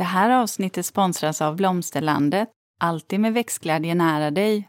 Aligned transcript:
Det 0.00 0.04
här 0.04 0.30
avsnittet 0.30 0.86
sponsras 0.86 1.42
av 1.42 1.56
Blomsterlandet. 1.56 2.48
Alltid 2.80 3.20
med 3.20 3.32
växtglädje 3.32 3.94
nära 3.94 4.30
dig. 4.30 4.68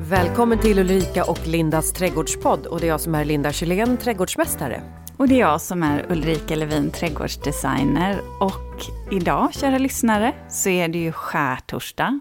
Välkommen 0.00 0.58
till 0.58 0.78
Ulrika 0.78 1.24
och 1.24 1.46
Lindas 1.46 1.92
trädgårdspodd. 1.92 2.66
Och 2.66 2.80
det 2.80 2.86
är 2.86 2.88
jag 2.88 3.00
som 3.00 3.14
är 3.14 3.24
Linda 3.24 3.52
Kylén, 3.52 3.96
trädgårdsmästare. 3.96 4.82
Och 5.16 5.28
det 5.28 5.34
är 5.34 5.40
jag 5.40 5.60
som 5.60 5.82
är 5.82 6.12
Ulrika 6.12 6.56
Levin, 6.56 6.90
trädgårdsdesigner. 6.90 8.20
Och 8.40 8.84
idag, 9.12 9.54
kära 9.54 9.78
lyssnare, 9.78 10.34
så 10.48 10.68
är 10.68 10.88
det 10.88 10.98
ju 10.98 11.12
skärtorsdag. 11.12 12.20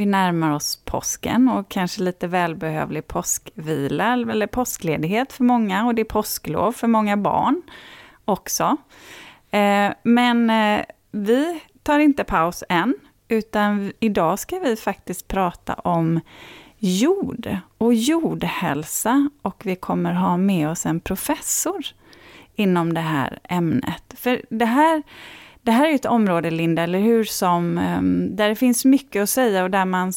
Vi 0.00 0.06
närmar 0.06 0.50
oss 0.50 0.76
påsken 0.76 1.48
och 1.48 1.68
kanske 1.68 2.02
lite 2.02 2.26
välbehövlig 2.26 3.06
påskvila 3.06 4.12
eller 4.12 4.46
påskledighet 4.46 5.32
för 5.32 5.44
många 5.44 5.86
och 5.86 5.94
det 5.94 6.02
är 6.02 6.04
påsklov 6.04 6.72
för 6.72 6.86
många 6.86 7.16
barn 7.16 7.62
också. 8.24 8.76
Eh, 9.50 9.92
men 10.02 10.50
eh, 10.50 10.84
vi 11.10 11.60
tar 11.82 11.98
inte 11.98 12.24
paus 12.24 12.64
än, 12.68 12.94
utan 13.28 13.92
idag 14.00 14.38
ska 14.38 14.58
vi 14.58 14.76
faktiskt 14.76 15.28
prata 15.28 15.74
om 15.74 16.20
jord 16.78 17.56
och 17.78 17.94
jordhälsa 17.94 19.28
och 19.42 19.66
vi 19.66 19.76
kommer 19.76 20.12
ha 20.12 20.36
med 20.36 20.68
oss 20.68 20.86
en 20.86 21.00
professor 21.00 21.86
inom 22.54 22.94
det 22.94 23.00
här 23.00 23.38
ämnet. 23.44 24.14
För 24.16 24.42
det 24.50 24.64
här 24.64 25.02
det 25.70 25.74
här 25.74 25.88
är 25.88 25.94
ett 25.94 26.06
område, 26.06 26.50
Linda, 26.50 26.82
eller 26.82 26.98
hur, 26.98 27.24
som, 27.24 27.78
ehm, 27.78 28.36
där 28.36 28.48
det 28.48 28.54
finns 28.54 28.84
mycket 28.84 29.22
att 29.22 29.30
säga 29.30 29.62
och 29.62 29.70
där 29.70 29.84
man, 29.84 30.12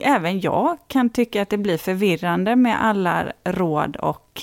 även 0.00 0.40
jag, 0.40 0.76
kan 0.88 1.10
tycka 1.10 1.42
att 1.42 1.48
det 1.48 1.58
blir 1.58 1.78
förvirrande 1.78 2.56
med 2.56 2.84
alla 2.84 3.32
råd 3.44 3.96
och, 3.96 4.42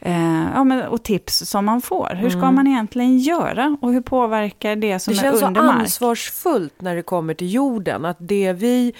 eh, 0.00 0.44
ja, 0.54 0.88
och 0.88 1.02
tips 1.02 1.38
som 1.38 1.64
man 1.64 1.82
får. 1.82 2.14
Hur 2.14 2.30
ska 2.30 2.38
mm. 2.38 2.54
man 2.54 2.66
egentligen 2.66 3.18
göra 3.18 3.76
och 3.80 3.92
hur 3.92 4.00
påverkar 4.00 4.76
det 4.76 4.98
som 4.98 5.14
det 5.14 5.20
är 5.20 5.32
under 5.32 5.40
mark? 5.40 5.54
Det 5.54 5.60
känns 5.60 5.72
så 5.72 5.80
ansvarsfullt 5.80 6.80
när 6.80 6.96
det 6.96 7.02
kommer 7.02 7.34
till 7.34 7.52
jorden, 7.54 8.04
att 8.04 8.18
det 8.20 8.52
vi 8.52 8.92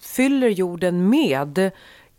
fyller 0.00 0.48
jorden 0.48 1.10
med 1.10 1.70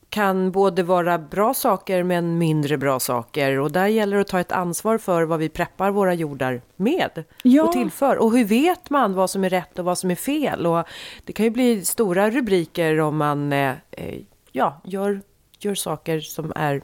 kan 0.09 0.51
både 0.51 0.83
vara 0.83 1.17
bra 1.17 1.53
saker 1.53 2.03
men 2.03 2.37
mindre 2.37 2.77
bra 2.77 2.99
saker. 2.99 3.59
Och 3.59 3.71
där 3.71 3.87
gäller 3.87 4.15
det 4.15 4.21
att 4.21 4.27
ta 4.27 4.39
ett 4.39 4.51
ansvar 4.51 4.97
för 4.97 5.23
vad 5.23 5.39
vi 5.39 5.49
preppar 5.49 5.91
våra 5.91 6.13
jordar 6.13 6.61
med 6.75 7.23
ja. 7.43 7.63
och 7.63 7.71
tillför. 7.71 8.17
Och 8.17 8.37
hur 8.37 8.45
vet 8.45 8.89
man 8.89 9.13
vad 9.13 9.29
som 9.29 9.43
är 9.43 9.49
rätt 9.49 9.79
och 9.79 9.85
vad 9.85 9.97
som 9.97 10.11
är 10.11 10.15
fel? 10.15 10.65
Och 10.65 10.83
det 11.25 11.33
kan 11.33 11.45
ju 11.45 11.49
bli 11.49 11.85
stora 11.85 12.29
rubriker 12.29 12.99
om 12.99 13.17
man 13.17 13.53
eh, 13.53 13.73
eh 13.91 14.19
ja, 14.51 14.81
gör, 14.83 15.21
gör 15.59 15.75
saker 15.75 16.19
som 16.19 16.53
är 16.55 16.81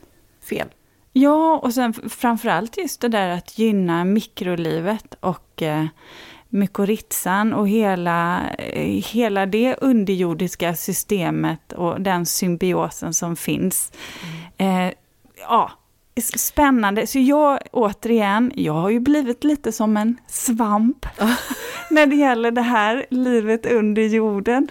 fel. 0.50 0.68
Ja, 1.14 1.60
och 1.64 1.74
sen 1.74 1.94
framförallt 1.94 2.78
just 2.78 3.02
det 3.02 3.08
där 3.08 3.30
att 3.30 3.58
gynna 3.58 4.04
mikrolivet 4.04 5.16
och 5.20 5.62
eh, 5.62 5.86
mykorrhizan 6.56 7.54
och 7.54 7.70
hela, 7.70 8.42
hela 9.14 9.46
det 9.46 9.76
underjordiska 9.82 10.76
systemet 10.76 11.74
och 11.74 12.02
den 12.02 12.26
symbiosen 12.26 13.14
som 13.14 13.36
finns. 13.36 13.92
Mm. 14.60 14.88
Eh, 14.88 14.94
ja, 15.50 15.72
spännande. 16.22 17.08
Så 17.08 17.20
jag, 17.20 17.60
återigen, 17.72 18.52
jag 18.56 18.74
har 18.74 18.90
ju 18.90 19.00
blivit 19.00 19.44
lite 19.44 19.72
som 19.72 19.98
en 19.98 20.18
svamp 20.28 21.06
när 21.90 22.06
det 22.06 22.16
gäller 22.16 22.52
det 22.52 22.62
här 22.62 23.06
livet 23.10 23.66
under 23.66 24.02
jorden. 24.02 24.68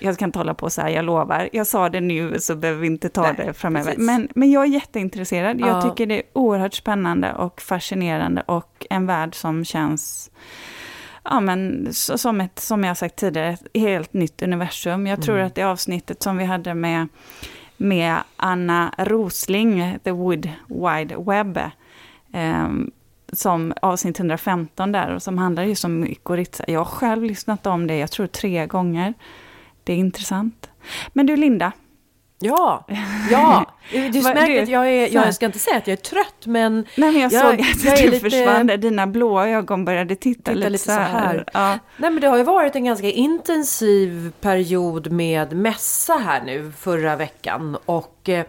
Jag 0.00 0.14
ska 0.14 0.24
inte 0.24 0.38
hålla 0.38 0.54
på 0.54 0.70
så 0.70 0.80
här, 0.80 0.88
jag 0.88 1.04
lovar. 1.04 1.48
Jag 1.52 1.66
sa 1.66 1.88
det 1.88 2.00
nu 2.00 2.38
så 2.38 2.56
behöver 2.56 2.80
vi 2.80 2.86
inte 2.86 3.08
ta 3.08 3.22
Nej, 3.22 3.34
det 3.36 3.54
framöver. 3.54 3.94
Men, 3.98 4.28
men 4.34 4.50
jag 4.50 4.64
är 4.64 4.68
jätteintresserad. 4.68 5.60
Jag 5.60 5.82
tycker 5.82 6.06
det 6.06 6.14
är 6.14 6.22
oerhört 6.32 6.74
spännande 6.74 7.32
och 7.32 7.60
fascinerande 7.60 8.42
och 8.46 8.86
en 8.90 9.06
värld 9.06 9.34
som 9.34 9.64
känns 9.64 10.30
ja, 11.22 11.40
men, 11.40 11.88
som, 11.92 12.40
ett, 12.40 12.58
som 12.58 12.84
jag 12.84 12.96
sagt 12.96 13.16
tidigare, 13.16 13.48
ett 13.48 13.66
helt 13.74 14.12
nytt 14.12 14.42
universum. 14.42 15.06
Jag 15.06 15.22
tror 15.22 15.34
mm. 15.34 15.46
att 15.46 15.54
det 15.54 15.62
avsnittet 15.62 16.22
som 16.22 16.36
vi 16.36 16.44
hade 16.44 16.74
med, 16.74 17.08
med 17.76 18.16
Anna 18.36 18.94
Rosling, 18.98 19.98
The 20.04 20.10
Wood 20.10 20.48
Wide 20.68 21.16
Web, 21.16 21.58
eh, 22.32 22.68
som 23.32 23.72
avsnitt 23.82 24.18
115 24.18 24.92
där, 24.92 25.14
och 25.14 25.22
som 25.22 25.38
handlar 25.38 25.62
just 25.62 25.84
om 25.84 26.00
mykorrhiza. 26.00 26.64
Jag 26.68 26.80
har 26.80 26.84
själv 26.84 27.24
lyssnat 27.24 27.66
om 27.66 27.86
det, 27.86 27.96
jag 27.96 28.10
tror 28.10 28.26
tre 28.26 28.66
gånger. 28.66 29.14
Det 29.84 29.92
är 29.92 29.96
intressant. 29.96 30.70
Men 31.12 31.26
du 31.26 31.36
Linda, 31.36 31.72
Ja, 32.42 32.84
ja. 33.30 33.66
Du 33.92 34.22
märker 34.22 34.62
att 34.62 34.68
jag 34.68 34.88
är, 34.88 35.14
jag 35.14 35.34
ska 35.34 35.46
inte 35.46 35.58
säga 35.58 35.76
att 35.76 35.86
jag 35.86 35.92
är 35.92 36.02
trött, 36.02 36.46
men... 36.46 36.86
Nej, 36.96 37.12
men 37.12 37.20
jag, 37.20 37.32
jag 37.32 37.42
såg 37.42 37.60
att 37.60 37.84
jag 37.84 37.98
du 37.98 38.10
lite... 38.10 38.30
försvann, 38.30 38.66
dina 38.66 39.06
blåa 39.06 39.48
ögon 39.48 39.84
började 39.84 40.16
titta, 40.16 40.38
titta 40.38 40.52
lite, 40.52 40.70
lite 40.70 40.84
så 40.84 40.92
här. 40.92 41.10
Så 41.10 41.18
här. 41.18 41.44
Ja. 41.52 41.78
Nej, 41.96 42.10
men 42.10 42.20
det 42.20 42.26
har 42.26 42.36
ju 42.36 42.42
varit 42.42 42.76
en 42.76 42.84
ganska 42.84 43.10
intensiv 43.10 44.32
period 44.40 45.12
med 45.12 45.56
mässa 45.56 46.16
här 46.16 46.42
nu 46.44 46.72
förra 46.78 47.16
veckan. 47.16 47.76
Och 47.84 48.28
eh, 48.28 48.44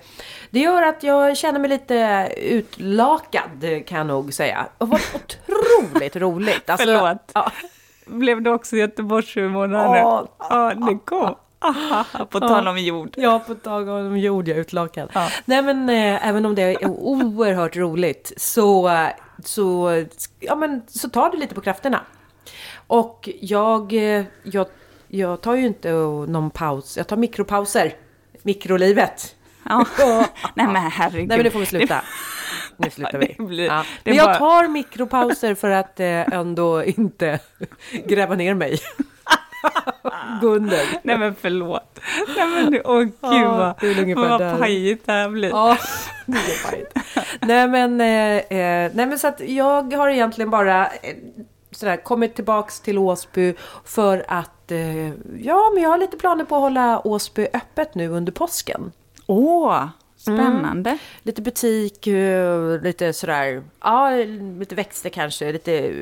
det 0.49 0.59
gör 0.59 0.81
att 0.81 1.03
jag 1.03 1.37
känner 1.37 1.59
mig 1.59 1.69
lite 1.69 2.29
utlakad, 2.37 3.85
kan 3.87 3.97
jag 3.97 4.07
nog 4.07 4.33
säga. 4.33 4.65
Har 4.77 4.87
varit 4.87 5.15
otroligt 5.15 6.15
roligt. 6.15 6.69
Alltså, 6.69 6.85
Förlåt. 6.85 7.31
Ja. 7.33 7.51
Blev 8.05 8.41
det 8.41 8.51
också 8.51 8.75
Göteborgshumor 8.75 9.67
nu? 9.67 9.75
Ja, 9.75 10.27
ja, 10.39 10.73
det 10.73 10.97
kom. 11.05 11.35
på 12.29 12.39
tal 12.39 12.67
om 12.67 12.77
jord. 12.77 13.13
Ja, 13.17 13.39
på 13.47 13.55
tal 13.55 13.89
om 13.89 14.17
jord, 14.17 14.47
jag 14.47 14.57
är 14.57 14.61
utlakad. 14.61 15.09
Ja. 15.13 15.29
Nej, 15.45 15.61
men 15.61 15.89
eh, 15.89 16.27
även 16.27 16.45
om 16.45 16.55
det 16.55 16.61
är 16.61 16.85
oerhört 16.85 17.75
roligt 17.75 18.33
så, 18.37 18.91
så, 19.43 19.91
ja, 20.39 20.55
men, 20.55 20.81
så 20.87 21.09
tar 21.09 21.31
det 21.31 21.37
lite 21.37 21.55
på 21.55 21.61
krafterna. 21.61 22.01
Och 22.87 23.29
jag, 23.41 23.93
eh, 23.93 24.23
jag, 24.43 24.67
jag 25.07 25.41
tar 25.41 25.55
ju 25.55 25.65
inte 25.65 25.91
någon 25.91 26.49
paus, 26.49 26.97
jag 26.97 27.07
tar 27.07 27.17
mikropauser. 27.17 27.93
Mikrolivet. 28.43 29.35
Ja. 29.63 29.85
Nej 30.55 30.67
men 30.67 30.75
herregud. 30.75 31.27
Nej 31.27 31.37
men 31.37 31.43
nu 31.43 31.51
får 31.51 31.59
vi 31.59 31.65
sluta. 31.65 32.01
Nu 32.77 32.89
slutar 32.89 33.17
vi. 33.17 33.35
Blir, 33.43 33.65
ja. 33.65 33.85
Men 34.03 34.15
jag 34.15 34.37
tar 34.37 34.67
mikropauser 34.67 35.55
för 35.55 35.69
att 35.69 35.99
eh, 35.99 36.33
ändå 36.33 36.83
inte 36.83 37.39
gräva 38.05 38.35
ner 38.35 38.53
mig. 38.53 38.79
Gunnel. 40.41 40.85
Nej 41.03 41.17
men 41.17 41.35
förlåt. 41.35 41.99
Nej 42.35 42.47
men 42.47 42.81
åh 42.85 42.99
gud 43.01 44.17
vad, 44.17 44.39
vad 44.39 44.59
pajigt 44.59 45.05
det 45.05 45.11
här 45.11 45.29
blir. 45.29 45.49
Ja, 45.49 45.77
det 46.25 46.37
är 46.37 46.69
pajigt. 46.71 46.93
nej 47.41 47.67
men, 47.67 48.01
eh, 48.01 48.37
eh, 48.37 48.91
nej 48.93 49.05
men 49.05 49.19
så 49.19 49.27
att 49.27 49.39
jag 49.39 49.93
har 49.93 50.09
egentligen 50.09 50.49
bara 50.49 50.87
eh, 50.87 51.15
sådär 51.71 51.97
kommit 51.97 52.35
tillbaks 52.35 52.79
till 52.79 52.97
Åsby 52.97 53.53
för 53.85 54.25
att 54.27 54.71
eh, 54.71 55.07
ja 55.39 55.71
men 55.73 55.83
jag 55.83 55.89
har 55.89 55.97
lite 55.97 56.17
planer 56.17 56.45
på 56.45 56.55
att 56.55 56.61
hålla 56.61 57.07
Åsby 57.07 57.47
öppet 57.53 57.95
nu 57.95 58.07
under 58.07 58.31
påsken. 58.31 58.91
Åh! 59.27 59.85
Spännande. 60.15 60.89
Mm. 60.89 60.99
Lite 61.23 61.41
butik, 61.41 62.07
eh, 62.07 62.81
lite 62.81 63.13
sådär, 63.13 63.63
ja, 63.81 64.09
lite 64.59 64.75
växter 64.75 65.09
kanske, 65.09 65.51
lite 65.51 65.93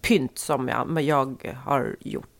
pynt 0.00 0.38
som 0.38 0.68
jag, 0.68 1.00
jag 1.00 1.54
har 1.64 1.96
gjort 2.00 2.33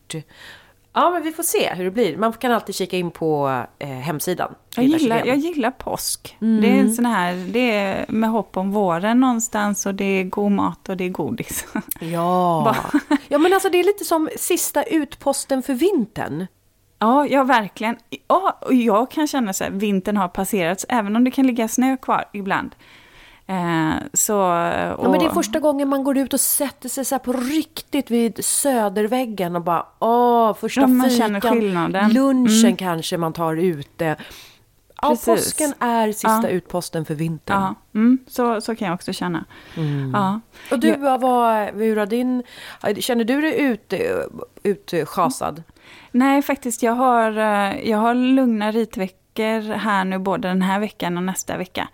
Ja, 0.97 1.11
men 1.11 1.23
vi 1.23 1.33
får 1.33 1.43
se 1.43 1.75
hur 1.75 1.85
det 1.85 1.91
blir. 1.91 2.17
Man 2.17 2.33
kan 2.33 2.53
alltid 2.53 2.75
kika 2.75 2.97
in 2.97 3.11
på 3.11 3.63
eh, 3.79 3.89
hemsidan. 3.89 4.55
Jag 4.77 4.85
gillar, 4.85 5.27
jag 5.27 5.37
gillar 5.37 5.71
påsk. 5.71 6.37
Mm. 6.41 6.61
Det 6.61 6.69
är 6.69 6.81
en 6.81 6.95
sån 6.95 7.07
här, 7.07 7.35
det 7.53 7.71
är 7.77 8.05
med 8.09 8.31
hopp 8.31 8.57
om 8.57 8.73
våren 8.73 9.21
någonstans 9.21 9.87
och 9.87 9.95
det 9.95 10.05
är 10.05 10.25
god 10.25 10.53
mat 10.53 10.89
och 10.89 10.97
det 10.97 11.05
är 11.05 11.09
godis. 11.09 11.67
Ja, 12.01 12.77
ja 13.29 13.39
men 13.39 13.53
alltså 13.53 13.69
det 13.69 13.81
är 13.81 13.85
lite 13.85 14.05
som 14.05 14.29
sista 14.37 14.83
utposten 14.83 15.63
för 15.63 15.75
vintern. 15.75 16.47
Ja, 16.99 17.27
ja 17.27 17.45
verkligen. 17.45 17.97
Ja, 18.29 18.59
och 18.61 18.75
jag 18.75 19.11
kan 19.11 19.27
känna 19.27 19.53
så 19.53 19.65
här, 19.65 19.71
vintern 19.71 20.17
har 20.17 20.29
passerats, 20.29 20.87
även 20.89 21.17
om 21.17 21.25
det 21.25 21.31
kan 21.31 21.47
ligga 21.47 21.69
snö 21.69 21.97
kvar 21.97 22.25
ibland. 22.33 22.75
Eh, 23.47 23.95
så, 24.13 24.37
och... 24.37 25.05
ja, 25.05 25.09
men 25.11 25.19
det 25.19 25.27
är 25.27 25.35
första 25.35 25.61
gången 25.61 25.89
man 25.89 26.05
går 26.05 26.19
ut 26.19 26.35
och 26.35 26.41
sätter 26.41 26.89
sig 26.89 27.05
så 27.05 27.19
på 27.19 27.33
riktigt 27.33 28.11
vid 28.11 28.45
söderväggen 28.45 29.57
och 29.57 29.63
bara 29.63 29.87
åh, 29.99 30.55
första 30.55 30.81
ja, 30.81 30.87
man 30.87 31.11
fikan, 31.11 31.33
lunchen 32.13 32.65
mm. 32.65 32.77
kanske 32.77 33.19
man 33.19 33.33
tar 33.33 33.57
ute. 33.57 34.17
Ja, 35.03 35.17
påsken 35.25 35.75
är 35.79 36.13
sista 36.13 36.41
ja. 36.43 36.49
utposten 36.49 37.05
för 37.05 37.15
vintern. 37.15 37.63
Ja, 37.63 37.75
mm, 37.95 38.19
så, 38.27 38.61
så 38.61 38.75
kan 38.75 38.89
jag 38.89 38.95
också 38.95 39.13
känna. 39.13 39.45
Mm. 39.77 40.11
Ja. 40.15 40.41
Och 40.71 40.79
du, 40.79 40.89
jag... 40.89 41.19
vad, 41.19 41.75
hur 41.75 41.97
har 41.97 42.07
din... 42.07 42.43
Känner 42.99 43.25
du 43.25 43.41
dig 43.41 43.61
ut, 43.61 43.95
utschasad? 44.63 45.63
Nej, 46.11 46.43
faktiskt. 46.43 46.83
Jag 46.83 46.93
har, 46.93 47.39
eh, 47.39 47.91
jag 47.91 47.99
har 47.99 48.15
lugna 48.15 48.71
ritveckor 48.71 49.75
här 49.75 50.05
nu, 50.05 50.19
både 50.19 50.49
den 50.49 50.63
här 50.63 50.81
veckan 50.81 51.17
och 51.17 51.23
nästa 51.23 51.57
vecka. 51.57 51.89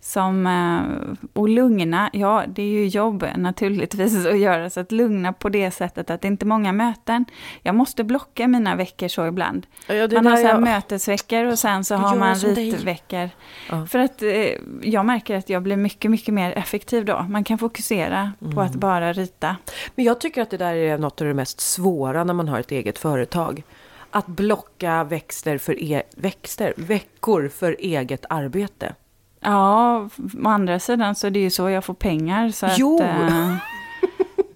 Som, 0.00 0.46
eh, 0.46 1.28
och 1.32 1.48
lugna, 1.48 2.10
ja 2.12 2.44
det 2.48 2.62
är 2.62 2.66
ju 2.66 2.86
jobb 2.86 3.26
naturligtvis 3.36 4.26
att 4.26 4.38
göra, 4.38 4.70
så 4.70 4.80
att 4.80 4.92
lugna 4.92 5.32
på 5.32 5.48
det 5.48 5.70
sättet 5.70 6.10
att 6.10 6.20
det 6.20 6.28
inte 6.28 6.44
är 6.44 6.46
många 6.46 6.72
möten. 6.72 7.24
Jag 7.62 7.74
måste 7.74 8.04
blocka 8.04 8.48
mina 8.48 8.76
veckor 8.76 9.08
så 9.08 9.26
ibland. 9.26 9.66
Ja, 9.86 10.08
man 10.12 10.26
har 10.26 10.36
så 10.36 10.42
jag... 10.42 10.62
mötesveckor 10.62 11.44
och 11.44 11.58
sen 11.58 11.84
så 11.84 11.94
har 11.94 12.16
man 12.16 12.34
ritveckor. 12.34 13.30
Ja. 13.70 13.86
För 13.86 13.98
att 13.98 14.22
eh, 14.22 14.48
jag 14.82 15.06
märker 15.06 15.36
att 15.36 15.48
jag 15.48 15.62
blir 15.62 15.76
mycket, 15.76 16.10
mycket 16.10 16.34
mer 16.34 16.58
effektiv 16.58 17.04
då. 17.04 17.26
Man 17.28 17.44
kan 17.44 17.58
fokusera 17.58 18.32
mm. 18.40 18.54
på 18.54 18.60
att 18.60 18.68
mm. 18.68 18.80
bara 18.80 19.12
rita. 19.12 19.56
Men 19.94 20.04
jag 20.04 20.20
tycker 20.20 20.42
att 20.42 20.50
det 20.50 20.56
där 20.56 20.74
är 20.74 20.98
något 20.98 21.20
av 21.20 21.26
det 21.26 21.34
mest 21.34 21.60
svåra 21.60 22.24
när 22.24 22.34
man 22.34 22.48
har 22.48 22.60
ett 22.60 22.70
eget 22.70 22.98
företag. 22.98 23.62
Att 24.10 24.26
blocka 24.26 25.04
växter 25.04 25.58
för 25.58 25.82
e 25.82 26.02
växter, 26.16 26.74
veckor 26.76 27.48
för 27.48 27.76
eget 27.78 28.24
arbete. 28.30 28.94
Ja, 29.46 30.08
å 30.44 30.48
andra 30.48 30.78
sidan 30.78 31.14
så 31.14 31.26
är 31.26 31.30
det 31.30 31.38
ju 31.40 31.50
så 31.50 31.70
jag 31.70 31.84
får 31.84 31.94
pengar. 31.94 32.50
Så 32.50 32.68
jo! 32.76 32.96
Att, 33.02 33.30
äh, 33.30 33.56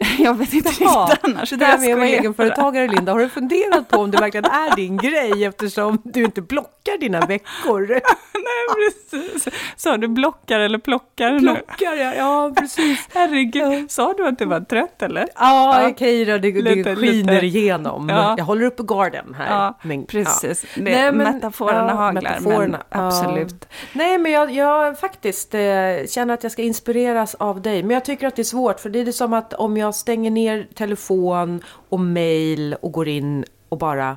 jag 0.18 0.34
vet 0.34 0.52
inte 0.52 0.70
ja, 0.80 1.08
riktigt 1.10 1.24
annars. 1.24 1.50
Det 1.50 1.56
där 1.56 1.78
med 1.78 1.92
att 1.92 1.98
vara 1.98 2.08
egenföretagare, 2.08 2.88
Linda, 2.88 3.12
har 3.12 3.18
du 3.18 3.28
funderat 3.28 3.88
på 3.88 3.98
om 3.98 4.10
det 4.10 4.18
verkligen 4.18 4.44
är 4.44 4.76
din 4.76 4.96
grej 5.02 5.44
eftersom 5.44 6.02
du 6.04 6.24
inte 6.24 6.42
blockar 6.42 6.98
dina 7.00 7.20
veckor? 7.20 7.88
Nej, 8.34 8.90
precis. 9.10 9.48
Sa 9.76 9.96
du 9.96 10.08
blockar 10.08 10.60
eller 10.60 10.78
plockar? 10.78 11.38
Plockar, 11.38 11.96
ja. 11.96 12.14
ja 12.14 12.52
precis. 12.56 13.08
Herregud, 13.14 13.90
sa 13.90 14.14
du 14.16 14.26
att 14.26 14.38
du 14.38 14.44
var 14.44 14.60
trött 14.60 15.02
eller? 15.02 15.28
Ja, 15.34 15.82
ja. 15.82 15.88
okej 15.88 16.24
då, 16.24 16.38
det, 16.38 16.52
det 16.52 16.96
skiner 16.96 17.32
lite. 17.34 17.46
igenom. 17.46 18.08
Ja. 18.08 18.34
Jag 18.38 18.44
håller 18.44 18.66
uppe 18.66 18.82
garden 18.82 19.34
här. 19.38 19.50
Ja, 19.50 19.78
men, 19.82 20.06
precis. 20.06 20.64
Ja. 20.64 20.68
Det, 20.74 20.90
Nej, 20.90 21.12
men, 21.12 21.34
metaforerna 21.34 21.88
ja, 21.88 21.94
haglar, 21.94 22.22
metaforerna. 22.22 22.82
men 22.90 23.02
absolut. 23.02 23.68
Nej, 23.92 24.18
men 24.18 24.32
jag, 24.32 24.50
jag 24.52 24.98
faktiskt 24.98 25.54
eh, 25.54 25.60
känner 26.08 26.34
att 26.34 26.42
jag 26.42 26.52
ska 26.52 26.62
inspireras 26.62 27.34
av 27.34 27.62
dig. 27.62 27.82
Men 27.82 27.94
jag 27.94 28.04
tycker 28.04 28.26
att 28.26 28.36
det 28.36 28.42
är 28.42 28.44
svårt, 28.44 28.80
för 28.80 28.90
det 28.90 29.00
är 29.00 29.12
som 29.12 29.32
att 29.32 29.54
om 29.54 29.76
jag 29.76 29.89
stänger 29.94 30.30
ner 30.30 30.68
telefon 30.74 31.62
och 31.88 32.00
mail 32.00 32.74
och 32.82 32.92
går 32.92 33.08
in 33.08 33.44
och 33.68 33.78
bara 33.78 34.16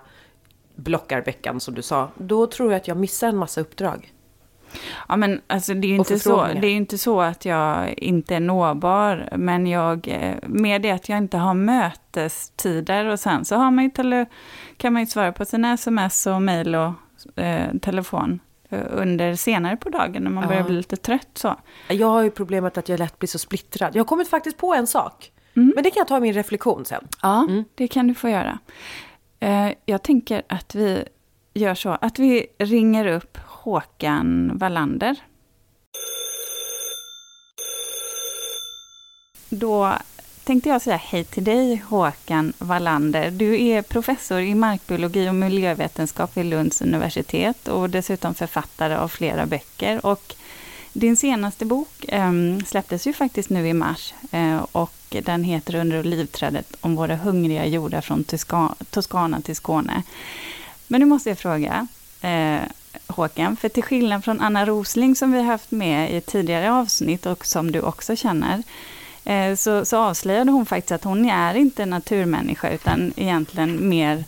blockar 0.76 1.22
veckan 1.22 1.60
som 1.60 1.74
du 1.74 1.82
sa, 1.82 2.10
då 2.18 2.48
tror 2.48 2.72
jag 2.72 2.78
att 2.78 2.88
jag 2.88 2.98
missar 2.98 3.28
en 3.28 3.38
massa 3.38 3.62
uppdrag. 3.62 4.14
Ja, 5.08 5.16
men 5.16 5.42
alltså, 5.48 5.74
det, 5.74 5.88
är 5.88 5.90
ju 5.90 5.96
inte 5.96 6.20
så, 6.20 6.48
det 6.62 6.68
är 6.68 6.76
inte 6.76 6.98
så 6.98 7.22
att 7.22 7.46
jag 7.46 7.94
inte 7.98 8.36
är 8.36 8.40
nåbar, 8.40 9.30
men 9.38 9.68
jag, 9.68 10.08
eh, 10.08 10.36
med 10.48 10.82
det 10.82 10.92
att 10.92 11.10
jag 11.10 11.18
inte 11.18 11.38
har 11.38 11.54
mötestider 11.54 13.06
och 13.06 13.20
sen 13.20 13.46
så 13.46 13.56
har 13.56 13.72
man 13.72 13.84
ju 13.84 13.90
tele, 13.90 14.26
kan 14.78 14.94
man 14.94 15.02
ju 15.02 15.06
svara 15.06 15.32
på 15.32 15.46
sina 15.46 15.74
sms 15.74 16.28
och 16.28 16.42
mejl 16.42 16.76
och 16.76 16.94
eh, 17.40 17.78
telefon 17.82 18.40
eh, 18.70 18.80
under 18.90 19.36
senare 19.36 19.78
på 19.78 19.90
dagen 19.90 20.24
när 20.24 20.32
man 20.32 20.48
börjar 20.48 20.64
bli 20.64 20.76
lite 20.76 20.96
trött. 20.96 21.30
Så. 21.34 21.56
Jag 21.88 22.08
har 22.08 22.22
ju 22.22 22.32
problemet 22.32 22.78
att 22.78 22.90
jag 22.90 23.00
lätt 23.00 23.20
blir 23.20 23.28
så 23.28 23.40
splittrad. 23.40 23.96
Jag 23.96 24.00
har 24.00 24.08
kommit 24.08 24.30
faktiskt 24.30 24.58
på 24.58 24.74
en 24.74 24.88
sak. 24.88 25.32
Mm. 25.56 25.72
Men 25.76 25.84
det 25.84 25.92
kan 25.92 26.00
jag 26.00 26.08
ta 26.08 26.18
i 26.18 26.22
min 26.22 26.34
reflektion 26.34 26.86
sen. 26.86 27.08
Ja, 27.22 27.46
mm. 27.50 27.64
det 27.76 27.88
kan 27.88 28.08
du 28.08 28.16
få 28.16 28.30
göra. 28.30 28.60
Eh, 29.40 29.70
jag 29.86 30.04
tänker 30.04 30.44
att 30.50 30.76
vi 30.76 31.04
gör 31.54 31.76
så 31.76 31.90
att 31.90 32.20
vi 32.20 32.48
ringer 32.58 33.08
upp 33.08 33.38
Håkan 33.46 34.52
Wallander. 34.58 35.16
Då 39.50 39.94
tänkte 40.44 40.70
jag 40.70 40.82
säga 40.82 40.98
hej 40.98 41.24
till 41.24 41.44
dig 41.44 41.76
Håkan 41.76 42.54
Wallander. 42.58 43.32
Du 43.32 43.62
är 43.62 43.82
professor 43.82 44.40
i 44.40 44.56
markbiologi 44.56 45.30
och 45.30 45.36
miljövetenskap 45.36 46.38
vid 46.38 46.46
Lunds 46.46 46.82
universitet 46.82 47.68
och 47.68 47.90
dessutom 47.90 48.34
författare 48.34 48.96
av 48.96 49.08
flera 49.08 49.46
böcker. 49.46 50.06
Och 50.06 50.36
din 50.94 51.18
senaste 51.18 51.66
bok 51.66 52.06
eh, 52.08 52.32
släpptes 52.66 53.08
ju 53.08 53.14
faktiskt 53.14 53.50
nu 53.50 53.68
i 53.68 53.74
mars 53.74 54.14
eh, 54.32 54.66
och 54.72 54.94
den 55.10 55.44
heter 55.44 55.76
Under 55.76 56.00
olivträdet 56.00 56.76
om 56.82 56.96
våra 56.96 57.16
hungriga 57.16 57.66
jordar 57.66 58.02
från 58.02 58.24
Toscana 58.90 59.42
till 59.42 59.56
Skåne. 59.56 60.04
Men 60.88 61.00
nu 61.00 61.06
måste 61.06 61.30
jag 61.30 61.40
fråga, 61.40 61.88
eh, 62.22 62.60
Håkan, 63.08 63.58
för 63.58 63.70
till 63.70 63.84
skillnad 63.84 64.24
från 64.24 64.42
Anna 64.42 64.66
Rosling 64.66 65.16
som 65.16 65.32
vi 65.32 65.42
haft 65.42 65.72
med 65.72 66.14
i 66.14 66.22
tidigare 66.22 66.72
avsnitt 66.74 67.26
och 67.26 67.46
som 67.46 67.72
du 67.72 67.82
också 67.82 68.16
känner, 68.16 68.64
eh, 69.24 69.56
så, 69.56 69.86
så 69.86 69.98
avslöjade 69.98 70.52
hon 70.52 70.66
faktiskt 70.66 70.92
att 70.92 71.04
hon 71.04 71.30
är 71.30 71.56
inte 71.56 71.86
naturmänniska 71.86 72.72
utan 72.72 73.14
egentligen 73.16 73.90
mer 73.90 74.24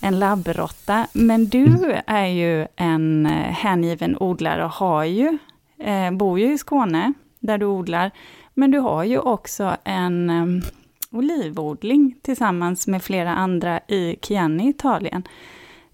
en 0.00 0.18
labbrotta. 0.18 1.06
Men 1.12 1.48
du 1.48 1.96
är 2.06 2.26
ju 2.26 2.66
en 2.76 3.26
eh, 3.26 3.52
hängiven 3.52 4.16
odlare 4.20 4.64
och 4.64 4.70
har 4.70 5.04
ju, 5.04 5.38
eh, 5.80 6.10
bor 6.10 6.38
ju 6.38 6.52
i 6.52 6.58
Skåne 6.58 7.12
där 7.40 7.58
du 7.58 7.66
odlar, 7.66 8.10
men 8.54 8.70
du 8.70 8.78
har 8.78 9.04
ju 9.04 9.18
också 9.18 9.76
en 9.84 10.30
eh, 10.30 10.64
olivodling 11.10 12.14
tillsammans 12.22 12.86
med 12.86 13.02
flera 13.02 13.30
andra 13.30 13.80
i 13.88 14.16
Chianti, 14.22 14.68
Italien. 14.68 15.22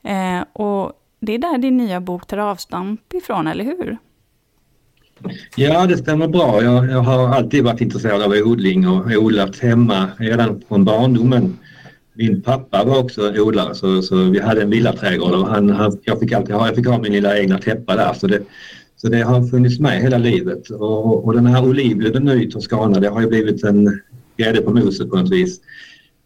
Eh, 0.03 0.45
och 0.53 0.93
det 1.21 1.35
är 1.35 1.39
där 1.39 1.59
din 1.59 1.77
nya 1.77 2.01
bok 2.01 2.27
tar 2.27 2.39
avstamp 2.39 3.15
ifrån, 3.15 3.47
eller 3.47 3.65
hur? 3.65 3.99
Ja, 5.57 5.87
det 5.87 5.97
stämmer 5.97 6.29
bra. 6.29 6.63
Jag, 6.63 6.91
jag, 6.91 7.01
har 7.01 7.29
alltid 7.29 7.65
varit 7.65 7.81
intresserad 7.81 8.23
av 8.23 8.33
odling 8.33 8.89
och 8.89 9.07
odlat 9.07 9.59
hemma 9.59 10.09
redan 10.19 10.63
från 10.69 10.85
barndomen. 10.85 11.59
Min 12.13 12.43
pappa 12.43 12.85
var 12.85 12.99
också 12.99 13.33
odlare 13.41 13.75
så, 13.75 14.03
så 14.03 14.17
vi 14.17 14.41
hade 14.41 14.63
en 14.63 14.71
villaträdgård 14.71 15.35
och 15.35 15.49
han, 15.49 15.71
han, 15.71 15.99
jag, 16.05 16.21
fick 16.21 16.33
alltid 16.33 16.55
ha, 16.55 16.67
jag 16.67 16.77
fick 16.77 16.87
ha 16.87 16.99
min 16.99 17.13
lilla 17.13 17.39
egna 17.39 17.59
täppa 17.59 17.97
där. 17.97 18.13
Så 18.13 18.27
det, 18.27 18.43
så 18.97 19.09
det 19.09 19.23
har 19.23 19.43
funnits 19.43 19.81
med 19.81 20.03
hela 20.03 20.19
livet 20.19 20.71
och, 20.71 21.25
och 21.25 21.35
den 21.35 21.47
här 21.47 21.65
olivlöven 21.69 22.25
nu 22.25 22.43
i 22.43 22.51
Toscana 22.51 23.01
det 23.01 23.09
har 23.09 23.21
ju 23.21 23.29
blivit 23.29 23.65
en 23.65 24.01
grädde 24.37 24.61
på 24.63 24.71
moset 24.71 25.11
på 25.11 25.17
något 25.17 25.33
vis. 25.33 25.61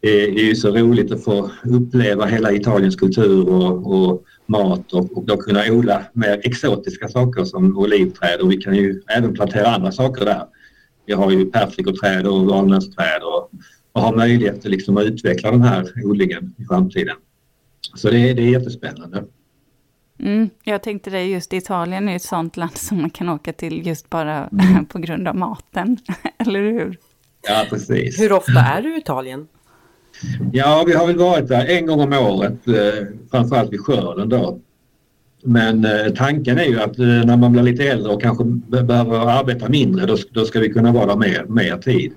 Det 0.01 0.23
är 0.23 0.45
ju 0.45 0.55
så 0.55 0.71
roligt 0.71 1.11
att 1.11 1.23
få 1.23 1.51
uppleva 1.63 2.25
hela 2.25 2.51
Italiens 2.51 2.95
kultur 2.95 3.49
och, 3.49 3.93
och 3.93 4.23
mat 4.45 4.93
och, 4.93 5.17
och 5.17 5.25
då 5.25 5.37
kunna 5.37 5.63
odla 5.71 6.03
mer 6.13 6.41
exotiska 6.43 7.07
saker 7.07 7.43
som 7.43 7.77
olivträd 7.77 8.39
och 8.41 8.51
vi 8.51 8.57
kan 8.57 8.75
ju 8.75 9.01
även 9.17 9.33
plantera 9.33 9.67
andra 9.67 9.91
saker 9.91 10.25
där. 10.25 10.43
Vi 11.05 11.13
har 11.13 11.31
ju 11.31 11.45
persikoträd 11.45 12.27
och 12.27 12.45
valnötsträd 12.45 13.21
och, 13.23 13.51
och 13.91 14.01
har 14.01 14.15
möjlighet 14.15 14.65
liksom 14.65 14.97
att 14.97 15.03
utveckla 15.03 15.51
den 15.51 15.61
här 15.61 15.91
odlingen 16.03 16.55
i 16.57 16.65
framtiden. 16.65 17.15
Så 17.95 18.09
det, 18.09 18.33
det 18.33 18.41
är 18.41 18.51
jättespännande. 18.51 19.23
Mm, 20.21 20.49
jag 20.63 20.83
tänkte 20.83 21.09
det, 21.09 21.23
just 21.23 21.53
Italien 21.53 22.09
är 22.09 22.15
ett 22.15 22.21
sånt 22.21 22.57
land 22.57 22.77
som 22.77 23.01
man 23.01 23.09
kan 23.09 23.29
åka 23.29 23.53
till 23.53 23.87
just 23.87 24.09
bara 24.09 24.47
mm. 24.47 24.85
på 24.89 24.99
grund 24.99 25.27
av 25.27 25.35
maten, 25.35 25.97
eller 26.37 26.59
hur? 26.59 26.97
Ja, 27.47 27.65
precis. 27.69 28.19
Hur 28.19 28.31
ofta 28.31 28.59
är 28.59 28.81
du 28.81 28.95
i 28.95 28.97
Italien? 28.97 29.47
Ja, 30.53 30.83
vi 30.87 30.93
har 30.93 31.07
väl 31.07 31.17
varit 31.17 31.47
där 31.47 31.65
en 31.65 31.85
gång 31.85 32.01
om 32.01 32.13
året, 32.13 32.67
eh, 32.67 33.07
framförallt 33.31 33.73
vid 33.73 33.79
skörden 33.79 34.29
då. 34.29 34.59
Men 35.43 35.85
eh, 35.85 36.13
tanken 36.15 36.57
är 36.57 36.65
ju 36.65 36.79
att 36.79 36.99
eh, 36.99 37.05
när 37.05 37.37
man 37.37 37.51
blir 37.51 37.63
lite 37.63 37.83
äldre 37.83 38.13
och 38.13 38.21
kanske 38.21 38.43
behöver 38.43 39.39
arbeta 39.39 39.69
mindre, 39.69 40.05
då, 40.05 40.17
då 40.31 40.45
ska 40.45 40.59
vi 40.59 40.69
kunna 40.69 40.91
vara 40.91 41.05
där 41.05 41.15
mer, 41.15 41.45
mer 41.49 41.77
tid. 41.77 42.13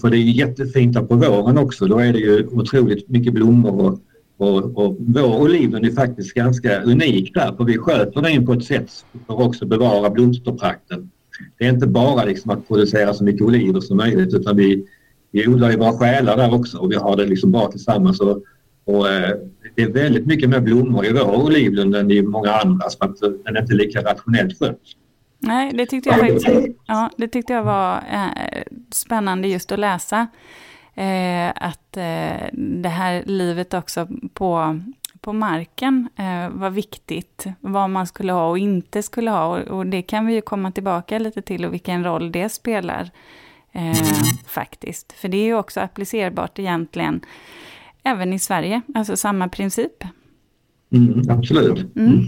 För 0.00 0.10
det 0.10 0.16
är 0.16 0.20
jättefint 0.20 0.94
där 0.94 1.02
på 1.02 1.14
våren 1.14 1.58
också, 1.58 1.86
då 1.86 1.98
är 1.98 2.12
det 2.12 2.18
ju 2.18 2.46
otroligt 2.46 3.08
mycket 3.08 3.32
blommor 3.32 3.80
och 3.80 3.98
och, 4.36 4.78
och 4.78 4.96
vår 4.98 5.40
oliven 5.40 5.84
är 5.84 5.90
faktiskt 5.90 6.34
ganska 6.34 6.82
unik 6.82 7.34
där 7.34 7.56
för 7.56 7.64
vi 7.64 7.78
sköter 7.78 8.22
den 8.22 8.46
på 8.46 8.52
ett 8.52 8.64
sätt 8.64 8.90
för 9.26 9.34
att 9.34 9.40
också 9.40 9.66
bevara 9.66 10.10
blomsterprakten. 10.10 11.10
Det 11.58 11.64
är 11.64 11.70
inte 11.70 11.86
bara 11.86 12.24
liksom 12.24 12.50
att 12.50 12.68
producera 12.68 13.14
så 13.14 13.24
mycket 13.24 13.42
oliver 13.42 13.80
som 13.80 13.96
möjligt 13.96 14.34
utan 14.34 14.56
vi, 14.56 14.86
vi 15.30 15.48
odlar 15.48 15.70
ju 15.70 15.76
våra 15.76 15.92
själar 15.92 16.36
där 16.36 16.54
också 16.54 16.78
och 16.78 16.92
vi 16.92 16.96
har 16.96 17.16
det 17.16 17.26
liksom 17.26 17.52
bra 17.52 17.70
tillsammans. 17.70 18.20
Och, 18.20 18.42
och 18.84 19.08
eh, 19.08 19.36
det 19.74 19.82
är 19.82 19.92
väldigt 19.92 20.26
mycket 20.26 20.50
mer 20.50 20.60
blommor 20.60 21.06
i 21.06 21.12
vår 21.12 21.44
olivlund 21.44 21.96
än 21.96 22.10
i 22.10 22.22
många 22.22 22.52
andra 22.52 22.90
så 22.90 23.04
att 23.04 23.20
den 23.20 23.56
är 23.56 23.60
inte 23.60 23.74
lika 23.74 24.02
rationellt 24.02 24.58
skött. 24.58 24.80
Nej, 25.38 25.72
det 25.74 25.86
tyckte 25.86 26.08
jag 26.08 26.18
faktiskt 26.18 26.46
ja, 26.86 27.10
det 27.16 27.28
tyckte 27.28 27.52
jag 27.52 27.64
var 27.64 27.96
eh, 27.96 28.62
spännande 28.92 29.48
just 29.48 29.72
att 29.72 29.78
läsa. 29.78 30.26
Eh, 30.94 31.52
att 31.56 31.96
eh, 31.96 32.48
det 32.52 32.88
här 32.88 33.22
livet 33.26 33.74
också 33.74 34.08
på, 34.32 34.80
på 35.20 35.32
marken 35.32 36.08
eh, 36.16 36.48
var 36.48 36.70
viktigt. 36.70 37.46
Vad 37.60 37.90
man 37.90 38.06
skulle 38.06 38.32
ha 38.32 38.48
och 38.48 38.58
inte 38.58 39.02
skulle 39.02 39.30
ha. 39.30 39.46
Och, 39.46 39.78
och, 39.78 39.86
det 39.86 40.02
kan 40.02 40.26
vi 40.26 40.34
ju 40.34 40.40
komma 40.40 40.72
tillbaka 40.72 41.18
lite 41.18 41.42
till 41.42 41.64
och 41.64 41.72
vilken 41.72 42.04
roll 42.04 42.32
det 42.32 42.48
spelar. 42.48 43.10
Eh, 43.72 43.94
faktiskt. 44.46 45.12
För 45.12 45.28
det 45.28 45.36
är 45.36 45.44
ju 45.44 45.54
också 45.54 45.80
applicerbart 45.80 46.58
egentligen 46.58 47.20
även 48.02 48.32
i 48.32 48.38
Sverige. 48.38 48.82
Alltså 48.94 49.16
samma 49.16 49.48
princip. 49.48 50.04
Mm, 50.92 51.30
absolut. 51.30 51.96
Mm. 51.96 52.24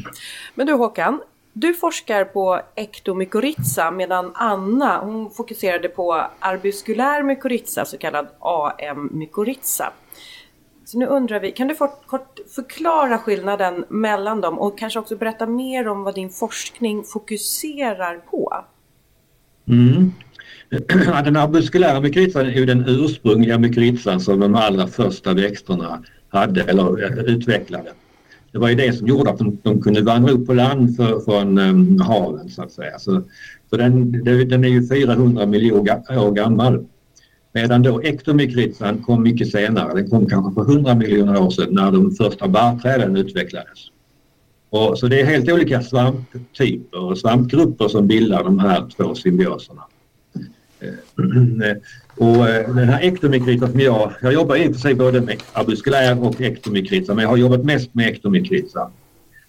Men 0.54 0.66
du 0.66 0.73
Håkan, 0.73 1.20
du 1.58 1.75
forskar 1.75 2.25
på 2.25 2.60
ektomykorrhiza 2.75 3.90
medan 3.90 4.32
Anna 4.34 4.98
hon 4.98 5.30
fokuserade 5.30 5.88
på 5.88 6.26
arbuskulär 6.38 7.22
mykorrhiza, 7.22 7.84
så 7.84 7.98
kallad 7.98 8.26
AM-mykorrhiza. 8.40 9.92
Så 10.84 10.98
nu 10.98 11.06
undrar 11.06 11.40
vi, 11.40 11.52
kan 11.52 11.68
du 11.68 11.75
kort 12.06 12.38
förklara 12.54 13.18
skillnaden 13.18 13.84
mellan 13.88 14.40
dem 14.40 14.58
och 14.58 14.78
kanske 14.78 14.98
också 14.98 15.16
berätta 15.16 15.46
mer 15.46 15.88
om 15.88 16.02
vad 16.02 16.14
din 16.14 16.30
forskning 16.30 17.04
fokuserar 17.04 18.16
på? 18.16 18.64
Mm. 19.68 20.12
Den 21.25 21.36
arbuskulära 21.36 22.00
mykorrhizan 22.00 22.46
är 22.46 22.50
ju 22.50 22.66
den 22.66 22.84
ursprungliga 22.88 23.58
mykorrhizan 23.58 24.20
som 24.20 24.40
de 24.40 24.54
allra 24.54 24.86
första 24.86 25.34
växterna 25.34 26.02
hade 26.28 26.62
eller 26.62 27.28
utvecklade. 27.30 27.92
Det 28.53 28.59
var 28.59 28.69
ju 28.69 28.75
det 28.75 28.93
som 28.93 29.07
gjorde 29.07 29.31
att 29.31 29.38
de, 29.38 29.59
de 29.62 29.83
kunde 29.83 30.03
vandra 30.03 30.33
upp 30.33 30.47
på 30.47 30.55
land 30.55 30.97
för, 30.97 31.21
från 31.21 31.59
um, 31.59 32.00
haven 32.00 32.49
så 32.49 32.62
att 32.62 32.73
säga. 32.73 32.99
Så, 32.99 33.23
så 33.71 33.76
den, 33.76 34.12
den 34.49 34.65
är 34.65 34.69
ju 34.69 34.88
400 34.88 35.47
miljoner 35.47 36.19
år 36.19 36.33
gammal. 36.33 36.87
Medan 37.53 37.83
då 37.83 38.03
ektomykorrhizan 38.03 39.03
kom 39.03 39.23
mycket 39.23 39.50
senare. 39.50 39.95
Den 39.95 40.11
kom 40.11 40.26
kanske 40.26 40.55
för 40.55 40.73
100 40.73 40.95
miljoner 40.95 41.43
år 41.43 41.50
sedan 41.50 41.75
när 41.75 41.93
de 41.93 42.11
första 42.11 42.49
barrträden 42.49 43.17
utvecklades. 43.17 43.91
Och, 44.71 44.99
så 44.99 45.09
det 45.09 45.21
är 45.21 45.25
helt 45.25 45.53
olika 45.53 45.83
svamptyper 45.83 47.00
och 47.00 47.19
svampgrupper 47.19 47.88
som 47.88 48.07
bildar 48.07 48.45
de 48.45 48.59
här 48.59 48.88
två 48.97 49.15
symbioserna. 49.15 49.83
Eh, 50.81 50.88
eh, 51.71 51.76
och 52.16 52.49
eh, 52.49 52.75
den 52.75 52.88
här 52.88 53.02
ektomikritan 53.02 53.70
som 53.70 53.80
jag, 53.80 54.12
jag 54.23 54.32
jobbar 54.32 54.56
i 54.56 54.68
och 54.68 54.73
för 54.73 54.80
sig 54.80 54.94
både 54.94 55.20
med 55.20 55.42
arbuskulär 55.52 56.25
och 56.25 56.40
ektomikritan 56.40 57.16
men 57.16 57.23
jag 57.23 57.30
har 57.30 57.37
jobbat 57.37 57.64
mest 57.64 57.94
med 57.94 58.08
ektomikritan. 58.08 58.90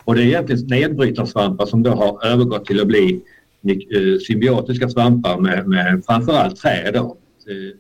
Och 0.04 0.16
det 0.16 0.22
är 0.22 0.26
egentligen 0.26 0.68
nedbrytarsvampar 0.68 1.66
som 1.66 1.84
då 1.84 1.92
har 1.92 2.26
övergått 2.26 2.66
till 2.66 2.82
att 2.82 2.88
bli 2.88 3.22
eh, 3.68 4.20
symbiotiska 4.28 4.90
svampar 4.90 5.38
med, 5.38 5.68
med 5.68 6.04
framförallt 6.06 6.56
träd. 6.56 6.94
Då. 6.94 7.18
Eh, 7.50 7.78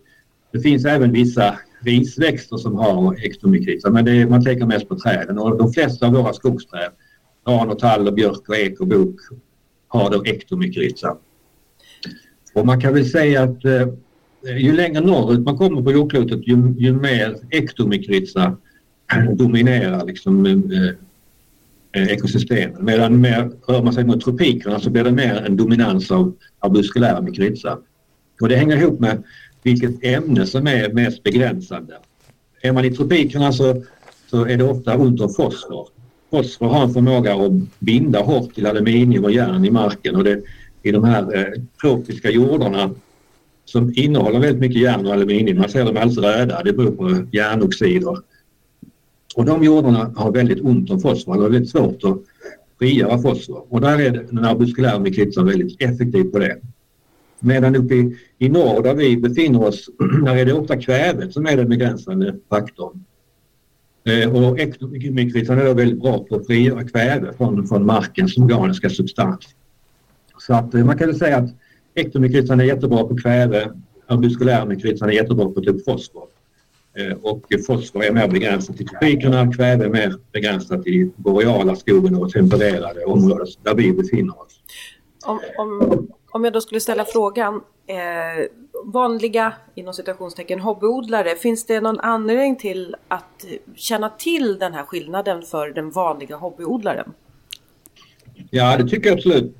det 0.52 0.60
finns 0.60 0.86
även 0.86 1.12
vissa 1.12 1.60
risväxter 1.80 2.58
som 2.58 2.76
har 2.76 3.26
ektomykritan 3.26 3.94
men 3.94 4.08
är, 4.08 4.26
man 4.26 4.44
tänker 4.44 4.66
mest 4.66 4.90
på 4.90 5.00
träden 5.00 5.38
och 5.38 5.58
de 5.58 5.74
flesta 5.74 6.08
av 6.08 6.14
våra 6.14 6.34
skogsträd, 6.34 6.92
gran 7.46 7.70
och 7.70 7.80
tall 7.80 8.08
och 8.08 8.14
björk 8.14 8.50
och 8.50 8.56
ek 8.56 8.80
och 8.80 8.88
bok 8.88 9.16
har 9.88 10.10
då 10.10 10.26
ektomykritan. 10.26 11.18
Och 12.54 12.66
man 12.66 12.82
kan 12.82 12.94
väl 12.94 13.10
säga 13.10 13.44
att 13.44 13.66
ju 14.44 14.72
längre 14.72 15.02
norrut 15.02 15.46
man 15.46 15.58
kommer 15.58 15.82
på 15.82 15.92
jordklotet 15.92 16.48
ju, 16.48 16.74
ju 16.78 16.94
mer 16.94 17.36
ektomikritsa 17.50 18.58
dominerar 19.34 20.06
liksom, 20.06 20.46
eh, 20.46 22.02
eh, 22.02 22.08
ekosystemen. 22.08 22.86
Medan 22.86 23.22
mer 23.22 23.52
rör 23.68 23.84
man 23.84 23.94
sig 23.94 24.06
mot 24.06 24.24
tropikerna 24.24 24.80
så 24.80 24.90
blir 24.90 25.04
det 25.04 25.12
mer 25.12 25.36
en 25.46 25.58
dominans 25.58 26.12
av, 26.12 26.34
av 26.60 26.74
muskulära 26.74 27.22
mikritsa. 27.22 27.78
Och 28.42 28.50
det 28.50 28.56
hänger 28.56 28.78
ihop 28.78 29.00
med 29.00 29.24
vilket 29.64 30.04
ämne 30.04 30.46
som 30.46 30.68
är 30.68 30.94
mest 30.94 31.24
begränsande. 31.24 31.94
Är 32.62 32.72
man 32.72 32.86
i 32.86 32.92
tropikerna 32.92 33.52
så, 33.52 33.84
så 34.30 34.46
är 34.46 34.58
det 34.58 34.64
ofta 34.64 34.98
ont 34.98 35.22
om 35.22 35.30
fosfor. 35.30 35.88
Fosfor 36.32 36.68
har 36.68 36.84
en 36.84 36.94
förmåga 36.94 37.36
att 37.36 37.52
binda 37.80 38.20
hårt 38.20 38.56
till 38.56 38.66
aluminium 38.66 39.24
och 39.24 39.32
järn 39.32 39.66
i 39.66 39.72
marken 39.72 40.16
och 40.16 40.24
det 40.24 40.42
i 40.84 40.92
de 40.92 41.04
här 41.04 41.38
eh, 41.38 41.62
tropiska 41.82 42.30
jordarna 42.30 42.92
som 43.70 43.94
innehåller 43.96 44.40
väldigt 44.40 44.60
mycket 44.62 44.82
järn 44.82 45.06
och 45.06 45.14
aluminium. 45.14 45.58
Man 45.58 45.70
ser 45.70 45.86
dem 45.86 45.98
alldeles 45.98 46.18
röda, 46.18 46.64
det 46.64 46.74
beror 46.74 46.92
på 46.92 47.28
järnoxider. 47.32 48.18
Och 49.36 49.46
de 49.46 49.64
jordarna 49.64 50.14
har 50.16 50.32
väldigt 50.32 50.62
ont 50.62 50.90
om 50.90 51.00
fosfor, 51.00 51.38
det 51.38 51.46
är 51.46 51.50
väldigt 51.50 51.70
svårt 51.70 52.04
att 52.04 52.18
frigöra 52.80 53.18
fosfor. 53.18 53.66
Och 53.70 53.82
där 53.82 54.02
är 54.02 54.12
den 54.12 54.46
arbuskulära 54.46 55.00
mykripsan 55.00 55.46
väldigt 55.46 55.82
effektiv 55.82 56.24
på 56.24 56.40
det. 56.40 56.58
Medan 57.40 57.76
uppe 57.76 57.96
i, 57.96 58.18
i 58.38 58.50
norr 58.50 58.84
där 58.84 58.94
vi 58.94 59.18
befinner 59.18 59.64
oss, 59.64 59.90
där 60.26 60.36
är 60.36 60.46
det 60.46 60.54
ofta 60.54 60.78
kvävet 60.78 61.34
som 61.34 61.46
är 61.46 61.58
den 61.58 61.70
begränsande 61.70 62.36
faktorn. 62.50 63.04
Eh, 64.04 64.36
och 64.36 64.60
ektomykripsan 64.60 65.60
är 65.60 65.74
väldigt 65.74 66.02
bra 66.02 66.24
på 66.24 66.36
att 66.36 66.46
frigöra 66.46 66.84
kväve 66.84 67.34
från, 67.34 67.68
från 67.68 67.86
markens 67.86 68.38
organiska 68.38 68.90
substans. 68.90 69.48
Så 70.38 70.54
att 70.54 70.74
eh, 70.74 70.86
man 70.86 70.98
kan 70.98 71.08
väl 71.08 71.18
säga 71.18 71.38
att 71.38 71.50
ektomykritan 71.98 72.60
är 72.60 72.64
jättebra 72.64 73.04
på 73.04 73.18
kväve, 73.18 73.72
arbuskulärmykritan 74.08 75.10
är 75.10 75.14
jättebra 75.14 75.50
på 75.50 75.62
typ 75.62 75.86
fosfor. 75.86 76.28
Eh, 76.98 77.18
och 77.22 77.46
fosfor 77.68 78.04
är 78.04 78.12
mer 78.12 78.28
begränsat 78.28 78.78
till 78.78 78.88
tropikerna, 78.88 79.54
kväve 79.54 79.86
är 79.86 79.90
mer 79.90 80.16
begränsat 80.32 80.84
till 80.84 81.12
boreala 81.16 81.76
skogen 81.76 82.16
och 82.16 82.32
tempererade 82.32 83.06
områden 83.06 83.48
där 83.64 83.76
vi 83.76 83.94
befinner 83.94 84.42
oss. 84.42 84.60
Om, 85.26 85.40
om, 85.58 86.08
om 86.32 86.44
jag 86.44 86.54
då 86.54 86.62
skulle 86.62 86.80
ställa 86.80 87.06
frågan, 87.06 87.62
eh, 87.88 88.46
vanliga 88.86 89.54
inom 89.76 89.94
citationstecken 89.94 90.60
hobbyodlare, 90.60 91.36
finns 91.36 91.66
det 91.66 91.82
någon 91.82 92.00
anledning 92.00 92.56
till 92.56 92.96
att 93.08 93.46
känna 93.76 94.10
till 94.10 94.60
den 94.60 94.74
här 94.74 94.84
skillnaden 94.84 95.42
för 95.42 95.70
den 95.70 95.92
vanliga 95.92 96.36
hobbyodlaren? 96.36 97.14
Ja, 98.50 98.78
det 98.78 98.88
tycker 98.88 99.10
jag 99.10 99.18
absolut. 99.18 99.56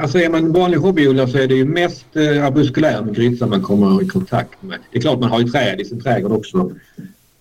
Alltså 0.00 0.18
är 0.18 0.30
man 0.30 0.52
vanlig 0.52 0.78
hobbyodlare 0.78 1.28
så 1.28 1.38
är 1.38 1.48
det 1.48 1.54
ju 1.54 1.64
mest 1.64 2.16
eh, 2.16 2.46
arbuskulär 2.46 3.02
med 3.02 3.14
grisar 3.14 3.46
man 3.46 3.62
kommer 3.62 4.02
i 4.02 4.06
kontakt 4.06 4.62
med. 4.62 4.78
Det 4.92 4.98
är 4.98 5.02
klart 5.02 5.20
man 5.20 5.30
har 5.30 5.40
ju 5.40 5.48
träd 5.48 5.80
i 5.80 5.84
sin 5.84 6.00
trädgård 6.00 6.32
också. 6.32 6.72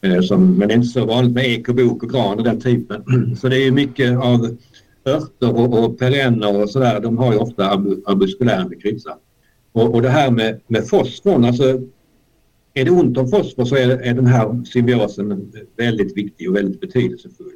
Eh, 0.02 0.22
som, 0.22 0.58
men 0.58 0.68
det 0.68 0.74
är 0.74 0.76
inte 0.76 0.88
så 0.88 1.06
vanligt 1.06 1.34
med 1.34 1.46
ek 1.46 1.70
och 1.70 1.76
bok 1.76 2.04
och 2.04 2.10
gran 2.10 2.38
och 2.38 2.44
den 2.44 2.62
typen. 2.62 3.04
Så 3.42 3.50
det 3.50 3.68
är 3.68 3.72
mycket 3.72 4.18
av 4.18 4.58
örter 5.06 5.56
och, 5.56 5.84
och 5.84 6.00
perenner 6.00 6.62
och 6.62 6.70
sådär. 6.70 7.00
De 7.00 7.18
har 7.18 7.34
ju 7.34 7.40
ofta 7.40 7.70
arbuskulär 8.06 8.66
med 8.70 8.82
grisar. 8.82 9.16
Och, 9.72 9.96
och 9.96 10.02
det 10.02 10.10
här 10.10 10.32
med, 10.32 10.60
med 10.68 10.88
fosforn, 10.88 11.46
alltså 11.46 11.82
är 12.74 12.86
det 12.86 12.92
ont 12.92 13.18
om 13.18 13.28
fosfor 13.28 13.66
så 13.66 13.76
är, 13.76 13.90
är 13.90 14.14
den 14.14 14.26
här 14.26 14.64
symbiosen 14.66 15.52
väldigt 15.76 16.18
viktig 16.18 16.50
och 16.50 16.56
väldigt 16.56 16.82
betydelsefull. 16.82 17.52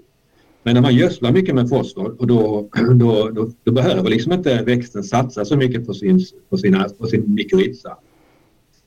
Men 0.64 0.74
när 0.74 0.82
man 0.82 0.96
gödslar 0.96 1.32
mycket 1.32 1.56
med 1.56 1.70
fosfor 1.70 2.16
och 2.20 2.28
då, 2.28 2.70
då, 2.94 3.30
då, 3.30 3.52
då, 3.64 3.72
behöver 3.72 4.10
liksom 4.10 4.34
inte 4.34 4.64
växten 4.64 5.04
satsa 5.04 5.46
så 5.46 5.58
mycket 5.58 5.86
på 5.86 5.94
sin, 5.94 6.26
på 6.50 6.58
sina, 6.58 6.90
på 6.90 7.08
sin 7.08 7.34
mykorrhiza. 7.34 7.98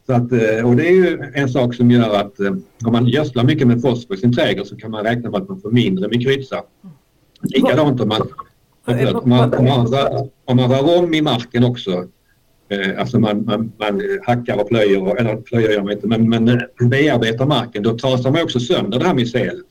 Så 0.06 0.12
att, 0.12 0.32
eh, 0.32 0.68
och 0.68 0.76
det 0.76 0.88
är 0.88 0.92
ju 0.92 1.32
en 1.34 1.48
sak 1.48 1.74
som 1.74 1.90
gör 1.90 2.14
att 2.14 2.40
eh, 2.40 2.52
om 2.84 2.92
man 2.92 3.06
gödslar 3.06 3.44
mycket 3.44 3.66
med 3.66 3.82
fosfor 3.82 4.16
i 4.16 4.20
sin 4.20 4.32
trädgård 4.32 4.66
så 4.66 4.76
kan 4.76 4.90
man 4.90 5.04
räkna 5.04 5.30
med 5.30 5.42
att 5.42 5.48
man 5.48 5.60
får 5.60 5.70
mindre 5.70 6.08
mykorrhiza. 6.08 6.62
Likadant 7.42 8.00
om 8.00 8.08
man, 8.08 8.20
om 9.22 9.28
man, 9.28 9.54
om 9.54 9.64
man, 9.64 9.86
rör, 9.86 10.28
om 10.44 10.56
man 10.56 10.70
rör 10.70 10.98
om 10.98 11.14
i 11.14 11.22
marken 11.22 11.64
också. 11.64 12.08
Eh, 12.68 13.00
alltså 13.00 13.20
man, 13.20 13.44
man, 13.44 13.72
man 13.78 14.02
hackar 14.26 14.60
och 14.60 14.68
plöjer, 14.68 15.16
eller 15.16 15.36
plöjer 15.36 15.70
gör 15.70 15.82
man 15.82 15.92
inte, 15.92 16.06
men, 16.06 16.28
men 16.28 16.44
bearbetar 16.90 17.46
marken. 17.46 17.82
Då 17.82 17.98
trasar 17.98 18.30
man 18.30 18.42
också 18.42 18.60
sönder 18.60 18.98
det 18.98 19.06
här 19.06 19.14
mycelet. 19.14 19.64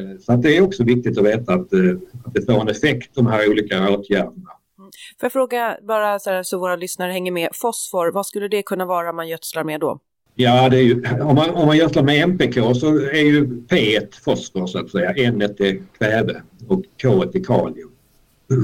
Eh, 0.00 0.18
så 0.20 0.32
att 0.32 0.42
det 0.42 0.56
är 0.56 0.60
också 0.60 0.84
viktigt 0.84 1.18
att 1.18 1.24
veta 1.24 1.54
att, 1.54 1.72
eh, 1.72 1.80
att 2.24 2.34
det 2.34 2.42
får 2.46 2.60
en 2.60 2.68
effekt 2.68 3.10
de 3.14 3.26
här 3.26 3.50
olika 3.50 3.90
åtgärderna. 3.90 4.50
Mm. 4.78 4.90
Får 5.20 5.26
jag 5.26 5.32
fråga 5.32 5.78
bara 5.82 6.18
så, 6.18 6.30
här, 6.30 6.42
så 6.42 6.58
våra 6.58 6.76
lyssnare 6.76 7.12
hänger 7.12 7.32
med, 7.32 7.48
fosfor, 7.52 8.12
vad 8.12 8.26
skulle 8.26 8.48
det 8.48 8.62
kunna 8.62 8.86
vara 8.86 9.12
man 9.12 9.28
gödslar 9.28 9.64
med 9.64 9.80
då? 9.80 9.98
Ja, 10.34 10.68
det 10.68 10.76
är 10.76 10.82
ju, 10.82 11.02
om, 11.20 11.34
man, 11.34 11.50
om 11.50 11.66
man 11.66 11.76
gödslar 11.76 12.02
med 12.02 12.22
MPK 12.22 12.54
så 12.54 12.96
är 12.96 13.24
ju 13.24 13.62
P 13.62 13.96
1 13.96 14.16
fosfor 14.16 14.66
så 14.66 14.78
att 14.78 14.90
säga, 14.90 15.12
N 15.12 15.42
är 15.42 15.98
kväve 15.98 16.42
och 16.68 16.82
K 17.02 17.22
är 17.22 17.44
kalium. 17.44 17.90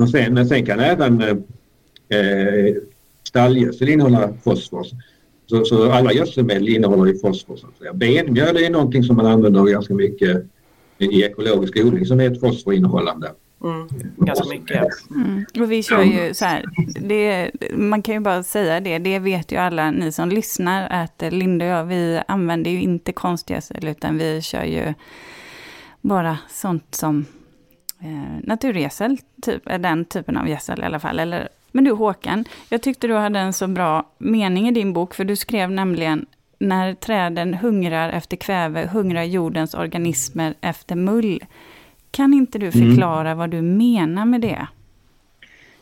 Och 0.00 0.10
sen, 0.10 0.48
sen 0.48 0.66
kan 0.66 0.80
även 0.80 1.20
eh, 1.20 2.74
stallgödsel 3.22 3.88
innehålla 3.88 4.32
fosfor. 4.44 4.86
Så, 5.46 5.64
så, 5.64 5.90
alla 5.90 6.12
gödselmedel 6.12 6.68
innehåller 6.68 7.12
ju 7.12 7.18
fosfor. 7.18 7.56
Så 7.56 7.66
att 7.66 7.78
säga. 7.78 7.92
Benmjöl 7.92 8.56
är 8.56 8.70
någonting 8.70 9.02
som 9.02 9.16
man 9.16 9.26
använder 9.26 9.64
ganska 9.64 9.94
mycket 9.94 10.46
i 10.98 11.22
ekologisk 11.22 11.76
odling 11.76 12.06
som 12.06 12.20
är 12.20 12.30
ett 12.30 12.40
fosforinnehållande. 12.40 13.32
Mm, 13.64 13.88
ganska 14.16 14.48
mycket. 14.48 14.86
Mm. 15.10 15.44
Och 15.60 15.72
vi 15.72 15.82
kör 15.82 16.02
ju 16.02 16.34
så 16.34 16.44
här, 16.44 16.64
det, 17.00 17.50
man 17.72 18.02
kan 18.02 18.14
ju 18.14 18.20
bara 18.20 18.42
säga 18.42 18.80
det, 18.80 18.98
det 18.98 19.18
vet 19.18 19.52
ju 19.52 19.56
alla 19.56 19.90
ni 19.90 20.12
som 20.12 20.28
lyssnar, 20.28 20.88
att 20.90 21.22
Linda 21.32 21.64
och 21.64 21.70
jag, 21.70 21.84
vi 21.84 22.20
använder 22.28 22.70
ju 22.70 22.80
inte 22.80 23.12
konstgödsel, 23.12 23.88
utan 23.88 24.18
vi 24.18 24.42
kör 24.42 24.64
ju 24.64 24.94
bara 26.00 26.38
sånt 26.48 26.94
som 26.94 27.24
eh, 28.00 28.40
naturgödsel, 28.42 29.18
typ, 29.42 29.62
den 29.64 30.04
typen 30.04 30.36
av 30.36 30.48
gödsel 30.48 30.80
i 30.80 30.84
alla 30.84 31.00
fall. 31.00 31.18
Eller, 31.18 31.48
men 31.72 31.84
du 31.84 31.90
Håkan, 31.90 32.44
jag 32.68 32.82
tyckte 32.82 33.06
du 33.06 33.14
hade 33.14 33.38
en 33.38 33.52
så 33.52 33.66
bra 33.66 34.10
mening 34.18 34.68
i 34.68 34.72
din 34.72 34.92
bok, 34.92 35.14
för 35.14 35.24
du 35.24 35.36
skrev 35.36 35.70
nämligen 35.70 36.26
när 36.58 36.94
träden 36.94 37.54
hungrar 37.54 38.08
efter 38.08 38.36
kväve 38.36 38.88
hungrar 38.92 39.22
jordens 39.22 39.74
organismer 39.74 40.54
efter 40.60 40.96
mull. 40.96 41.44
Kan 42.10 42.34
inte 42.34 42.58
du 42.58 42.66
mm. 42.66 42.88
förklara 42.88 43.30
mm. 43.30 43.38
vad 43.38 43.50
du 43.50 43.62
menar 43.62 44.24
med 44.24 44.40
det? 44.40 44.66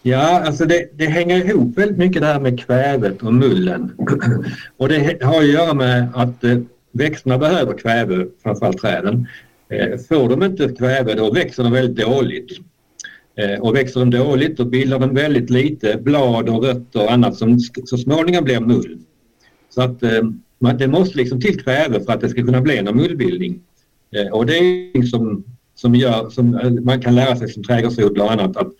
Ja, 0.02 0.40
alltså 0.46 0.64
det, 0.64 0.88
det, 0.92 1.06
hänger 1.06 1.44
ihop 1.44 1.78
väldigt 1.78 1.98
mycket 1.98 2.22
det 2.22 2.26
här 2.28 2.40
med 2.40 2.60
kvävet 2.60 3.22
och 3.22 3.34
mullen. 3.34 3.92
och 4.76 4.88
det 4.88 5.22
har 5.22 5.38
att 5.38 5.46
göra 5.46 5.74
med 5.74 6.08
att 6.14 6.44
eh, 6.44 6.58
växterna 6.92 7.38
behöver 7.38 7.78
kväve, 7.78 8.26
framförallt 8.42 8.78
träden. 8.78 9.28
Eh, 9.68 9.98
får 10.08 10.28
de 10.28 10.42
inte 10.42 10.68
kväve 10.68 11.14
då 11.14 11.32
växer 11.32 11.62
de 11.62 11.72
väldigt 11.72 12.06
dåligt. 12.06 12.58
Eh, 13.36 13.60
och 13.60 13.76
växer 13.76 14.00
de 14.00 14.10
dåligt 14.10 14.56
då 14.56 14.64
bildar 14.64 14.98
de 14.98 15.14
väldigt 15.14 15.50
lite 15.50 15.96
blad 16.02 16.48
och 16.48 16.64
rötter 16.64 17.02
och 17.02 17.12
annat 17.12 17.36
som 17.36 17.58
så 17.60 17.98
småningom 17.98 18.44
blir 18.44 18.60
mull. 18.60 18.98
Så 19.70 19.82
att 19.82 20.02
man, 20.64 20.76
det 20.76 20.88
måste 20.88 21.18
liksom 21.18 21.40
till 21.40 21.60
kväve 21.60 22.00
för 22.00 22.12
att 22.12 22.20
det 22.20 22.28
ska 22.28 22.42
kunna 22.42 22.60
bli 22.60 22.78
en 22.78 22.96
mullbildning. 22.96 23.60
Eh, 24.16 24.32
och 24.32 24.46
det 24.46 24.58
är 24.58 24.98
liksom 24.98 25.44
som, 25.74 25.94
gör, 25.94 26.30
som 26.30 26.54
eh, 26.54 26.70
man 26.70 27.00
kan 27.00 27.14
lära 27.14 27.36
sig 27.36 27.48
som 27.48 27.64
trädgårdsodlare 27.64 28.26
och 28.26 28.32
annat 28.32 28.56
att 28.56 28.72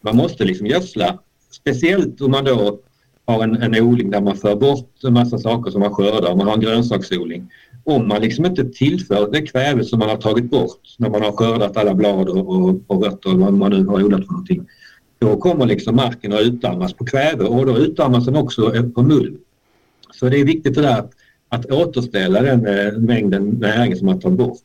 man 0.00 0.16
måste 0.16 0.44
liksom 0.44 0.66
gödsla. 0.66 1.18
Speciellt 1.50 2.20
om 2.20 2.30
man 2.30 2.44
då 2.44 2.80
har 3.26 3.44
en, 3.44 3.62
en 3.62 3.82
odling 3.82 4.10
där 4.10 4.20
man 4.20 4.36
för 4.36 4.56
bort 4.56 5.04
en 5.04 5.12
massa 5.12 5.38
saker 5.38 5.70
som 5.70 5.80
man 5.80 5.94
skördar, 5.94 6.30
om 6.30 6.38
man 6.38 6.46
har 6.46 6.54
en 6.54 6.60
grönsaksodling. 6.60 7.50
Om 7.84 8.08
man 8.08 8.22
liksom 8.22 8.46
inte 8.46 8.64
tillför 8.64 9.30
det 9.32 9.42
kväve 9.42 9.84
som 9.84 9.98
man 9.98 10.08
har 10.08 10.16
tagit 10.16 10.50
bort 10.50 10.80
när 10.98 11.10
man 11.10 11.22
har 11.22 11.32
skördat 11.32 11.76
alla 11.76 11.94
blad 11.94 12.28
och, 12.28 12.48
och, 12.48 12.80
och 12.86 13.04
rötter 13.04 13.30
eller 13.30 13.40
vad 13.40 13.52
man 13.52 13.70
nu 13.70 13.86
har 13.86 14.02
odlat 14.02 14.26
för 14.26 14.32
någonting. 14.32 14.66
Då 15.18 15.36
kommer 15.36 15.66
liksom 15.66 15.96
marken 15.96 16.32
att 16.32 16.40
utarmas 16.40 16.92
på 16.92 17.04
kväve 17.04 17.44
och 17.44 17.66
då 17.66 17.78
utarmas 17.78 18.24
den 18.26 18.36
också 18.36 18.72
på 18.94 19.02
mull. 19.02 19.36
Så 20.12 20.28
det 20.28 20.40
är 20.40 20.44
viktigt 20.44 20.74
det 20.74 20.82
där 20.82 20.98
att, 20.98 21.10
att 21.50 21.70
återställa 21.70 22.42
den 22.42 22.66
eh, 22.66 22.92
mängden 22.92 23.48
näring 23.48 23.96
som 23.96 24.06
man 24.06 24.20
tar 24.20 24.30
bort. 24.30 24.62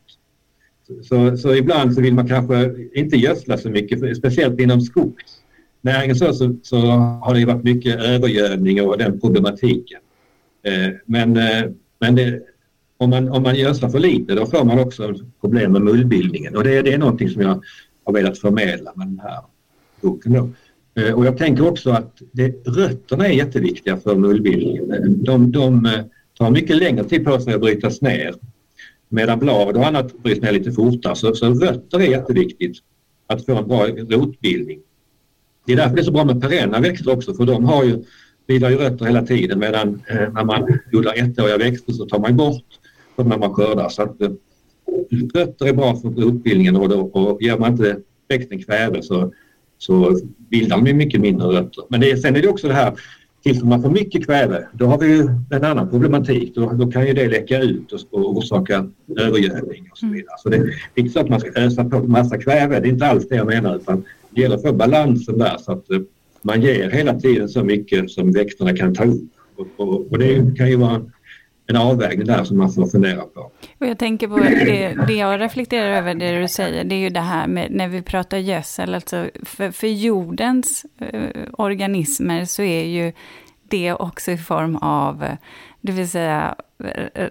Så, 1.02 1.38
så 1.38 1.56
ibland 1.56 1.94
så 1.94 2.02
vill 2.02 2.14
man 2.14 2.28
kanske 2.28 2.76
inte 2.94 3.18
gödsla 3.18 3.58
så 3.58 3.70
mycket, 3.70 4.18
speciellt 4.18 4.60
inom 4.60 4.82
skogsnäringen 4.82 6.16
så, 6.16 6.34
så, 6.34 6.56
så 6.64 6.78
har 6.78 7.34
det 7.34 7.46
varit 7.46 7.64
mycket 7.64 7.96
övergödning 7.96 8.82
och 8.82 8.98
den 8.98 9.20
problematiken. 9.20 10.00
Eh, 10.64 10.94
men 11.06 11.38
eh, 11.38 11.72
men 12.00 12.16
det, 12.16 12.42
om, 12.98 13.10
man, 13.10 13.30
om 13.30 13.44
man 13.44 13.56
gödslar 13.56 13.90
för 13.90 14.00
lite 14.00 14.36
då 14.36 14.46
får 14.46 14.64
man 14.64 14.80
också 14.80 15.14
problem 15.42 15.72
med 15.72 15.82
mullbildningen 15.82 16.56
och 16.56 16.64
det, 16.64 16.82
det 16.82 16.94
är 16.94 16.98
någonting 16.98 17.30
som 17.30 17.42
jag 17.42 17.64
har 18.04 18.14
velat 18.14 18.38
förmedla 18.38 18.92
med 18.96 19.08
den 19.08 19.20
här 19.24 19.40
boken. 20.02 20.34
Då. 20.34 20.50
Eh, 21.02 21.14
och 21.14 21.26
jag 21.26 21.38
tänker 21.38 21.68
också 21.68 21.90
att 21.90 22.22
det, 22.32 22.68
rötterna 22.68 23.28
är 23.28 23.32
jätteviktiga 23.32 23.98
för 23.98 24.16
mullbildningen. 24.16 25.24
De, 25.24 25.52
de 25.52 25.86
eh, 25.86 25.92
tar 26.38 26.52
mycket 26.52 26.78
längre 26.78 27.04
tid 27.04 27.26
på 27.26 27.40
sig 27.40 27.54
att 27.54 27.62
brytas 27.62 28.02
ner 28.02 28.36
Medan 29.10 29.40
blad 29.40 29.78
och 29.78 29.88
annat 29.88 30.24
bryts 30.24 30.42
ner 30.42 30.52
lite 30.52 30.72
fortare 30.72 31.16
så, 31.16 31.36
så 31.36 31.54
rötter 31.54 32.00
är 32.00 32.12
jätteviktigt 32.12 32.78
att 33.28 33.46
få 33.46 33.56
en 33.56 33.68
bra 33.68 33.88
rotbildning. 33.88 34.80
Det 35.66 35.74
är 35.74 35.78
därför 35.78 35.96
det 35.96 36.02
är 36.02 36.04
så 36.04 36.12
bra 36.12 36.26
med 36.26 36.42
perenna 36.42 36.80
växter 36.80 37.14
också 37.14 37.34
för 37.34 37.46
de 37.46 37.66
har 37.66 37.84
ju, 37.84 38.04
bildar 38.48 38.70
ju 38.70 38.78
rötter 38.78 39.06
hela 39.06 39.22
tiden 39.22 39.60
medan 39.60 40.02
eh, 40.10 40.34
när 40.34 40.44
man 40.44 40.80
odlar 40.94 41.14
ettåriga 41.14 41.58
växter 41.58 41.94
så 41.94 42.06
tar 42.06 42.20
man 42.20 42.38
bort 42.38 42.66
dem 43.16 43.30
när 43.30 43.38
man 43.38 43.54
skördar. 43.54 43.90
Så 43.90 44.02
att, 44.02 44.22
eh, 44.22 44.32
rötter 45.34 45.66
är 45.66 45.74
bra 45.74 45.96
för 45.96 46.10
rotbildningen 46.10 46.76
och, 46.76 46.90
då, 46.90 47.00
och 47.02 47.42
ger 47.42 47.58
man 47.58 47.72
inte 47.72 48.00
växten 48.28 48.64
kväve 48.64 49.02
så, 49.02 49.34
så 49.78 50.20
bildar 50.38 50.82
de 50.82 50.94
mycket 50.94 51.22
mindre 51.22 51.48
rötter. 51.48 51.84
Men 51.90 52.02
det, 52.02 52.18
sen 52.18 52.36
är 52.36 52.42
det 52.42 52.48
också 52.48 52.68
det 52.68 52.74
här 52.74 52.94
Tillför 53.46 53.66
man 53.68 53.82
för 53.82 53.90
mycket 53.90 54.26
kväve, 54.26 54.68
då 54.74 54.86
har 54.86 54.98
vi 54.98 55.08
ju 55.08 55.28
en 55.50 55.64
annan 55.64 55.90
problematik. 55.90 56.56
Då, 56.56 56.72
då 56.74 56.92
kan 56.92 57.08
ju 57.08 57.14
det 57.14 57.28
läcka 57.28 57.62
ut 57.62 57.92
och, 57.92 58.00
och 58.12 58.38
orsaka 58.38 58.88
övergödning 59.20 59.88
och 59.92 59.98
så 59.98 60.06
mm. 60.06 60.16
vidare. 60.16 60.36
Så 60.38 60.50
det, 60.50 60.58
är 60.58 60.70
inte 60.96 61.12
så 61.12 61.20
att 61.20 61.30
man 61.30 61.40
ska 61.40 61.62
ösa 61.62 61.84
på 61.84 62.00
massa 62.00 62.38
kväve, 62.38 62.80
det 62.80 62.88
är 62.88 62.92
inte 62.92 63.08
alls 63.08 63.28
det 63.30 63.36
jag 63.36 63.48
menar. 63.48 63.76
Utan 63.76 64.04
det 64.30 64.42
gäller 64.42 64.56
att 64.56 64.62
få 64.62 64.74
balansen 64.74 65.38
där 65.38 65.58
så 65.60 65.72
att 65.72 65.92
eh, 65.92 66.00
man 66.42 66.62
ger 66.62 66.90
hela 66.90 67.20
tiden 67.20 67.50
så 67.50 67.64
mycket 67.64 68.12
som 68.12 68.32
växterna 68.32 68.76
kan 68.76 68.96
ta 68.96 69.04
upp. 69.04 69.32
Och, 69.56 69.68
och, 69.78 70.12
och 70.12 70.20
det 70.20 70.58
kan 70.58 70.70
ju 70.70 70.76
vara 70.76 71.02
en 71.68 71.76
avvägning 71.76 72.28
där 72.28 72.44
som 72.44 72.58
man 72.58 72.72
får 72.72 72.88
fundera 72.88 73.22
på. 73.22 73.40
Och 73.80 73.88
jag 73.88 73.98
tänker 73.98 74.28
på 74.28 74.38
det, 74.38 75.06
det 75.08 75.14
jag 75.14 75.42
reflekterar 75.42 75.92
över 75.92 76.16
det 76.16 76.42
du 76.42 76.48
säger, 76.48 76.84
det 76.84 76.96
är 76.96 77.00
ju 77.00 77.10
det 77.10 77.20
här 77.20 77.48
med 77.48 77.72
när 77.72 77.88
vi 77.88 78.02
pratar 78.02 78.38
gödsel, 78.38 78.96
alltså 78.96 79.30
för, 79.44 79.72
för 79.72 79.88
jordens 79.88 80.86
eh, 81.00 81.30
organismer 81.54 82.46
så 82.46 82.62
är 82.62 82.86
ju 82.86 83.14
det 83.68 83.94
också 83.94 84.32
i 84.32 84.38
form 84.38 84.76
av, 84.76 85.26
det 85.82 85.92
vill 85.92 86.10
säga 86.10 86.56
eh, 87.14 87.28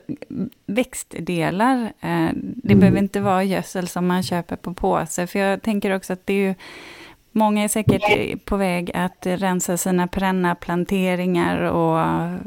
växtdelar. 0.66 1.82
Eh, 2.00 2.28
det 2.34 2.72
mm. 2.72 2.80
behöver 2.80 2.98
inte 2.98 3.20
vara 3.20 3.44
gödsel 3.44 3.88
som 3.88 4.06
man 4.06 4.22
köper 4.22 4.56
på 4.56 4.74
påse, 4.74 5.26
för 5.26 5.38
jag 5.38 5.62
tänker 5.62 5.94
också 5.94 6.12
att 6.12 6.26
det 6.26 6.34
är 6.34 6.48
ju 6.48 6.54
Många 7.36 7.64
är 7.64 7.68
säkert 7.68 8.44
på 8.44 8.56
väg 8.56 8.90
att 8.94 9.26
rensa 9.26 9.76
sina 9.76 10.06
perennaplanteringar 10.06 11.60
och 11.60 11.98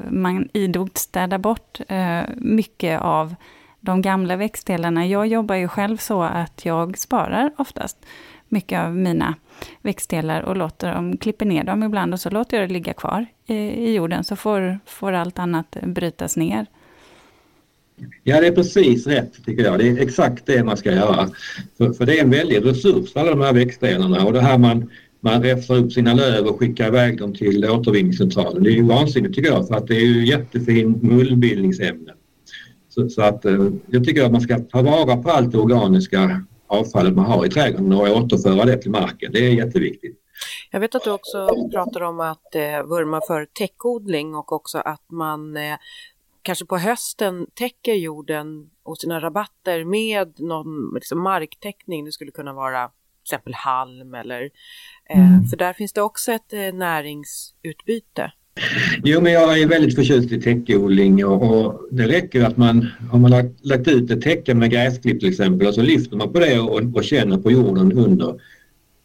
man 0.09 0.49
idogt 0.53 0.97
städar 0.97 1.37
bort 1.37 1.79
eh, 1.87 2.21
mycket 2.35 3.01
av 3.01 3.35
de 3.79 4.01
gamla 4.01 4.35
växtdelarna. 4.35 5.05
Jag 5.05 5.27
jobbar 5.27 5.55
ju 5.55 5.67
själv 5.67 5.97
så 5.97 6.23
att 6.23 6.65
jag 6.65 6.97
sparar 6.97 7.51
oftast 7.57 8.05
mycket 8.49 8.79
av 8.79 8.95
mina 8.95 9.35
växtdelar 9.81 10.41
och 10.41 10.55
låter 10.55 10.93
dem, 10.93 11.17
klipper 11.17 11.45
ner 11.45 11.63
dem 11.63 11.83
ibland 11.83 12.13
och 12.13 12.19
så 12.19 12.29
låter 12.29 12.59
jag 12.59 12.69
det 12.69 12.73
ligga 12.73 12.93
kvar 12.93 13.25
i, 13.45 13.55
i 13.55 13.95
jorden 13.95 14.23
så 14.23 14.35
får, 14.35 14.79
får 14.85 15.13
allt 15.13 15.39
annat 15.39 15.77
brytas 15.83 16.37
ner. 16.37 16.65
Ja, 18.23 18.41
det 18.41 18.47
är 18.47 18.51
precis 18.51 19.07
rätt 19.07 19.45
tycker 19.45 19.63
jag. 19.63 19.79
Det 19.79 19.89
är 19.89 19.97
exakt 19.97 20.45
det 20.45 20.63
man 20.63 20.77
ska 20.77 20.91
göra. 20.91 21.29
För, 21.77 21.93
för 21.93 22.05
det 22.05 22.19
är 22.19 22.23
en 22.23 22.29
väldig 22.29 22.65
resurs, 22.65 23.15
alla 23.15 23.29
de 23.29 23.41
här 23.41 23.53
växtdelarna 23.53 24.25
och 24.25 24.33
det 24.33 24.41
här 24.41 24.57
man, 24.57 24.91
man 25.19 25.43
räfsar 25.43 25.75
upp 25.75 25.91
sina 25.91 26.13
löv 26.13 26.45
och 26.45 26.59
skickar 26.59 26.87
iväg 26.87 27.19
dem 27.19 27.33
till 27.33 27.65
återvinningscentralen. 27.65 28.63
Det 28.63 28.69
är 28.69 28.75
ju 28.75 28.83
vansinnigt 28.83 29.35
tycker 29.35 29.51
jag 29.51 29.67
för 29.67 29.75
att 29.75 29.87
det 29.87 29.95
är 29.95 30.05
ju 30.05 30.27
jättefin 30.27 30.99
mullbildningsämne. 31.01 32.13
Så, 32.89 33.09
så, 33.09 33.21
att 33.21 33.45
eh, 33.45 33.67
jag 33.87 34.05
tycker 34.05 34.25
att 34.25 34.31
man 34.31 34.41
ska 34.41 34.59
ta 34.59 34.81
vara 34.81 35.17
på 35.17 35.29
allt 35.29 35.51
det 35.51 35.57
organiska 35.57 36.41
avfallet 36.67 37.15
man 37.15 37.25
har 37.25 37.45
i 37.45 37.49
trädgården 37.49 37.93
och 37.93 38.17
återföra 38.17 38.65
det 38.65 38.77
till 38.77 38.91
marken. 38.91 39.31
Det 39.31 39.39
är 39.39 39.53
jätteviktigt. 39.53 40.17
Jag 40.71 40.79
vet 40.79 40.95
att 40.95 41.03
du 41.03 41.11
också 41.11 41.49
pratar 41.73 42.01
om 42.03 42.19
att 42.19 42.55
eh, 42.55 42.83
vurma 42.83 43.21
för 43.27 43.45
täckodling 43.45 44.35
och 44.35 44.51
också 44.51 44.77
att 44.77 45.05
man 45.11 45.57
eh, 45.57 45.77
kanske 46.47 46.65
på 46.65 46.77
hösten 46.77 47.45
täcker 47.53 47.93
jorden 47.93 48.69
och 48.83 48.97
sina 48.97 49.19
rabatter 49.19 49.85
med 49.85 50.39
någon 50.39 50.93
liksom, 50.93 51.23
marktäckning. 51.23 52.05
Det 52.05 52.11
skulle 52.11 52.31
kunna 52.31 52.53
vara 52.53 52.87
till 52.87 53.35
exempel 53.35 53.53
halm 53.53 54.13
eller 54.13 54.49
eh, 55.09 55.33
mm. 55.33 55.47
för 55.47 55.57
där 55.57 55.73
finns 55.73 55.93
det 55.93 56.01
också 56.01 56.31
ett 56.31 56.53
eh, 56.53 56.73
näringsutbyte. 56.73 58.31
Jo, 59.03 59.21
men 59.21 59.33
jag 59.33 59.59
är 59.59 59.67
väldigt 59.67 59.95
förtjust 59.95 60.31
i 60.31 60.41
täckodling 60.41 61.25
och, 61.25 61.41
och 61.43 61.87
det 61.91 62.07
räcker 62.07 62.43
att 62.43 62.57
man 62.57 62.87
har 63.11 63.19
man 63.19 63.31
lagt, 63.31 63.65
lagt 63.65 63.87
ut 63.87 64.11
ett 64.11 64.21
täcke 64.21 64.53
med 64.53 64.71
gräsklipp 64.71 65.19
till 65.19 65.29
exempel 65.29 65.67
och 65.67 65.73
så 65.73 65.81
lyfter 65.81 66.17
man 66.17 66.33
på 66.33 66.39
det 66.39 66.59
och, 66.59 66.95
och 66.95 67.03
känner 67.03 67.37
på 67.37 67.51
jorden 67.51 67.93
under 67.93 68.41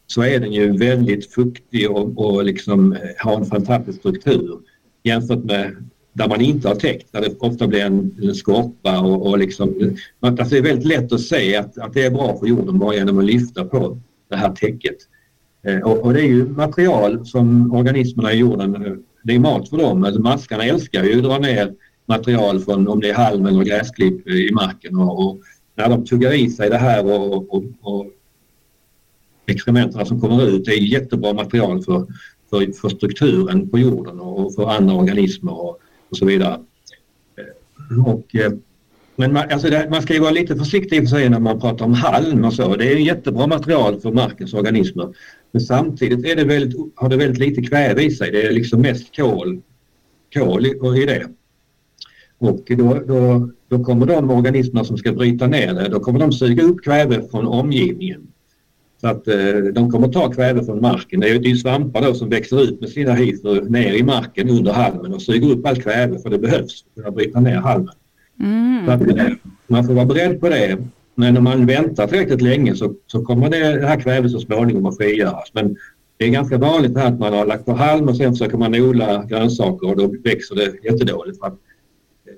så 0.07 0.21
är 0.21 0.39
den 0.39 0.53
ju 0.53 0.77
väldigt 0.77 1.33
fuktig 1.33 1.91
och, 1.91 2.25
och 2.25 2.43
liksom 2.43 2.97
har 3.19 3.37
en 3.37 3.45
fantastisk 3.45 3.99
struktur 3.99 4.59
jämfört 5.03 5.43
med 5.43 5.89
där 6.13 6.27
man 6.27 6.41
inte 6.41 6.67
har 6.67 6.75
täckt, 6.75 7.11
där 7.11 7.21
det 7.21 7.35
ofta 7.39 7.67
blir 7.67 7.81
en, 7.81 8.15
en 8.23 8.35
skorpa 8.35 8.99
och, 8.99 9.27
och 9.27 9.37
liksom, 9.37 9.95
alltså 10.19 10.45
det 10.49 10.57
är 10.57 10.61
väldigt 10.61 10.87
lätt 10.87 11.11
att 11.11 11.21
se 11.21 11.55
att, 11.55 11.77
att 11.77 11.93
det 11.93 12.05
är 12.05 12.11
bra 12.11 12.37
för 12.39 12.47
jorden 12.47 12.79
bara 12.79 12.95
genom 12.95 13.19
att 13.19 13.25
lyfta 13.25 13.65
på 13.65 13.99
det 14.29 14.35
här 14.35 14.51
täcket. 14.51 14.95
Eh, 15.63 15.79
och, 15.79 16.05
och, 16.05 16.13
det 16.13 16.21
är 16.21 16.27
ju 16.27 16.47
material 16.47 17.25
som 17.25 17.73
organismerna 17.73 18.33
i 18.33 18.37
jorden, 18.37 18.75
eh, 18.75 18.93
det 19.23 19.35
är 19.35 19.39
mat 19.39 19.69
för 19.69 19.77
dem. 19.77 20.03
Alltså 20.03 20.21
maskarna 20.21 20.63
älskar 20.63 21.03
ju 21.03 21.17
att 21.17 21.23
dra 21.23 21.37
ner 21.37 21.73
material 22.05 22.59
från 22.59 22.87
om 22.87 22.99
det 22.99 23.09
är 23.09 23.13
halm 23.13 23.45
eller 23.45 23.63
gräsklipp 23.63 24.27
eh, 24.27 24.35
i 24.35 24.51
marken 24.51 24.97
och, 24.97 25.27
och 25.27 25.39
när 25.75 25.89
de 25.89 26.05
tuggar 26.05 26.33
i 26.33 26.49
sig 26.49 26.69
det 26.69 26.77
här 26.77 27.05
och, 27.05 27.53
och, 27.53 27.63
och 27.81 28.05
exkrementen 29.45 30.05
som 30.05 30.21
kommer 30.21 30.47
ut, 30.47 30.65
det 30.65 30.71
är 30.71 30.79
jättebra 30.79 31.33
material 31.33 31.83
för, 31.83 32.07
för, 32.49 32.71
för 32.81 32.89
strukturen 32.89 33.69
på 33.69 33.79
jorden 33.79 34.19
och 34.19 34.55
för 34.55 34.69
andra 34.69 34.95
organismer 34.95 35.61
och, 35.61 35.79
och 36.13 36.17
så 36.17 36.25
vidare. 36.25 36.59
Och, 38.05 38.35
eh, 38.35 38.51
men 39.15 39.33
man, 39.33 39.51
alltså 39.51 39.69
det, 39.69 39.87
man 39.89 40.01
ska 40.01 40.13
ju 40.13 40.19
vara 40.19 40.31
lite 40.31 40.55
försiktig 40.55 40.99
för 40.99 41.05
sig 41.05 41.29
när 41.29 41.39
man 41.39 41.59
pratar 41.59 41.85
om 41.85 41.93
halm 41.93 42.45
och 42.45 42.53
så. 42.53 42.75
Det 42.75 42.91
är 42.91 42.95
jättebra 42.95 43.47
material 43.47 44.01
för 44.01 44.11
markens 44.11 44.53
organismer. 44.53 45.13
Men 45.51 45.61
samtidigt 45.61 46.25
är 46.25 46.35
det 46.35 46.43
väldigt, 46.43 46.77
har 46.95 47.09
det 47.09 47.17
väldigt 47.17 47.39
lite 47.39 47.61
kväve 47.61 48.03
i 48.03 48.11
sig. 48.11 48.31
Det 48.31 48.41
är 48.41 48.51
liksom 48.51 48.81
mest 48.81 49.15
kol, 49.15 49.61
kol 50.33 50.65
i, 50.65 50.69
i 51.01 51.05
det. 51.05 51.27
Och 52.37 52.65
då, 52.67 52.99
då, 53.07 53.49
då 53.67 53.83
kommer 53.83 54.05
de 54.05 54.29
organismer 54.29 54.83
som 54.83 54.97
ska 54.97 55.11
bryta 55.11 55.47
ner 55.47 55.73
det, 55.73 55.89
då 55.89 55.99
kommer 55.99 56.19
de 56.19 56.31
suga 56.31 56.63
upp 56.63 56.83
kväve 56.83 57.21
från 57.31 57.47
omgivningen. 57.47 58.27
Så 59.03 59.09
att 59.09 59.27
eh, 59.27 59.55
de 59.73 59.91
kommer 59.91 60.07
ta 60.07 60.31
kväve 60.31 60.65
från 60.65 60.81
marken. 60.81 61.19
Det 61.19 61.29
är 61.29 61.39
ju 61.39 61.55
svampar 61.55 62.01
då 62.01 62.13
som 62.13 62.29
växer 62.29 62.63
ut 62.63 62.81
med 62.81 62.89
sina 62.89 63.13
hyfer 63.13 63.61
ner 63.61 63.93
i 63.93 64.03
marken 64.03 64.49
under 64.49 64.73
halmen 64.73 65.13
och 65.13 65.21
suger 65.21 65.51
upp 65.51 65.65
allt 65.65 65.83
kväve 65.83 66.19
för 66.19 66.29
det 66.29 66.39
behövs 66.39 66.85
för 66.95 67.07
att 67.07 67.15
bryta 67.15 67.39
ner 67.39 67.55
halmen. 67.55 67.93
Mm. 68.39 68.85
Så 68.85 68.91
att, 68.91 69.17
eh, 69.17 69.33
man 69.67 69.83
får 69.83 69.93
vara 69.93 70.05
beredd 70.05 70.39
på 70.39 70.49
det. 70.49 70.77
Men 71.15 71.37
om 71.37 71.43
man 71.43 71.65
väntar 71.65 72.07
tillräckligt 72.07 72.41
länge 72.41 72.75
så, 72.75 72.93
så 73.07 73.25
kommer 73.25 73.49
det, 73.49 73.79
det 73.79 73.87
här 73.87 73.99
kvävet 73.99 74.31
så 74.31 74.39
småningom 74.39 74.85
att 74.85 74.97
frigöras. 74.97 75.49
Men 75.53 75.75
det 76.17 76.25
är 76.25 76.29
ganska 76.29 76.57
vanligt 76.57 76.97
att 76.97 77.19
man 77.19 77.33
har 77.33 77.45
lagt 77.45 77.65
på 77.65 77.73
halm 77.73 78.09
och 78.09 78.17
sen 78.17 78.31
försöker 78.31 78.57
man 78.57 78.75
odla 78.75 79.23
grönsaker 79.23 79.89
och 79.89 79.97
då 79.97 80.13
växer 80.23 80.55
det 80.55 80.91
jättedåligt 80.91 81.39
för 81.39 81.47
att 81.47 81.53
eh, 81.53 82.33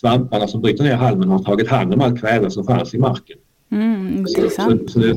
svamparna 0.00 0.48
som 0.48 0.60
bryter 0.60 0.84
ner 0.84 0.94
halmen 0.94 1.28
har 1.28 1.38
tagit 1.38 1.68
hand 1.68 1.94
om 1.94 2.00
allt 2.00 2.20
kväve 2.20 2.50
som 2.50 2.64
fanns 2.64 2.94
i 2.94 2.98
marken. 2.98 3.38
Mm, 3.70 4.26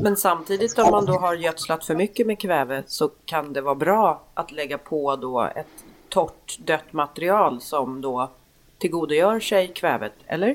Men 0.02 0.16
samtidigt 0.16 0.78
om 0.78 0.90
man 0.90 1.06
då 1.06 1.12
har 1.12 1.34
gödslat 1.34 1.84
för 1.84 1.94
mycket 1.94 2.26
med 2.26 2.38
kväve 2.38 2.82
så 2.86 3.10
kan 3.24 3.52
det 3.52 3.60
vara 3.60 3.74
bra 3.74 4.22
att 4.34 4.52
lägga 4.52 4.78
på 4.78 5.16
då 5.16 5.50
ett 5.56 5.66
torrt 6.08 6.58
dött 6.66 6.92
material 6.92 7.60
som 7.60 8.00
då 8.00 8.30
tillgodogör 8.78 9.40
sig 9.40 9.68
kvävet, 9.74 10.12
eller? 10.26 10.54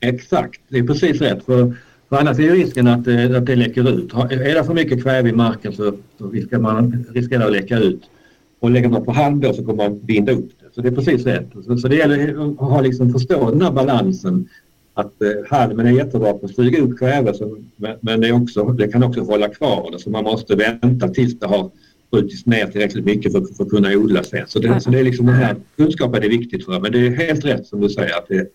Exakt, 0.00 0.60
det 0.68 0.78
är 0.78 0.86
precis 0.86 1.20
rätt. 1.20 1.44
För, 1.44 1.74
för 2.08 2.16
annars 2.16 2.38
är 2.38 2.52
risken 2.52 2.86
att, 2.86 2.98
att 3.36 3.46
det 3.46 3.56
läcker 3.56 3.88
ut. 3.88 4.14
Är 4.14 4.54
det 4.54 4.64
för 4.64 4.74
mycket 4.74 5.02
kväve 5.02 5.28
i 5.28 5.32
marken 5.32 5.72
så, 5.72 5.92
så 6.18 6.30
riskerar 6.30 6.60
man 6.60 7.06
riskerar 7.14 7.46
att 7.46 7.52
läcka 7.52 7.78
ut. 7.78 8.02
och 8.60 8.70
lägger 8.70 8.88
man 8.88 9.04
på 9.04 9.12
halm 9.12 9.40
då 9.40 9.52
så 9.52 9.64
kommer 9.64 9.88
man 9.88 9.98
binda 9.98 10.32
upp 10.32 10.50
det. 10.60 10.74
Så 10.74 10.80
det 10.80 10.88
är 10.88 10.92
precis 10.92 11.26
rätt. 11.26 11.46
Så, 11.64 11.76
så 11.76 11.88
det 11.88 11.96
gäller 11.96 12.42
att 12.42 12.58
ha 12.58 12.80
liksom 12.80 13.12
förstå 13.12 13.50
den 13.50 13.62
här 13.62 13.70
balansen 13.70 14.48
att 14.98 15.22
eh, 15.22 15.30
halmen 15.50 15.86
är 15.86 15.90
jättebra 15.90 16.32
på 16.32 16.46
att 16.46 16.54
flyga 16.54 16.82
upp 16.82 16.98
kväve 16.98 17.34
så, 17.34 17.58
men, 18.00 18.20
det, 18.20 18.32
också, 18.32 18.64
det 18.64 18.88
kan 18.88 19.02
också 19.02 19.20
hålla 19.20 19.48
kvar 19.48 19.90
det 19.92 19.98
så 19.98 20.10
man 20.10 20.24
måste 20.24 20.56
vänta 20.56 21.08
tills 21.08 21.38
det 21.38 21.46
har 21.46 21.70
brutits 22.10 22.46
ner 22.46 22.66
tillräckligt 22.66 23.04
mycket 23.04 23.32
för, 23.32 23.40
för 23.56 23.64
att 23.64 23.70
kunna 23.70 23.88
odla 23.88 24.22
sen. 24.22 24.46
Så 24.46 24.58
det, 24.58 24.80
så 24.80 24.90
det 24.90 24.98
är 24.98 25.04
liksom 25.04 25.26
den 25.26 25.34
här 25.34 25.56
kunskapen 25.76 26.22
är 26.22 26.28
viktigt 26.28 26.64
för 26.64 26.80
men 26.80 26.92
det 26.92 27.06
är 27.06 27.10
helt 27.10 27.44
rätt 27.44 27.66
som 27.66 27.80
du 27.80 27.88
säger 27.88 28.18
att 28.18 28.28
det, 28.28 28.46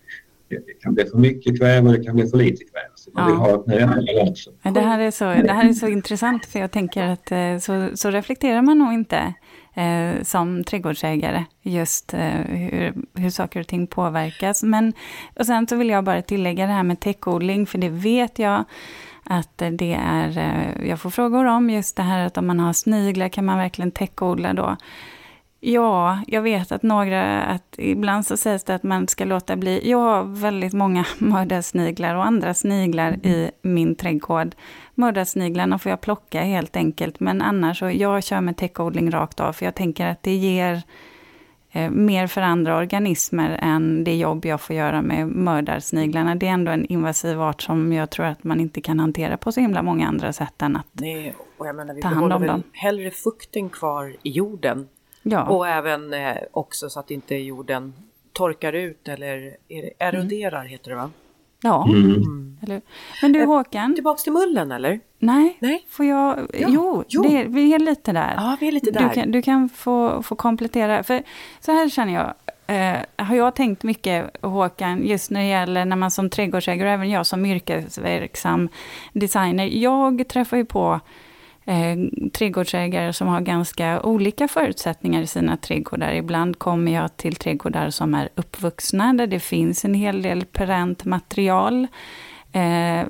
det 0.50 0.82
kan 0.82 0.94
bli 0.94 1.06
för 1.06 1.18
mycket 1.18 1.60
kväve 1.60 1.88
och 1.88 1.94
det 1.94 2.04
kan 2.04 2.16
bli 2.16 2.28
för 2.28 2.38
lite 2.38 2.64
kväve. 2.64 2.90
Så 2.96 3.10
man 3.14 3.32
vill 3.32 3.36
ha 3.36 3.64
den 3.66 3.78
rätta 3.80 4.02
balansen. 4.14 4.54
Det 4.64 4.80
här, 4.80 5.00
är 5.00 5.12
så, 5.12 5.26
det 5.26 5.54
här 5.54 5.70
är 5.70 5.74
så 5.74 5.88
intressant 5.88 6.46
för 6.46 6.60
jag 6.60 6.72
tänker 6.72 7.04
att 7.04 7.32
eh, 7.32 7.58
så, 7.60 7.90
så 7.94 8.12
reflekterar 8.12 8.62
man 8.62 8.80
nog 8.80 8.94
inte 8.94 9.34
eh, 9.74 10.24
som 10.24 10.64
trädgårdsägare, 10.64 11.46
just 11.62 12.14
eh, 12.14 12.20
hur, 12.48 12.94
hur 13.14 13.30
saker 13.30 13.60
och 13.60 13.68
ting 13.68 13.88
påverkas. 13.88 14.64
Men, 14.64 14.94
och 15.40 15.46
sen 15.46 15.68
så 15.68 15.76
vill 15.76 15.90
jag 15.90 16.04
bara 16.04 16.22
tillägga 16.22 16.66
det 16.66 16.74
här 16.74 16.84
med 16.84 17.00
täckodling, 17.00 17.66
för 17.66 17.78
det 17.78 17.90
vet 17.90 18.40
jag 18.40 18.64
att 19.24 19.58
det 19.58 19.98
är, 20.00 20.38
eh, 20.38 20.90
jag 20.90 21.00
får 21.00 21.10
frågor 21.10 21.46
om 21.46 21.70
just 21.70 21.96
det 21.96 22.04
här 22.04 22.26
att 22.26 22.38
om 22.38 22.48
man 22.48 22.60
har 22.60 22.74
sniglar, 22.74 23.30
kan 23.30 23.46
man 23.46 23.58
verkligen 23.58 23.92
täckodla 23.92 24.54
då? 24.54 24.78
Ja, 25.66 26.20
jag 26.28 26.42
vet 26.42 26.72
att 26.72 26.84
några, 26.84 27.44
att 27.44 27.76
ibland 27.78 28.26
så 28.26 28.38
sägs 28.38 28.64
det 28.64 28.76
att 28.76 28.84
man 28.84 29.08
ska 29.08 29.26
låta 29.26 29.56
bli. 29.56 29.90
Jag 29.90 29.98
har 29.98 30.24
väldigt 30.24 30.74
många 30.74 31.06
mördarsniglar 31.18 32.16
och 32.16 32.26
andra 32.26 32.54
sniglar 32.54 33.12
i 33.26 33.52
min 33.62 33.96
trädgård. 33.96 34.56
Mördarsniglarna 34.96 35.80
får 35.80 35.90
jag 35.90 36.02
plocka 36.02 36.42
helt 36.42 36.76
enkelt, 36.76 37.20
men 37.20 37.42
annars 37.42 37.80
så 37.80 37.90
jag 37.90 38.24
kör 38.24 38.42
med 38.42 38.58
täckodling 38.58 39.12
rakt 39.12 39.40
av, 39.40 39.54
för 39.54 39.66
jag 39.66 39.76
tänker 39.76 40.08
att 40.08 40.24
det 40.24 40.36
ger 40.36 40.82
eh, 41.72 41.90
mer 41.90 42.28
för 42.28 42.42
andra 42.42 42.78
organismer 42.78 43.60
än 43.62 44.04
det 44.04 44.16
jobb 44.16 44.46
jag 44.46 44.62
får 44.62 44.76
göra 44.76 45.02
med 45.02 45.28
mördarsniglarna. 45.28 46.36
Det 46.36 46.48
är 46.48 46.52
ändå 46.52 46.72
en 46.72 46.86
invasiv 46.86 47.42
art 47.42 47.62
som 47.62 47.94
jag 47.94 48.10
tror 48.10 48.26
att 48.26 48.44
man 48.44 48.60
inte 48.60 48.82
kan 48.82 49.00
hantera 49.00 49.38
på 49.38 49.52
så 49.52 49.60
himla 49.60 49.82
många 49.82 50.08
andra 50.08 50.34
sätt 50.34 50.62
än 50.62 50.76
att 50.76 50.88
Nej, 50.92 51.36
och 51.58 51.68
jag 51.68 51.76
menar, 51.76 51.94
vi 51.94 52.02
ta 52.02 52.08
hand 52.08 52.34
om 52.34 52.48
dem. 52.48 52.64
hellre 52.72 53.12
fukten 53.12 53.70
kvar 53.70 54.16
i 54.24 54.30
jorden 54.30 54.88
Ja, 55.26 55.44
och 55.44 55.68
även 55.68 56.14
eh, 56.14 56.38
också 56.52 56.90
så 56.90 57.00
att 57.00 57.12
inte 57.12 57.36
jorden 57.36 57.94
torkar 58.34 58.74
ut 58.74 59.08
eller 59.08 59.58
eroderar 60.00 60.64
heter 60.66 60.90
det 60.90 60.96
va? 60.96 61.12
Ja. 61.64 61.88
Mm. 61.90 62.58
Eller, 62.62 62.82
men 63.22 63.32
du 63.32 63.40
Eh, 63.42 63.48
Håkan, 63.48 63.96
Tillbaks 63.96 64.24
till 64.24 64.34
mullen 64.34 64.72
eller? 64.72 65.00
nej, 65.20 65.58
Nej. 65.60 65.86
får 65.90 66.06
jag? 66.06 66.40
Ja, 66.54 66.68
jo, 66.70 67.04
jo. 67.08 67.24
Det, 67.24 67.44
vi 67.44 67.74
är 67.74 67.80
lite 67.80 68.12
där. 68.12 68.34
Ja, 68.38 68.58
vi 68.60 68.68
är 68.68 68.72
lite 68.72 68.92
Du 68.92 69.00
där. 69.00 69.10
kan, 69.10 69.32
du 69.32 69.42
kan 69.42 69.70
få, 69.70 70.24
få 70.24 70.36
komplettera. 70.36 71.04
För 71.04 71.24
så 71.60 71.72
här 71.72 71.90
känner 71.90 72.14
jag. 72.14 72.34
Eh, 72.68 73.26
har 73.26 73.36
jag 73.36 73.56
tänkt 73.56 73.84
mycket, 73.84 74.38
Håkan, 74.42 75.08
just 75.08 75.32
när 75.32 75.40
det 75.42 75.48
gäller 75.48 75.86
när 75.86 75.96
man 75.96 76.12
som 76.12 76.30
trädgårdsägare, 76.30 76.88
och 76.90 76.94
även 76.94 77.10
jag 77.10 77.26
som 77.26 77.46
yrkesverksam 77.46 78.70
designer. 79.14 79.66
Jag 79.66 80.28
träffar 80.28 80.58
ju 80.58 80.66
på 80.66 81.00
eh, 81.66 81.98
trädgårdsägare 82.34 83.14
som 83.14 83.28
har 83.28 83.42
ganska 83.42 84.02
olika 84.02 84.48
förutsättningar 84.48 85.22
i 85.22 85.28
sina 85.28 85.58
trädgårdar. 85.58 86.14
Ibland 86.14 86.60
kommer 86.60 86.92
jag 86.92 87.18
till 87.18 87.36
trädgårdar 87.36 87.90
som 87.90 88.14
är 88.14 88.30
uppvuxna, 88.36 89.14
där 89.14 89.28
det 89.28 89.40
finns 89.40 89.86
en 89.86 89.94
hel 89.94 90.22
del 90.22 90.46
perent 90.46 91.06
material. 91.06 91.88
Eh, 92.52 93.04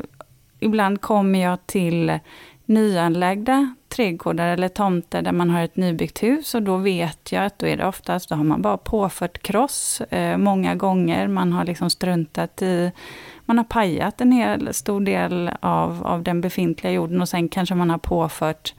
ibland 0.60 1.02
kommer 1.02 1.40
jag 1.40 1.68
till 1.68 2.20
nyanlagda 2.66 3.76
trädgårdar 3.90 4.48
eller 4.48 4.68
tomter 4.68 5.22
där 5.22 5.32
man 5.32 5.50
har 5.50 5.64
ett 5.64 5.76
nybyggt 5.76 6.24
hus 6.24 6.56
och 6.56 6.64
då 6.64 6.78
vet 6.78 7.32
jag 7.32 7.46
att 7.46 7.60
då 7.60 7.68
är 7.68 7.78
det 7.78 7.86
oftast, 7.86 8.30
då 8.30 8.36
har 8.36 8.44
man 8.44 8.62
bara 8.62 8.78
påfört 8.78 9.42
kross 9.42 10.02
eh, 10.02 10.38
många 10.38 10.76
gånger. 10.76 11.28
Man 11.28 11.54
har 11.54 11.66
liksom 11.66 11.90
struntat 11.90 12.62
i, 12.62 12.92
man 13.46 13.58
har 13.58 13.66
pajat 13.66 14.22
en 14.22 14.32
hel 14.32 14.74
stor 14.74 15.02
del 15.02 15.52
av, 15.60 16.08
av 16.08 16.24
den 16.24 16.42
befintliga 16.42 16.94
jorden 16.94 17.22
och 17.22 17.30
sen 17.30 17.50
kanske 17.50 17.76
man 17.76 17.90
har 17.90 17.98
påfört 17.98 18.74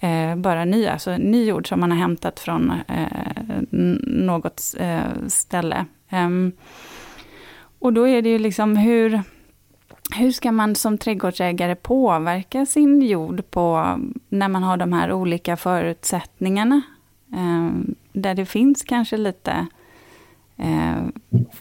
eh, 0.00 0.36
bara 0.36 0.64
ny, 0.64 0.86
alltså 0.86 1.16
ny 1.16 1.44
jord 1.44 1.68
som 1.68 1.80
man 1.80 1.90
har 1.90 1.98
hämtat 1.98 2.40
från 2.40 2.72
eh, 2.88 3.62
något 4.02 4.62
eh, 4.78 5.00
ställe. 5.28 5.84
Ehm, 6.08 6.52
och 7.78 7.92
då 7.92 8.08
är 8.08 8.22
det 8.22 8.28
ju 8.28 8.38
liksom 8.38 8.76
hur, 8.76 9.22
hur 10.14 10.32
ska 10.32 10.52
man 10.52 10.74
som 10.74 10.98
trädgårdsägare 10.98 11.74
påverka 11.74 12.66
sin 12.66 13.02
jord 13.02 13.50
på, 13.50 13.98
när 14.28 14.48
man 14.48 14.62
har 14.62 14.76
de 14.76 14.92
här 14.92 15.12
olika 15.12 15.56
förutsättningarna? 15.56 16.82
Eh, 17.32 17.70
där 18.12 18.34
det 18.34 18.46
finns 18.46 18.82
kanske 18.82 19.16
lite 19.16 19.66
eh, 20.56 21.02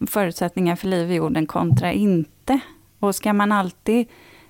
förutsättningar 0.08 0.76
för 0.76 0.88
liv 0.88 1.12
i 1.12 1.16
jorden 1.16 1.46
kontra 1.46 1.92
inte. 1.92 2.60
Och 3.00 3.16
ska 3.16 3.34
man 3.34 3.52
alltid, 3.52 4.08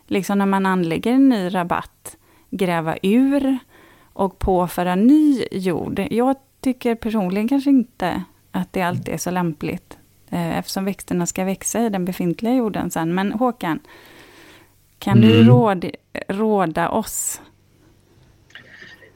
liksom 0.07 0.37
när 0.37 0.45
man 0.45 0.65
anlägger 0.65 1.11
en 1.11 1.29
ny 1.29 1.55
rabatt, 1.55 2.17
gräva 2.49 2.97
ur 3.03 3.57
och 4.13 4.39
påföra 4.39 4.95
ny 4.95 5.45
jord? 5.51 6.07
Jag 6.11 6.35
tycker 6.61 6.95
personligen 6.95 7.47
kanske 7.47 7.69
inte 7.69 8.23
att 8.51 8.73
det 8.73 8.81
alltid 8.81 9.13
är 9.13 9.17
så 9.17 9.31
lämpligt. 9.31 9.97
Eh, 10.35 10.57
eftersom 10.59 10.85
växterna 10.85 11.25
ska 11.25 11.43
växa 11.43 11.85
i 11.85 11.89
den 11.89 12.05
befintliga 12.05 12.55
jorden 12.55 12.91
sen. 12.91 13.15
Men 13.15 13.31
Håkan, 13.31 13.79
kan 14.99 15.21
du 15.21 15.35
Mm. 15.35 15.47
råd, 15.47 15.85
råda 16.27 16.89
oss? 16.89 17.41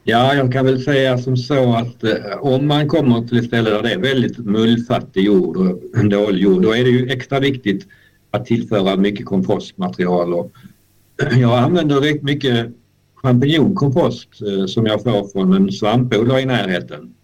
Ja, 0.02 0.34
jag 0.34 0.52
kan 0.52 0.64
väl 0.64 0.82
säga 0.82 1.18
som 1.18 1.36
så 1.36 1.74
att 1.74 2.04
eh, 2.04 2.14
om 2.40 2.66
man 2.66 2.88
kommer 2.88 3.28
till 3.28 3.38
ett 3.38 3.44
ställe 3.44 3.70
där 3.70 3.82
det 3.82 3.92
är 3.92 3.98
väldigt 3.98 4.38
mullfattig 4.38 5.24
jord 5.24 5.56
och 5.56 6.08
dålig 6.08 6.42
jord, 6.42 6.62
då 6.62 6.72
är 6.76 6.84
det 6.84 6.90
ju 6.90 7.10
extra 7.10 7.40
viktigt 7.40 7.86
att 8.30 8.46
tillföra 8.46 8.96
mycket 8.96 9.26
kompostmaterial. 9.26 10.34
Och 10.34 10.52
jag 11.40 11.58
använder 11.58 12.00
rätt 12.00 12.22
mycket 12.22 12.66
champinjonkompost 13.14 14.28
eh, 14.42 14.66
som 14.66 14.86
jag 14.86 15.02
får 15.02 15.28
från 15.32 15.52
en 15.52 15.72
svampodlare 15.72 16.40
i 16.40 16.46
närheten. 16.46 17.14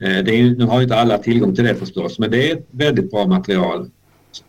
Eh, 0.00 0.24
det 0.24 0.40
är, 0.40 0.56
nu 0.56 0.64
har 0.64 0.82
inte 0.82 0.96
alla 0.96 1.18
tillgång 1.18 1.54
till 1.54 1.64
det 1.64 1.74
förstås, 1.74 2.18
men 2.18 2.30
det 2.30 2.50
är 2.50 2.56
ett 2.56 2.66
väldigt 2.70 3.10
bra 3.10 3.26
material. 3.26 3.90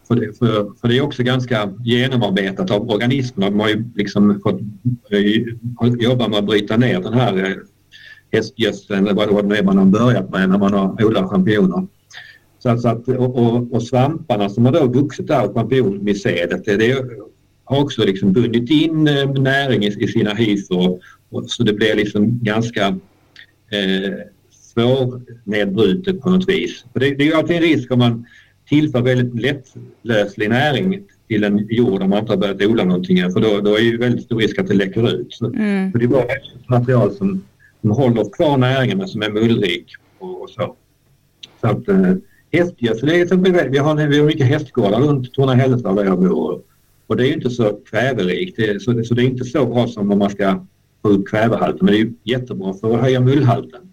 För 0.08 0.16
det, 0.16 0.38
för, 0.38 0.80
för 0.82 0.88
det 0.88 0.98
är 0.98 1.02
också 1.02 1.24
ganska 1.24 1.74
genomarbetat 1.84 2.72
av 2.72 2.90
organismerna. 2.90 3.50
De 3.50 3.60
har 3.60 3.70
ju 3.70 3.84
liksom 3.96 4.42
fått 4.44 4.62
eh, 5.12 6.00
jobba 6.04 6.28
med 6.28 6.40
att 6.40 6.46
bryta 6.46 6.78
ner 6.78 7.00
den 7.00 7.14
här 7.14 7.38
eh, 7.38 7.56
hästgödseln 8.32 9.08
eller 9.08 9.14
vad 9.14 9.44
det 9.44 9.48
nu 9.48 9.56
är 9.56 9.64
man 9.64 9.78
har 9.78 9.86
börjat 9.86 10.30
med 10.30 10.50
när 10.50 10.58
man 10.58 10.74
har 10.74 11.06
odlat 11.06 11.30
champinjoner. 11.30 11.88
Så 12.60 12.70
att, 12.70 12.82
så 12.82 12.88
att, 12.88 13.08
och, 13.08 13.38
och, 13.38 13.74
och 13.74 13.84
svamparna 13.84 14.50
som 14.50 14.66
har 14.66 14.72
då 14.72 14.88
vuxit 14.88 15.28
där 15.28 15.40
av 15.40 15.54
champinjonmycelet, 15.54 16.66
det, 16.66 16.78
det 16.78 17.06
har 17.64 17.82
också 17.82 18.06
liksom 18.06 18.34
bundit 18.34 18.70
in 18.70 19.04
näring 19.38 19.84
i, 19.84 19.88
i 19.88 20.08
sina 20.08 20.34
hyfer 20.34 21.00
så 21.48 21.64
det 21.64 21.74
blir 21.74 21.96
liksom 21.96 22.40
ganska 22.44 22.88
eh, 23.72 24.14
svårnedbrutet 24.73 26.21
på 26.21 26.29
något 26.29 26.49
vis. 26.49 26.86
För 26.93 26.99
det, 26.99 27.15
det 27.15 27.23
är 27.23 27.27
ju 27.27 27.34
alltid 27.34 27.55
en 27.55 27.62
risk 27.62 27.91
om 27.91 27.99
man 27.99 28.25
tillför 28.69 29.01
väldigt 29.01 29.41
lättlöslig 29.41 30.49
näring 30.49 31.03
till 31.27 31.43
en 31.43 31.67
jord 31.69 32.01
om 32.01 32.10
man 32.10 32.19
inte 32.19 32.31
har 32.31 32.38
börjat 32.38 32.62
odla 32.62 32.84
någonting 32.84 33.19
än, 33.19 33.31
för 33.31 33.39
då, 33.39 33.62
då 33.62 33.75
är 33.75 33.81
ju 33.81 33.97
väldigt 33.97 34.25
stor 34.25 34.39
risk 34.39 34.60
att 34.60 34.67
det 34.67 34.73
läcker 34.73 35.12
ut. 35.13 35.34
Så, 35.34 35.45
Mm. 35.45 35.91
så 35.91 35.97
det 35.97 36.05
är 36.05 36.21
ett 36.21 36.69
material 36.69 37.12
som, 37.12 37.43
som 37.81 37.91
håller 37.91 38.29
kvar 38.29 38.57
näringen 38.57 38.97
men 38.97 39.07
som 39.07 39.21
är 39.21 39.29
mullrik 39.29 39.86
och, 40.19 40.41
och 40.41 40.49
så. 40.49 40.75
Så 41.62 41.67
att 41.67 41.88
eh, 41.88 42.13
hästgödsel 42.51 43.10
är 43.10 43.36
vi 43.36 43.77
har, 43.77 44.07
vi 44.07 44.17
har 44.17 44.25
mycket 44.25 44.47
hästgårdar 44.47 44.99
runt 44.99 45.34
Torna-Hällestad 45.34 45.95
där 45.95 46.05
jag 46.05 46.19
bor 46.19 46.62
och 47.07 47.17
det 47.17 47.23
är 47.23 47.27
ju 47.27 47.34
inte 47.34 47.49
så 47.49 47.79
kväverikt 47.89 48.57
det, 48.57 48.81
så, 48.81 48.91
det, 48.91 49.03
så 49.03 49.13
det 49.13 49.21
är 49.21 49.25
inte 49.25 49.45
så 49.45 49.65
bra 49.65 49.88
som 49.88 50.12
om 50.12 50.19
man 50.19 50.29
ska 50.29 50.65
få 51.01 51.10
upp 51.10 51.27
kvävehalten 51.27 51.86
men 51.86 51.93
det 51.93 51.99
är 51.99 52.03
ju 52.03 52.13
jättebra 52.23 52.73
för 52.73 52.93
att 52.93 53.01
höja 53.01 53.19
mullhalten. 53.19 53.90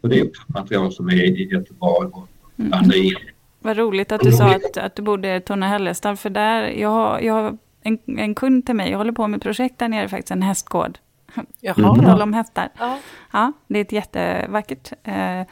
Och 0.00 0.08
det 0.08 0.18
är 0.18 0.28
också 0.28 0.42
ett 0.42 0.54
material 0.54 0.92
som 0.92 1.08
är 1.08 1.14
jättebra 1.52 2.04
att 2.04 2.12
blanda 2.56 2.96
i. 2.96 3.14
Vad 3.60 3.76
roligt 3.76 4.12
att 4.12 4.20
du 4.20 4.32
sa 4.32 4.54
att, 4.54 4.76
att 4.76 4.96
du 4.96 5.02
bodde 5.02 5.36
i 5.36 5.40
Torna-Hällestad, 5.40 6.16
för 6.16 6.30
där, 6.30 6.62
jag 6.68 6.88
har, 6.88 7.20
jag 7.20 7.34
har 7.34 7.58
en, 7.82 7.98
en 8.06 8.34
kund 8.34 8.66
till 8.66 8.74
mig, 8.74 8.90
jag 8.90 8.98
håller 8.98 9.12
på 9.12 9.28
med 9.28 9.42
projekt 9.42 9.78
där 9.78 9.88
nere, 9.88 10.08
faktiskt 10.08 10.30
en 10.30 10.42
hästgård. 10.42 10.98
Jaha. 11.60 11.74
På 11.74 12.02
tal 12.02 12.22
om 12.22 12.32
hästar. 12.32 12.68
Ja. 12.78 12.98
Ja, 13.32 13.52
det 13.66 13.78
är 13.78 13.82
ett 13.82 13.92
jättevackert 13.92 14.92
eh, 15.04 15.42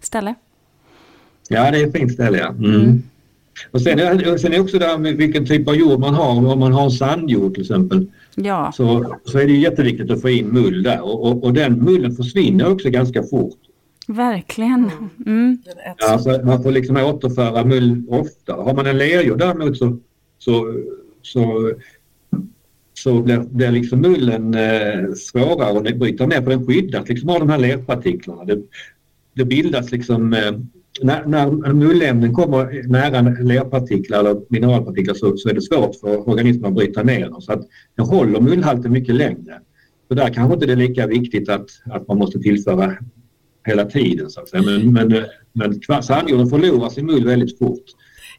ställe. 0.00 0.34
Ja, 1.48 1.70
det 1.70 1.78
är 1.78 1.86
ett 1.86 1.92
fint 1.92 2.12
ställe 2.12 2.38
ja. 2.38 2.48
Mm. 2.48 2.74
Mm. 2.74 3.02
Och 3.70 3.80
sen 3.80 3.98
är, 3.98 4.32
och 4.32 4.40
sen 4.40 4.52
är 4.52 4.60
också 4.60 4.78
det 4.78 4.86
här 4.86 4.98
med 4.98 5.16
vilken 5.16 5.46
typ 5.46 5.68
av 5.68 5.74
jord 5.74 6.00
man 6.00 6.14
har. 6.14 6.52
Om 6.52 6.60
man 6.60 6.72
har 6.72 6.84
en 6.84 6.90
sandjord 6.90 7.54
till 7.54 7.62
exempel 7.62 8.06
Ja, 8.34 8.72
så, 8.72 9.16
så 9.24 9.38
är 9.38 9.46
det 9.46 9.52
jätteviktigt 9.52 10.10
att 10.10 10.20
få 10.20 10.28
in 10.28 10.46
mull 10.46 10.82
där 10.82 11.00
och, 11.00 11.26
och, 11.26 11.44
och 11.44 11.52
den 11.52 11.84
mullen 11.84 12.12
försvinner 12.12 12.72
också 12.72 12.90
ganska 12.90 13.22
fort. 13.22 13.58
Verkligen. 14.14 14.90
Mm. 15.26 15.58
Den 15.64 15.78
äts 15.78 15.96
Ja, 15.98 16.18
så 16.18 16.40
man 16.44 16.62
får 16.62 16.70
liksom 16.70 16.96
återföra 16.96 17.64
mull 17.64 18.02
ofta. 18.08 18.54
Har 18.54 18.74
man 18.74 18.86
en 18.86 18.98
lerjord 18.98 19.38
däremot 19.38 19.78
så, 19.78 19.98
så, 20.38 20.74
så, 21.22 21.72
så 22.94 23.22
blir, 23.22 23.38
blir 23.38 23.70
liksom 23.70 24.00
mullen 24.00 24.54
eh, 24.54 25.12
svårare 25.12 25.78
att 25.78 25.96
bryta 25.96 26.26
ner 26.26 26.42
för 26.42 26.50
den 26.50 26.66
skyddas 26.66 27.08
liksom 27.08 27.28
av 27.28 27.40
de 27.40 27.48
här 27.48 27.58
lerpartiklarna. 27.58 28.44
Det, 28.44 28.62
det 29.34 29.44
bildas 29.44 29.92
liksom 29.92 30.32
eh, 30.32 30.52
när, 31.02 31.26
när 31.26 31.72
mullämnen 31.72 32.34
kommer 32.34 32.88
nära 32.88 33.20
lerpartiklar 33.42 34.20
eller 34.20 34.40
mineralpartiklar 34.48 35.14
så, 35.14 35.36
så 35.36 35.48
är 35.48 35.54
det 35.54 35.62
svårt 35.62 35.96
för 35.96 36.28
organismen 36.28 36.68
att 36.68 36.74
bryta 36.74 37.02
ner 37.02 37.28
dem. 37.28 37.42
Så 37.42 37.52
att 37.52 37.62
det 37.96 38.02
håller 38.02 38.40
mullhalten 38.40 38.92
mycket 38.92 39.14
längre. 39.14 39.60
Så 40.08 40.14
där 40.14 40.34
kanske 40.34 40.54
inte 40.54 40.66
det 40.66 40.72
är 40.72 40.76
lika 40.76 41.06
viktigt 41.06 41.48
att, 41.48 41.70
att 41.84 42.08
man 42.08 42.18
måste 42.18 42.38
tillföra 42.38 42.96
hela 43.64 43.84
tiden. 43.84 44.30
Så 44.30 44.40
att 44.40 44.48
säga. 44.48 44.62
Men, 44.62 44.92
men, 44.92 45.12
eh, 45.12 45.22
men 45.52 46.02
sandjorden 46.02 46.46
förlorar 46.46 46.88
sin 46.88 47.06
mull 47.06 47.24
väldigt 47.24 47.58
fort. 47.58 47.84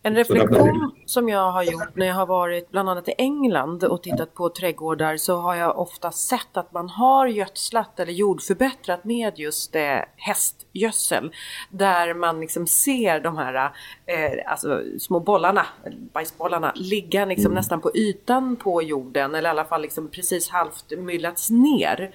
En 0.04 0.16
reflektion 0.16 0.92
som 1.06 1.30
jag 1.30 1.52
har 1.52 1.64
gjort 1.64 1.96
när 1.96 2.06
jag 2.06 2.14
har 2.14 2.26
varit 2.26 2.72
bland 2.72 2.90
annat 2.90 3.08
i 3.10 3.14
England 3.18 3.84
och 3.84 4.04
tittat 4.04 4.34
på 4.34 4.50
trädgårdar 4.50 5.18
så 5.18 5.38
har 5.38 5.56
jag 5.56 5.80
ofta 5.80 6.12
sett 6.12 6.58
att 6.58 6.74
man 6.74 6.90
har 6.90 7.28
gödslat 7.28 8.00
eller 8.00 8.14
jordförbättrat 8.14 9.04
med 9.04 9.40
just 9.40 9.76
eh, 9.76 10.00
hästgödsel. 10.16 11.32
Där 11.70 12.14
man 12.14 12.40
liksom 12.40 12.68
ser 12.68 13.20
de 13.20 13.38
här 13.38 13.72
eh, 14.06 14.52
alltså, 14.52 14.84
små 15.00 15.20
bollarna, 15.20 15.66
bajsbollarna, 16.14 16.72
ligga 16.76 17.26
liksom 17.26 17.46
mm. 17.46 17.56
nästan 17.56 17.82
på 17.82 17.92
ytan 17.96 18.56
på 18.56 18.82
jorden 18.82 19.36
eller 19.36 19.50
i 19.50 19.52
alla 19.52 19.66
fall 19.66 19.82
liksom 19.82 20.08
precis 20.08 20.50
halvt 20.50 20.92
myllats 20.98 21.50
ner. 21.50 22.12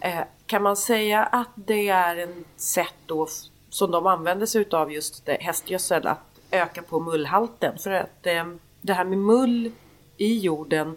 Eh, 0.00 0.20
kan 0.46 0.62
man 0.62 0.76
säga 0.76 1.24
att 1.24 1.52
det 1.54 1.88
är 1.88 2.16
en 2.16 2.44
sätt 2.56 2.94
då 3.06 3.26
som 3.70 3.90
de 3.90 4.06
använder 4.06 4.46
sig 4.46 4.60
utav 4.60 4.92
just 4.92 5.28
hästgödsel 5.28 6.06
att 6.06 6.35
öka 6.50 6.82
på 6.82 7.00
mullhalten. 7.00 7.78
För 7.78 7.90
att 7.90 8.26
eh, 8.26 8.44
det 8.82 8.92
här 8.92 9.04
med 9.04 9.18
mull 9.18 9.70
i 10.16 10.38
jorden, 10.38 10.96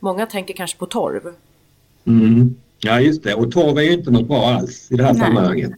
många 0.00 0.26
tänker 0.26 0.54
kanske 0.54 0.78
på 0.78 0.86
torv. 0.86 1.34
Mm. 2.04 2.54
Ja 2.78 3.00
just 3.00 3.22
det, 3.22 3.34
och 3.34 3.52
torv 3.52 3.78
är 3.78 3.82
ju 3.82 3.92
inte 3.92 4.10
något 4.10 4.28
bra 4.28 4.46
alls 4.46 4.88
i 4.90 4.96
det 4.96 5.04
här 5.04 5.12
Nej. 5.12 5.22
sammanhanget. 5.22 5.72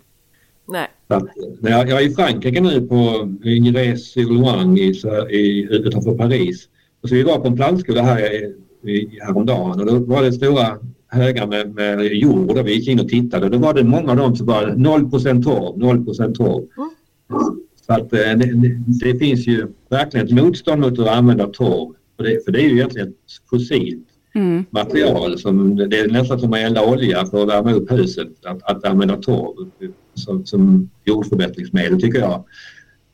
Nej. 0.69 0.89
Att, 1.09 1.25
när 1.61 1.71
jag, 1.71 1.89
jag 1.89 2.03
är 2.03 2.07
i 2.07 2.15
Frankrike 2.15 2.61
nu 2.61 2.87
på 2.87 3.29
Ingres 3.45 4.13
sur 4.13 5.33
i, 5.33 5.69
utanför 5.71 6.15
Paris. 6.19 6.69
Och 7.03 7.09
så 7.09 7.15
vi 7.15 7.23
var 7.23 7.39
på 7.39 7.47
en 7.47 7.57
plantskola 7.57 8.03
här 8.03 8.53
i, 8.89 9.19
häromdagen 9.21 9.81
och 9.81 9.87
då 9.87 9.99
var 9.99 10.23
det 10.23 10.33
stora 10.33 10.79
högar 11.09 11.47
med, 11.47 11.75
med 11.75 12.05
jord 12.13 12.51
och 12.51 12.67
vi 12.67 12.75
gick 12.75 12.89
in 12.89 13.01
och 13.01 13.09
tittade. 13.09 13.49
Då 13.49 13.59
var 13.59 13.75
det 13.75 13.85
många 13.85 14.11
av 14.11 14.17
dem 14.17 14.37
som 14.37 14.47
var 14.47 14.67
0 14.67 15.11
torv, 15.11 15.79
0 15.79 16.35
torv. 16.35 16.69
Mm. 16.77 17.63
Så 17.93 18.01
att, 18.01 18.13
eh, 18.13 18.19
det, 18.19 18.77
det, 18.87 19.19
finns 19.19 19.47
ju 19.47 19.67
verkligen 19.89 20.27
ett 20.27 20.33
motstånd 20.33 20.81
mot 20.81 20.99
att 20.99 21.09
använda 21.09 21.47
torv. 21.47 21.95
För 22.17 22.25
det, 22.25 22.45
för 22.45 22.53
det 22.53 22.61
är 22.61 22.69
ju 22.69 22.73
egentligen 22.73 23.09
ett 23.09 23.49
fossilt 23.51 24.07
mm. 24.35 24.65
material. 24.71 25.39
Som, 25.39 25.77
det 25.77 25.99
är 25.99 26.09
nästan 26.09 26.41
som 26.41 26.53
att 26.53 26.59
elda 26.59 26.85
olja 26.85 27.27
för 27.27 27.43
att 27.43 27.49
värma 27.49 27.73
upp 27.73 27.93
huset. 27.93 28.29
Att, 28.45 28.63
att 28.63 28.85
använda 28.85 29.17
torv 29.17 29.69
som, 30.15 30.47
som 30.47 30.91
jordförbättringsmedel 31.05 32.01
tycker 32.01 32.19
jag. 32.19 32.45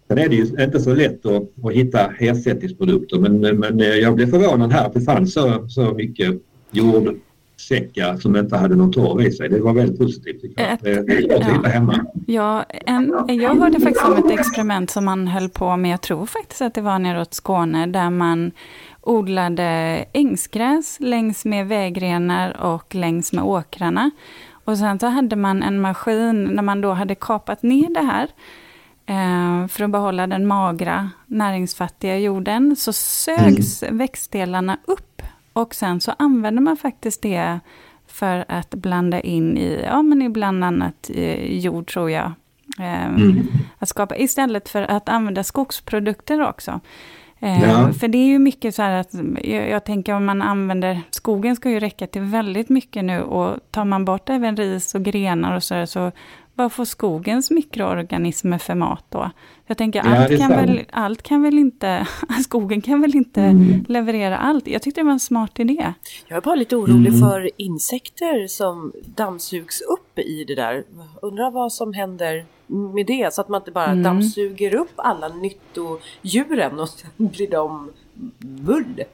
Sen 0.09 0.19
är 0.19 0.29
det 0.29 0.37
ju 0.37 0.65
inte 0.65 0.81
så 0.81 0.95
lätt 0.95 1.27
att, 1.27 1.43
att 1.65 1.73
hitta 1.73 2.13
ersättningsprodukter 2.19 3.19
men, 3.19 3.59
men 3.59 3.79
jag 3.79 4.15
blev 4.15 4.31
förvånad 4.31 4.73
här 4.73 4.87
att 4.87 4.95
det 4.95 5.01
fanns 5.01 5.33
så, 5.33 5.69
så 5.69 5.95
mycket 5.95 6.35
jord 6.73 7.17
säckar 7.61 8.17
som 8.17 8.37
inte 8.37 8.57
hade 8.57 8.77
någon 8.77 8.93
torv 8.93 9.27
i 9.27 9.33
sig. 9.33 9.49
Det 9.49 9.61
var 9.61 9.73
väldigt 9.73 9.99
positivt 9.99 10.53
jag. 10.57 10.73
Ett, 10.73 10.87
är 10.87 11.63
ja. 11.63 11.69
hemma. 11.69 12.05
Ja, 12.27 12.63
en, 12.63 13.15
jag 13.29 13.55
hörde 13.55 13.81
faktiskt 13.81 14.05
om 14.05 14.17
ett 14.17 14.31
experiment 14.31 14.91
som 14.91 15.05
man 15.05 15.29
höll 15.29 15.49
på 15.49 15.77
med, 15.77 15.93
jag 15.93 16.01
tror 16.01 16.27
faktiskt 16.27 16.63
att 16.63 16.75
det 16.75 16.81
var 16.81 16.99
neråt 16.99 17.35
Skåne, 17.35 17.87
där 17.87 18.11
man 18.11 18.51
odlade 19.01 19.65
ängsgräs 20.13 20.97
längs 21.01 21.45
med 21.45 21.69
vägrenar 21.69 22.61
och 22.61 22.95
längs 22.95 23.33
med 23.33 23.45
åkrarna. 23.45 24.11
Och 24.65 24.79
sen 24.79 24.99
så 24.99 25.07
hade 25.07 25.37
man 25.37 25.63
en 25.63 25.81
maskin 25.81 26.45
när 26.45 26.63
man 26.63 26.81
då 26.81 26.93
hade 26.93 27.15
kapat 27.15 27.63
ner 27.63 27.95
det 27.95 28.01
här 28.01 28.29
eh, 29.07 29.69
för 29.69 29.85
att 29.85 29.91
behålla 29.91 30.27
den 30.27 30.47
magra, 30.47 31.11
näringsfattiga 31.27 32.19
jorden, 32.19 32.77
så 32.77 32.93
sögs 32.93 33.83
mm. 33.83 33.99
växtdelarna 33.99 34.79
upp 34.85 35.23
och 35.59 35.75
sen 35.75 36.01
så 36.01 36.15
använder 36.19 36.63
man 36.63 36.77
faktiskt 36.77 37.23
det 37.23 37.61
för 38.07 38.45
att 38.49 38.71
blanda 38.71 39.21
in 39.21 39.59
i, 39.59 39.85
ja 39.85 40.03
men 40.03 40.23
i 40.23 40.29
bland 40.29 40.65
annat 40.65 41.11
jord 41.49 41.93
tror 41.93 42.11
jag. 42.11 42.33
Ehm, 42.79 43.17
mm. 43.17 43.49
Att 43.79 43.89
skapa, 43.89 44.17
istället 44.17 44.69
för 44.69 44.83
att 44.83 45.09
använda 45.09 45.45
skogsprodukter 45.45 46.49
också. 46.49 46.81
Ehm, 47.41 47.63
ja. 47.63 47.93
För 47.93 48.09
det 48.09 48.19
är 48.19 48.27
ju 48.27 48.39
mycket 48.39 48.75
så 48.75 48.83
här 48.83 49.01
att, 49.01 49.15
jag, 49.43 49.71
jag, 49.71 49.85
tänker 49.85 50.15
om 50.15 50.25
man 50.25 50.43
använder, 50.43 51.01
skogen 51.11 51.57
ska 51.57 51.71
ju 51.71 51.81
räcka 51.81 52.07
till 52.07 52.23
väldigt 52.23 52.69
mycket 52.69 53.05
nu 53.05 53.23
och 53.23 53.57
tar 53.71 53.85
man 53.85 54.05
bort 54.05 54.29
även 54.29 54.57
ris 54.57 54.95
och 54.95 55.03
grenar 55.03 55.57
och 55.57 55.63
så 55.63 55.75
där, 55.75 55.87
så 55.87 56.13
vad 56.59 56.73
får 56.73 56.85
skogens 56.85 57.51
mikroorganismer 57.51 58.59
för 58.59 58.75
mat 58.75 59.05
då? 59.09 59.31
Jag 59.67 59.79
tänker, 59.79 59.99
ja, 60.05 60.17
allt, 60.17 60.39
kan 60.39 60.51
väl, 60.51 60.85
allt 60.91 61.23
kan 61.23 61.43
väl 61.43 61.59
inte, 61.59 62.07
skogen 62.45 62.81
kan 62.81 63.01
väl 63.01 63.17
inte 63.17 63.43
mm. 63.43 63.85
leverera 63.89 64.39
allt. 64.39 64.67
Jag 64.67 64.83
tyckte 64.83 65.01
det 65.01 65.05
var 65.05 65.13
en 65.13 65.21
smart 65.21 65.59
idé. 65.59 65.93
Jag 66.27 66.37
är 66.37 66.41
bara 66.41 66.55
lite 66.55 66.77
orolig 66.77 67.09
mm. 67.09 67.21
för 67.21 67.51
insekter 67.57 68.47
som 68.47 68.93
dammsugs 69.05 69.81
upp 69.81 70.19
i 70.19 70.45
det 70.45 70.55
där. 70.55 70.85
Undrar 71.23 71.51
vad 71.51 71.73
som 71.73 71.93
händer 71.93 72.45
med 72.95 73.07
det, 73.07 73.35
så 73.35 73.41
att 73.41 73.49
man 73.49 73.61
inte 73.61 73.71
bara 73.71 73.91
mm. 73.91 74.03
dammsuger 74.03 74.75
upp 74.75 74.93
alla 74.97 75.29
nyttodjuren 75.29 76.81
och 76.81 76.89
sen 76.89 77.11
blir 77.17 77.51
de 77.51 77.91
mull. 78.39 79.05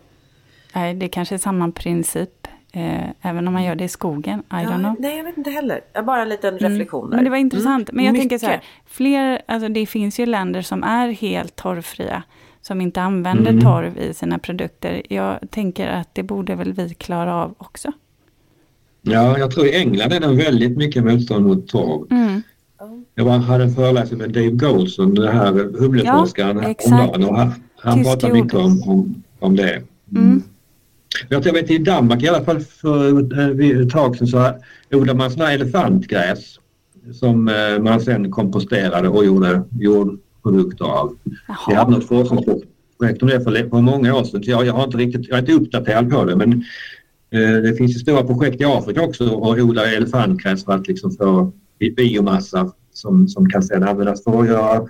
Nej, 0.75 0.95
det 0.95 1.09
kanske 1.09 1.35
är 1.35 1.39
samma 1.39 1.71
princip. 1.71 2.44
Eh, 2.77 3.11
även 3.23 3.49
om 3.49 3.55
man 3.55 3.65
gör 3.65 3.75
det 3.75 3.85
i 3.85 3.89
skogen. 3.89 4.39
I 4.39 4.43
ja, 4.49 4.57
don't 4.59 4.79
know. 4.79 4.97
Nej, 4.99 5.17
jag 5.17 5.25
vet 5.25 5.37
inte 5.39 5.51
heller. 5.51 5.81
Bara 6.07 6.23
en 6.23 6.29
liten 6.29 6.57
mm. 6.57 6.71
reflektion 6.73 7.11
där. 7.11 7.17
Men 7.17 7.25
det 7.25 7.31
var 7.31 7.37
intressant. 7.37 7.89
Mm. 7.89 7.97
Men 7.97 8.05
jag 8.05 8.13
Mycket. 8.13 8.23
tänker 8.23 8.39
så 8.39 8.47
här, 8.47 8.63
fler, 8.87 9.43
alltså 9.47 9.69
det 9.69 9.87
finns 9.87 10.21
ju 10.21 10.27
länder 10.27 10.63
som 10.63 10.83
är 10.83 11.09
helt 11.09 11.57
torvfria, 11.57 12.23
som 12.63 12.81
inte 12.81 13.03
använder 13.03 13.51
mm. 13.51 13.65
torv 13.65 13.99
i 13.99 14.15
sina 14.15 14.39
produkter. 14.39 15.03
Jag 15.09 15.39
tänker 15.51 15.89
att 15.89 16.15
det 16.15 16.23
borde 16.23 16.55
väl 16.55 16.73
vi 16.73 16.95
klara 16.95 17.35
av 17.35 17.55
också. 17.59 17.93
Ja, 19.03 19.39
jag 19.39 19.51
tror 19.51 19.67
i 19.67 19.77
England 19.77 20.13
är 20.13 20.21
det 20.21 20.33
väldigt 20.33 20.77
mycket 20.77 21.05
motstånd 21.05 21.47
mot 21.47 21.69
torv. 21.69 22.07
Mm. 22.11 22.43
Jag 23.15 23.25
hade 23.25 23.65
en 23.65 23.75
föreläsning 23.75 24.19
med 24.19 24.31
Dave 24.31 24.51
Goldson, 24.51 25.15
den 25.15 25.37
här 25.37 25.53
humleforskaren, 25.79 26.57
ja, 26.63 26.69
exakt. 26.69 27.17
och 27.17 27.37
han, 27.37 27.53
han 27.77 28.05
pratar 28.05 28.33
mycket 28.33 28.55
om, 28.55 28.83
om, 28.87 29.23
om 29.39 29.57
det. 29.57 29.83
Mm. 30.13 30.43
Jag 31.29 31.53
vet 31.53 31.71
i 31.71 31.79
Danmark 31.79 32.23
i 32.23 32.29
alla 32.29 32.45
fall 32.45 32.61
för 32.61 33.39
eh, 33.39 33.81
ett 33.81 33.91
tag 33.91 34.17
sedan 34.17 34.29
så 34.29 34.53
odlade 34.93 35.19
man 35.19 35.31
sådana 35.31 35.51
här 35.51 35.55
elefantgräs 35.55 36.59
som 37.13 37.49
eh, 37.49 37.83
man 37.83 38.01
sen 38.01 38.31
komposterade 38.31 39.09
och 39.09 39.25
gjorde 39.25 39.63
jordprodukter 39.81 40.85
av. 40.85 41.17
Jaha. 41.49 41.57
Vi 41.69 41.75
hade 41.75 41.91
något 41.91 42.09
forskningsprojekt 42.09 43.23
om 43.23 43.29
det 43.29 43.41
för, 43.41 43.69
för 43.71 43.81
många 43.81 44.15
år 44.15 44.25
sedan 44.25 44.43
så 44.43 44.51
jag, 44.51 44.67
jag, 44.67 44.75
har 44.75 44.85
inte 44.85 44.99
riktigt, 44.99 45.29
jag 45.29 45.37
är 45.37 45.41
inte 45.41 45.53
uppdaterad 45.53 46.11
på 46.11 46.25
det 46.25 46.37
men 46.37 46.53
eh, 47.31 47.63
det 47.63 47.77
finns 47.77 47.97
ju 47.97 47.99
stora 47.99 48.23
projekt 48.23 48.61
i 48.61 48.65
Afrika 48.65 49.03
också 49.03 49.25
att 49.25 49.61
odla 49.61 49.87
elefantgräs 49.87 50.65
för 50.65 50.73
att 50.73 50.89
liksom 50.89 51.11
få 51.11 51.53
biomassa 51.97 52.73
som, 52.93 53.29
som 53.29 53.51
kan 53.51 53.63
sedan 53.63 53.83
användas 53.83 54.25
för 54.25 54.41
att 54.41 54.47
göra 54.47 54.87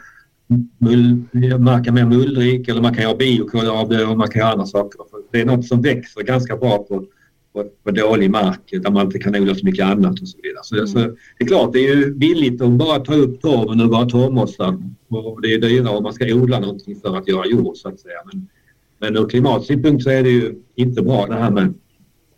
mull, 0.78 1.22
marka 1.58 1.92
mer 1.92 2.04
mullrik 2.04 2.68
eller 2.68 2.80
man 2.80 2.94
kan 2.94 3.02
göra 3.02 3.16
biokol 3.16 3.68
av 3.68 3.88
det 3.88 4.04
och 4.04 4.18
man 4.18 4.28
kan 4.28 4.40
göra 4.40 4.52
andra 4.52 4.66
saker. 4.66 5.00
Det 5.32 5.40
är 5.40 5.44
något 5.44 5.66
som 5.66 5.82
växer 5.82 6.22
ganska 6.22 6.56
bra 6.56 6.78
på, 6.78 7.04
på, 7.52 7.64
på 7.84 7.90
dålig 7.90 8.30
mark 8.30 8.60
där 8.82 8.90
man 8.90 9.06
inte 9.06 9.18
kan 9.18 9.36
odla 9.36 9.54
så 9.54 9.66
mycket 9.66 9.86
annat 9.86 10.20
och 10.20 10.28
så 10.28 10.38
vidare. 10.42 10.62
Så, 10.62 10.74
mm. 10.74 10.86
så 10.86 10.98
det 11.38 11.44
är 11.44 11.46
klart, 11.46 11.72
det 11.72 11.78
är 11.78 11.96
ju 11.96 12.14
billigt 12.14 12.62
att 12.62 12.70
bara 12.70 12.98
ta 12.98 13.14
upp 13.14 13.40
torven 13.40 13.80
och 13.80 13.90
bara 13.90 14.06
torvmossa 14.06 14.78
och 15.08 15.42
det 15.42 15.54
är 15.54 15.58
dyrare 15.58 15.96
om 15.96 16.02
man 16.02 16.12
ska 16.12 16.34
odla 16.34 16.60
någonting 16.60 17.00
för 17.00 17.16
att 17.16 17.28
göra 17.28 17.46
jord 17.46 17.76
så 17.76 17.88
att 17.88 18.00
säga. 18.00 18.18
Men, 18.32 18.48
men 18.98 19.16
ur 19.16 19.28
klimatsynpunkt 19.28 20.04
så 20.04 20.10
är 20.10 20.22
det 20.22 20.30
ju 20.30 20.54
inte 20.74 21.02
bra 21.02 21.26
det 21.26 21.34
här 21.34 21.50
med 21.50 21.74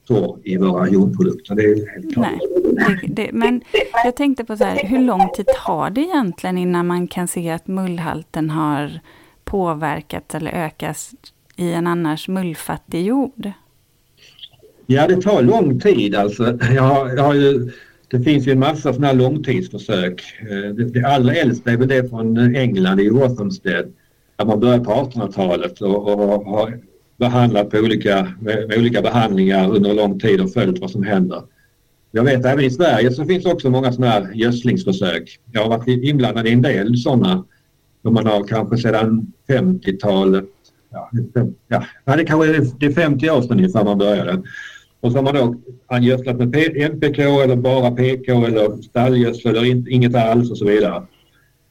torv 0.07 0.40
i 0.45 0.57
våra 0.57 0.88
jordprodukter. 0.88 1.55
Det 1.55 1.62
är 1.62 1.90
helt 1.92 2.14
klart. 2.14 2.27
Nej, 2.73 2.99
det, 3.03 3.23
det, 3.23 3.33
men 3.33 3.62
jag 4.05 4.16
tänkte 4.16 4.45
på 4.45 4.57
så 4.57 4.64
här, 4.64 4.85
hur 4.85 4.99
lång 4.99 5.29
tid 5.37 5.47
tar 5.66 5.90
det 5.90 6.01
egentligen 6.01 6.59
innan 6.59 6.87
man 6.87 7.09
kan 7.09 7.29
se 7.29 7.51
att 7.51 7.66
mullhalten 7.66 8.51
har 8.51 9.01
påverkats 9.45 10.35
eller 10.35 10.51
ökats 10.51 11.14
i 11.57 11.73
en 11.73 11.87
annars 11.87 12.29
mullfattig 12.29 13.05
jord? 13.05 13.51
Ja, 14.87 15.07
det 15.07 15.23
tar 15.23 15.42
lång 15.42 15.81
tid 15.81 16.14
alltså. 16.14 16.59
Jag, 16.75 17.19
jag 17.19 17.23
har 17.23 17.35
ju, 17.35 17.73
det 18.09 18.21
finns 18.21 18.47
ju 18.47 18.53
en 18.53 18.59
massa 18.59 18.92
sådana 18.92 19.07
här 19.07 19.14
långtidsförsök. 19.14 20.23
Eh, 20.40 20.75
det, 20.75 20.85
det 20.85 21.07
allra 21.07 21.35
äldsta 21.35 21.71
är 21.71 21.77
väl 21.77 21.88
det 21.88 22.09
från 22.11 22.57
England 22.57 23.01
i 23.01 23.09
Rothamsted 23.09 23.92
där 24.37 24.47
man 24.47 24.61
började 24.61 24.85
på 24.85 24.90
1800-talet 24.90 25.81
och, 25.81 26.09
och 26.09 26.45
har 26.45 26.79
behandlat 27.17 27.71
på 27.71 27.79
olika, 27.79 28.33
med, 28.41 28.69
med, 28.69 28.79
olika 28.79 29.03
behandlingar 29.03 29.71
under 29.75 29.95
lång 29.95 30.21
tid 30.21 30.41
och 30.41 30.53
följt 30.53 30.81
vad 30.81 30.91
som 30.91 31.03
händer. 31.03 31.43
Jag 32.11 32.25
vet 32.25 32.45
även 32.45 32.65
i 32.65 32.71
Sverige 32.71 33.11
så 33.11 33.25
finns 33.25 33.47
också 33.47 33.71
många 33.71 33.93
sådana 33.93 34.13
här 34.13 34.33
gödslingsförsök. 34.35 35.39
Jag 35.53 35.63
har 35.63 35.69
varit 35.69 36.05
inblandad 36.05 36.47
i 36.47 36.53
en 36.53 36.63
del 36.63 36.97
sådana. 36.97 37.45
Då 38.03 38.11
man 38.11 38.27
har 38.27 38.45
kanske 38.45 38.79
sedan 38.79 39.33
50-talet, 39.49 40.45
ja, 40.91 41.11
ja, 42.05 42.17
det 42.17 42.25
kanske 42.25 42.57
är, 42.57 42.67
det 42.79 42.87
är 42.87 42.93
50 42.93 43.31
år 43.31 43.43
sedan 43.43 43.59
ungefär 43.59 43.85
man 43.85 43.99
började. 43.99 44.43
Och 45.01 45.13
så 45.13 45.19
har 45.19 45.23
man 45.23 45.35
då 45.35 45.57
gödslat 46.01 46.37
med 46.37 46.57
NPK 46.77 47.19
eller 47.19 47.57
bara 47.57 47.91
PK 47.91 48.45
eller 48.47 48.83
stallgödsel 48.83 49.57
eller 49.57 49.93
inget 49.93 50.15
alls 50.15 50.51
och 50.51 50.59
så 50.59 50.65
vidare. 50.65 51.03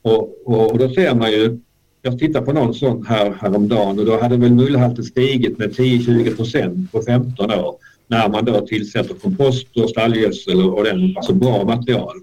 Och, 0.01 0.47
och, 0.47 0.71
och 0.71 0.79
då 0.79 0.89
ser 0.89 1.15
man 1.15 1.31
ju, 1.31 1.59
jag 2.05 2.19
tittade 2.19 2.45
på 2.45 2.53
någon 2.53 2.73
sån 2.73 3.05
här 3.05 3.35
häromdagen 3.41 3.99
och 3.99 4.05
då 4.05 4.21
hade 4.21 4.37
väl 4.37 4.53
mullhalten 4.53 5.03
stigit 5.03 5.57
med 5.57 5.71
10-20 5.71 6.35
procent 6.35 6.91
på 6.91 7.01
15 7.01 7.51
år 7.51 7.75
när 8.07 8.29
man 8.29 8.45
då 8.45 8.65
tillsätter 8.67 9.13
kompost 9.13 9.77
och 9.77 9.89
stallgödsel 9.89 10.69
och 10.69 10.83
den, 10.83 11.13
alltså 11.17 11.33
bra 11.33 11.63
material. 11.63 12.15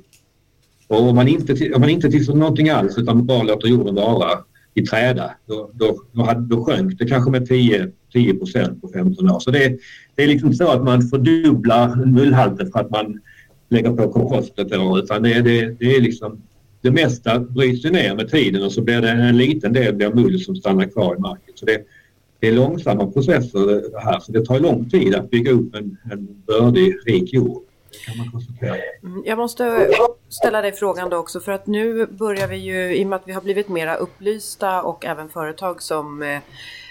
Och 0.89 1.09
om 1.09 1.15
man 1.15 1.29
inte, 1.29 1.75
om 1.75 1.81
man 1.81 1.91
inte 1.91 2.11
tillsätter 2.11 2.39
någonting 2.39 2.69
alls 2.69 2.99
utan 2.99 3.27
bara 3.27 3.43
låter 3.43 3.69
jorden 3.69 3.95
vara 3.95 4.39
i 4.75 4.83
träda, 4.83 5.31
då, 5.47 5.71
då, 5.75 6.03
då, 6.13 6.23
hade, 6.23 6.41
då 6.41 6.65
sjönk 6.65 6.99
det 6.99 7.07
kanske 7.07 7.31
med 7.31 7.49
10, 7.49 7.91
10 8.13 8.35
procent 8.35 8.81
på 8.81 8.89
15 8.89 9.31
år. 9.31 9.41
Så 9.41 9.51
det, 9.51 9.79
det 10.15 10.23
är 10.23 10.29
liksom 10.29 10.55
så 10.55 10.71
att 10.71 10.85
man 10.85 11.03
fördubblar 11.03 12.07
mullhalten 12.07 12.73
för 12.73 12.81
att 12.81 12.91
man 12.91 13.21
lägger 13.69 13.91
på 13.91 14.09
kompost 14.09 14.59
ett 14.59 14.77
år 14.77 14.99
utan 14.99 15.23
det, 15.23 15.41
det, 15.41 15.77
det 15.79 15.97
är 15.97 16.01
liksom 16.01 16.43
det 16.83 16.91
mesta 16.91 17.39
bryts 17.39 17.85
ner 17.85 18.15
med 18.15 18.31
tiden 18.31 18.63
och 18.63 18.73
så 18.73 18.81
blir 18.83 19.01
det 19.01 19.11
en 19.11 19.37
liten 19.37 19.73
del 19.73 19.95
blir 19.95 20.11
mull 20.11 20.41
som 20.41 20.57
stannar 20.57 20.85
kvar 20.85 21.17
i 21.17 21.19
marken. 21.19 21.55
Så 21.55 21.67
det, 21.67 21.83
det 22.41 22.49
är 22.49 22.53
långsamma 22.53 23.07
processer 23.07 23.91
det 23.91 24.01
här 24.01 24.21
så 24.21 24.33
det 24.33 24.45
tar 24.45 24.61
lång 24.61 24.91
tid 24.91 25.15
att 25.15 25.31
bygga 25.31 25.51
upp 25.51 25.75
en, 25.75 25.97
en 26.13 26.43
bördig, 26.47 26.95
rik 27.07 27.33
jord. 27.33 27.63
Mm, 29.03 29.23
jag 29.27 29.39
måste 29.39 29.91
ställa 30.29 30.63
dig 30.63 30.73
frågan 30.73 31.11
då 31.11 31.17
också 31.17 31.41
för 31.41 31.53
att 31.53 31.67
nu 31.67 32.07
börjar 32.07 32.49
vi 32.49 32.57
ju, 32.57 32.97
i 32.97 33.05
och 33.05 33.09
med 33.09 33.17
att 33.17 33.29
vi 33.29 33.33
har 33.33 33.41
blivit 33.41 33.69
mera 33.69 33.97
upplysta 33.97 34.83
och 34.83 35.05
även 35.05 35.29
företag 35.29 35.83
som 35.83 36.23
eh, 36.23 36.39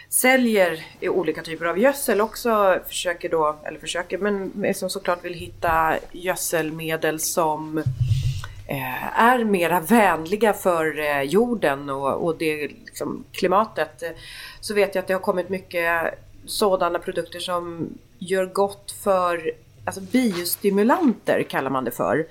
säljer 0.10 0.80
olika 1.02 1.42
typer 1.42 1.66
av 1.66 1.80
gödsel 1.80 2.22
också 2.22 2.80
försöker 2.88 3.30
då, 3.30 3.56
eller 3.64 3.80
försöker, 3.80 4.18
men 4.18 4.74
som 4.74 4.90
såklart 4.90 5.26
vill 5.26 5.34
hitta 5.34 5.96
gödselmedel 6.12 7.20
som 7.20 7.84
är 9.16 9.44
mera 9.44 9.80
vänliga 9.80 10.54
för 10.54 11.00
eh, 11.00 11.22
jorden 11.22 11.90
och, 11.90 12.26
och 12.26 12.38
det 12.38 12.68
liksom, 12.68 13.24
klimatet. 13.32 14.04
Så 14.60 14.74
vet 14.74 14.96
jag 14.96 15.02
att 15.02 15.08
det 15.08 15.14
har 15.14 15.22
kommit 15.22 15.50
mycket 15.50 16.20
sådana 16.46 17.00
produkter 17.00 17.40
som 17.40 17.90
gör 18.20 18.46
gott 18.46 18.92
för 19.04 19.52
alltså 19.86 20.02
biostimulanter 20.02 21.44
kallar 21.44 21.70
man 21.70 21.84
det 21.84 21.92
för. 21.92 22.28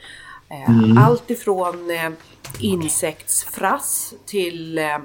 Eh, 0.51 0.71
mm. 0.71 0.99
Allt 0.99 1.31
ifrån 1.31 1.91
eh, 1.91 2.11
insektsfrass 2.61 4.15
till 4.27 4.79
eh, 4.79 4.99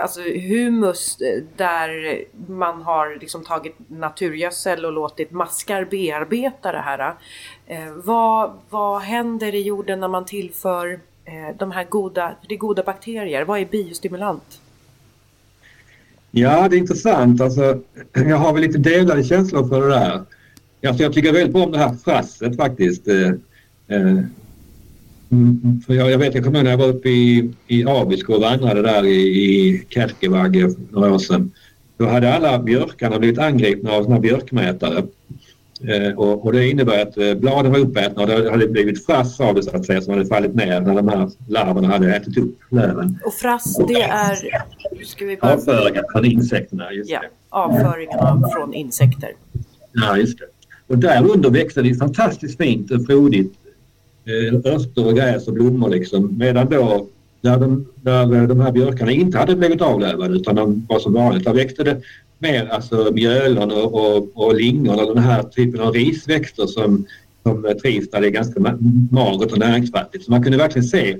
alltså 0.00 0.20
humus 0.20 1.18
där 1.56 2.24
man 2.48 2.82
har 2.82 3.18
liksom 3.20 3.44
tagit 3.44 3.76
naturgödsel 3.88 4.84
och 4.84 4.92
låtit 4.92 5.30
maskar 5.30 5.84
bearbeta 5.84 6.72
det 6.72 6.80
här. 6.80 7.14
Eh, 7.66 7.92
vad, 8.04 8.52
vad 8.70 9.00
händer 9.00 9.54
i 9.54 9.62
jorden 9.62 10.00
när 10.00 10.08
man 10.08 10.24
tillför 10.24 10.92
eh, 11.24 11.56
de 11.58 11.70
här 11.70 11.84
goda, 11.84 12.34
det 12.48 12.56
goda 12.56 12.82
bakterier? 12.82 13.44
Vad 13.44 13.60
är 13.60 13.64
biostimulant? 13.64 14.60
Ja, 16.30 16.68
det 16.68 16.76
är 16.76 16.78
intressant. 16.78 17.40
Alltså, 17.40 17.80
jag 18.12 18.36
har 18.36 18.52
väl 18.52 18.62
lite 18.62 18.78
delade 18.78 19.24
känslor 19.24 19.68
för 19.68 19.80
det 19.80 19.88
där. 19.88 20.22
Alltså 20.86 21.02
jag 21.02 21.12
tycker 21.12 21.32
väldigt 21.32 21.52
bra 21.52 21.64
om 21.64 21.72
det 21.72 21.78
här 21.78 21.94
frasset 22.04 22.56
faktiskt. 22.56 23.08
Eh, 23.08 23.28
eh, 23.88 24.00
mm, 24.00 24.30
mm 25.30 25.82
för 25.86 25.94
jag, 25.94 26.10
jag 26.10 26.18
vet, 26.18 26.34
jag 26.34 26.44
kommer 26.44 26.58
ihåg 26.58 26.64
när 26.64 26.70
jag 26.70 26.78
var 26.78 26.88
uppe 26.88 27.08
i, 27.08 27.50
i 27.66 27.84
Abisko 27.86 28.34
och 28.34 28.40
vandrade 28.40 28.82
där 28.82 29.06
i, 29.06 29.16
i 29.16 29.84
Kärkevagge 29.88 30.60
för 30.60 30.80
några 30.90 31.14
år 31.14 31.18
sedan. 31.18 31.50
Då 31.96 32.06
hade 32.06 32.34
alla 32.34 32.58
björkarna 32.58 33.18
blivit 33.18 33.38
angripna 33.38 33.92
av 33.92 34.02
sådana 34.02 34.20
björkmätare. 34.20 35.02
Eh, 35.80 36.18
och, 36.18 36.46
och, 36.46 36.52
det 36.52 36.68
innebär 36.68 37.02
att 37.02 37.18
eh, 37.18 37.34
bladen 37.34 37.72
var 37.72 37.78
uppätna 37.78 38.22
och 38.22 38.28
det 38.28 38.50
hade 38.50 38.68
blivit 38.68 39.06
frass 39.06 39.40
av 39.40 39.54
det 39.54 39.62
så 39.62 39.76
att 39.76 39.86
säga 39.86 40.00
som 40.00 40.12
hade 40.14 40.26
fallit 40.26 40.54
ner 40.54 40.80
när 40.80 40.94
de 40.94 41.08
här 41.08 41.30
larverna 41.48 41.88
hade 41.88 42.16
ätit 42.16 42.38
upp 42.38 42.58
löven. 42.70 43.18
Och 43.24 43.34
frass 43.34 43.76
det 43.88 44.02
är? 44.02 44.38
Ska 45.04 45.24
vi 45.24 45.36
bara... 45.36 45.52
Avföringar 45.52 46.04
från 46.12 46.24
insekterna. 46.24 46.92
Just 46.92 47.10
ja, 47.10 47.20
avföringarna 47.48 48.48
från 48.54 48.74
insekter. 48.74 49.30
Ja, 49.92 50.16
just 50.16 50.38
det. 50.38 50.44
Och 50.86 50.98
där 50.98 51.30
under 51.30 51.50
växte 51.50 51.82
det 51.82 51.94
fantastiskt 51.94 52.58
fint 52.58 52.90
och 52.90 53.06
frodigt. 53.06 53.52
Eh, 54.24 54.72
örter 54.74 55.06
och 55.06 55.14
gräs 55.16 55.48
och 55.48 55.54
blommor 55.54 55.88
liksom. 55.88 56.38
Medan 56.38 56.70
då 56.70 57.06
där 57.40 57.58
de, 57.58 57.86
där 58.02 58.46
de 58.46 58.60
här 58.60 58.72
björkarna 58.72 59.12
inte 59.12 59.38
hade 59.38 59.56
blivit 59.56 59.82
avlövade 59.82 60.34
utan 60.34 60.54
de 60.54 60.86
var 60.88 60.98
som 60.98 61.12
vanligt, 61.12 61.44
där 61.44 61.54
växte 61.54 61.84
det 61.84 62.00
mer 62.38 62.66
alltså 62.66 63.10
mjölon 63.12 63.70
och, 63.70 63.94
och, 63.94 64.30
och 64.34 64.54
lingon 64.54 65.00
och 65.00 65.14
den 65.14 65.24
här 65.24 65.42
typen 65.42 65.80
av 65.80 65.92
risväxter 65.92 66.66
som, 66.66 67.06
som 67.42 67.74
trivs 67.82 68.10
där 68.10 68.20
det 68.20 68.26
är 68.26 68.30
ganska 68.30 68.60
magert 69.10 69.52
och 69.52 69.58
näringsfattigt. 69.58 70.24
Så 70.24 70.30
man 70.30 70.42
kunde 70.42 70.58
verkligen 70.58 70.88
se 70.88 71.18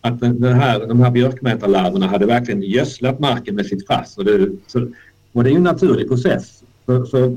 att 0.00 0.20
den 0.20 0.42
här, 0.42 0.86
de 0.86 1.00
här 1.00 1.10
björkmätarlarverna 1.10 2.06
hade 2.06 2.26
verkligen 2.26 2.62
gödslat 2.62 3.20
marken 3.20 3.54
med 3.54 3.66
sitt 3.66 3.86
frass. 3.86 4.18
Och 4.18 4.24
det, 4.24 4.50
så, 4.66 4.88
och 5.32 5.44
det 5.44 5.50
är 5.50 5.52
ju 5.52 5.56
en 5.56 5.62
naturlig 5.62 6.08
process. 6.08 6.62
Så, 6.86 7.06
så 7.06 7.36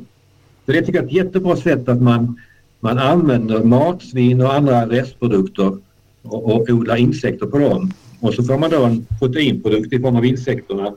så 0.69 0.73
det 0.73 0.81
tycker 0.81 0.99
jag 0.99 1.03
är 1.03 1.07
ett 1.07 1.25
jättebra 1.25 1.55
sätt 1.55 1.89
att 1.89 2.01
man, 2.01 2.39
man 2.79 2.97
använder 2.97 3.63
matsvin 3.63 4.41
och 4.41 4.53
andra 4.53 4.89
restprodukter 4.89 5.77
och, 6.21 6.55
och 6.55 6.69
odlar 6.69 6.95
insekter 6.95 7.45
på 7.45 7.57
dem. 7.57 7.91
Och 8.19 8.33
så 8.33 8.43
får 8.43 8.57
man 8.57 8.69
då 8.69 8.83
en 8.83 9.05
proteinprodukt 9.19 9.93
i 9.93 9.99
form 9.99 10.15
av 10.15 10.25
insekterna. 10.25 10.95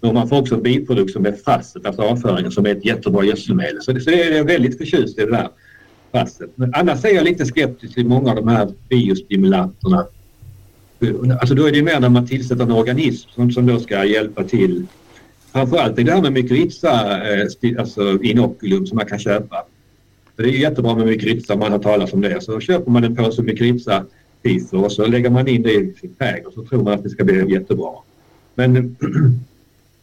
Och 0.00 0.14
man 0.14 0.28
får 0.28 0.40
också 0.40 0.54
en 0.54 0.62
biprodukt 0.62 1.12
som 1.12 1.26
är 1.26 1.32
fastet, 1.32 1.86
alltså 1.86 2.02
avföringen, 2.02 2.50
som 2.50 2.66
är 2.66 2.70
ett 2.70 2.84
jättebra 2.84 3.24
gödselmedel. 3.24 3.82
Så 3.82 3.92
det, 3.92 4.00
så 4.00 4.10
det 4.10 4.22
är 4.22 4.36
jag 4.36 4.44
väldigt 4.44 4.78
förtjust 4.78 5.18
i 5.18 5.24
det 5.24 5.30
där 5.30 5.48
frasset. 6.12 6.50
Men 6.54 6.74
annars 6.74 7.04
är 7.04 7.14
jag 7.14 7.24
lite 7.24 7.46
skeptisk 7.46 7.94
till 7.94 8.06
många 8.06 8.30
av 8.30 8.36
de 8.36 8.48
här 8.48 8.72
biostimulanterna. 8.88 10.06
Alltså 11.40 11.54
då 11.54 11.66
är 11.66 11.72
det 11.72 11.82
mer 11.82 12.00
när 12.00 12.08
man 12.08 12.26
tillsätter 12.26 12.62
en 12.62 12.72
organism 12.72 13.30
som, 13.30 13.50
som 13.52 13.66
då 13.66 13.80
ska 13.80 14.04
hjälpa 14.04 14.44
till 14.44 14.86
Framförallt 15.52 15.98
är 15.98 16.04
det 16.04 16.12
här 16.12 16.22
med 16.22 16.32
mykorrhiza, 16.32 16.90
eh, 17.32 17.78
alltså 17.78 18.22
inoculum 18.22 18.86
som 18.86 18.96
man 18.96 19.06
kan 19.06 19.18
köpa. 19.18 19.64
det 20.36 20.42
är 20.42 20.46
jättebra 20.46 20.94
med 20.94 21.06
mykorrhiza, 21.06 21.56
man 21.56 21.72
har 21.72 21.78
talat 21.78 22.12
om 22.12 22.20
det. 22.20 22.40
Så 22.40 22.60
köper 22.60 22.90
man 22.90 23.04
en 23.04 23.16
påse 23.16 23.42
mykorrhiza 23.42 24.06
och 24.72 24.92
så 24.92 25.06
lägger 25.06 25.30
man 25.30 25.48
in 25.48 25.62
det 25.62 25.72
i 25.72 25.94
sin 26.00 26.14
trädgård 26.14 26.52
så 26.54 26.64
tror 26.64 26.82
man 26.82 26.92
att 26.92 27.02
det 27.02 27.10
ska 27.10 27.24
bli 27.24 27.52
jättebra. 27.52 27.92
Men, 28.54 28.96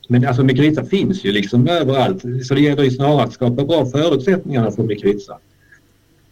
men 0.08 0.28
alltså 0.28 0.44
mykorrhiza 0.44 0.86
finns 0.86 1.26
ju 1.26 1.32
liksom 1.32 1.68
överallt 1.68 2.22
så 2.48 2.54
det 2.54 2.62
gäller 2.62 2.84
ju 2.84 2.92
snarare 2.92 3.24
att 3.24 3.34
skapa 3.34 3.66
bra 3.66 3.86
förutsättningar 3.86 4.72
för 4.72 4.84
mykorrhiza. 4.84 5.38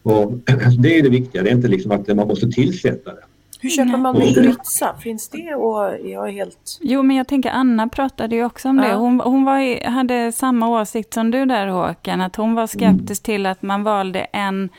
Och 0.03 0.31
det 0.79 0.99
är 0.99 1.03
det 1.03 1.09
viktiga, 1.09 1.43
det 1.43 1.49
är 1.49 1.55
inte 1.55 1.67
liksom 1.67 1.91
att 1.91 2.07
man 2.07 2.27
måste 2.27 2.47
tillsätta 2.47 3.13
det. 3.13 3.23
Hur 3.59 3.69
köper 3.69 3.97
man 3.97 4.19
mykorrhiza? 4.19 4.95
Finns 5.03 5.29
det? 5.29 5.55
Och 5.55 6.09
jag 6.09 6.27
är 6.27 6.31
helt... 6.31 6.79
Jo, 6.81 7.03
men 7.03 7.15
jag 7.15 7.27
tänker 7.27 7.49
Anna 7.49 7.87
pratade 7.87 8.35
ju 8.35 8.45
också 8.45 8.69
om 8.69 8.77
ja. 8.79 8.87
det. 8.87 8.95
Hon, 8.95 9.19
hon 9.19 9.45
var, 9.45 9.89
hade 9.89 10.31
samma 10.31 10.81
åsikt 10.81 11.13
som 11.13 11.31
du 11.31 11.45
där 11.45 11.67
Håkan, 11.67 12.21
att 12.21 12.35
hon 12.35 12.55
var 12.55 12.67
skeptisk 12.67 13.23
till 13.23 13.45
att 13.45 13.61
man 13.61 13.83
valde 13.83 14.19
en 14.19 14.69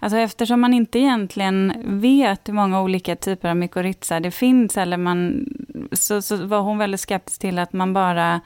Alltså 0.00 0.18
eftersom 0.18 0.60
man 0.60 0.74
inte 0.74 0.98
egentligen 0.98 1.72
vet 1.84 2.48
hur 2.48 2.52
många 2.52 2.82
olika 2.82 3.16
typer 3.16 3.48
av 3.48 3.56
mykorrhiza 3.56 4.20
det 4.20 4.30
finns, 4.30 4.76
eller 4.76 4.96
man, 4.96 5.46
så, 5.92 6.22
så 6.22 6.46
var 6.46 6.60
hon 6.60 6.78
väldigt 6.78 7.00
skeptisk 7.00 7.40
till 7.40 7.58
att 7.58 7.72
man 7.72 7.92
bara 7.92 8.40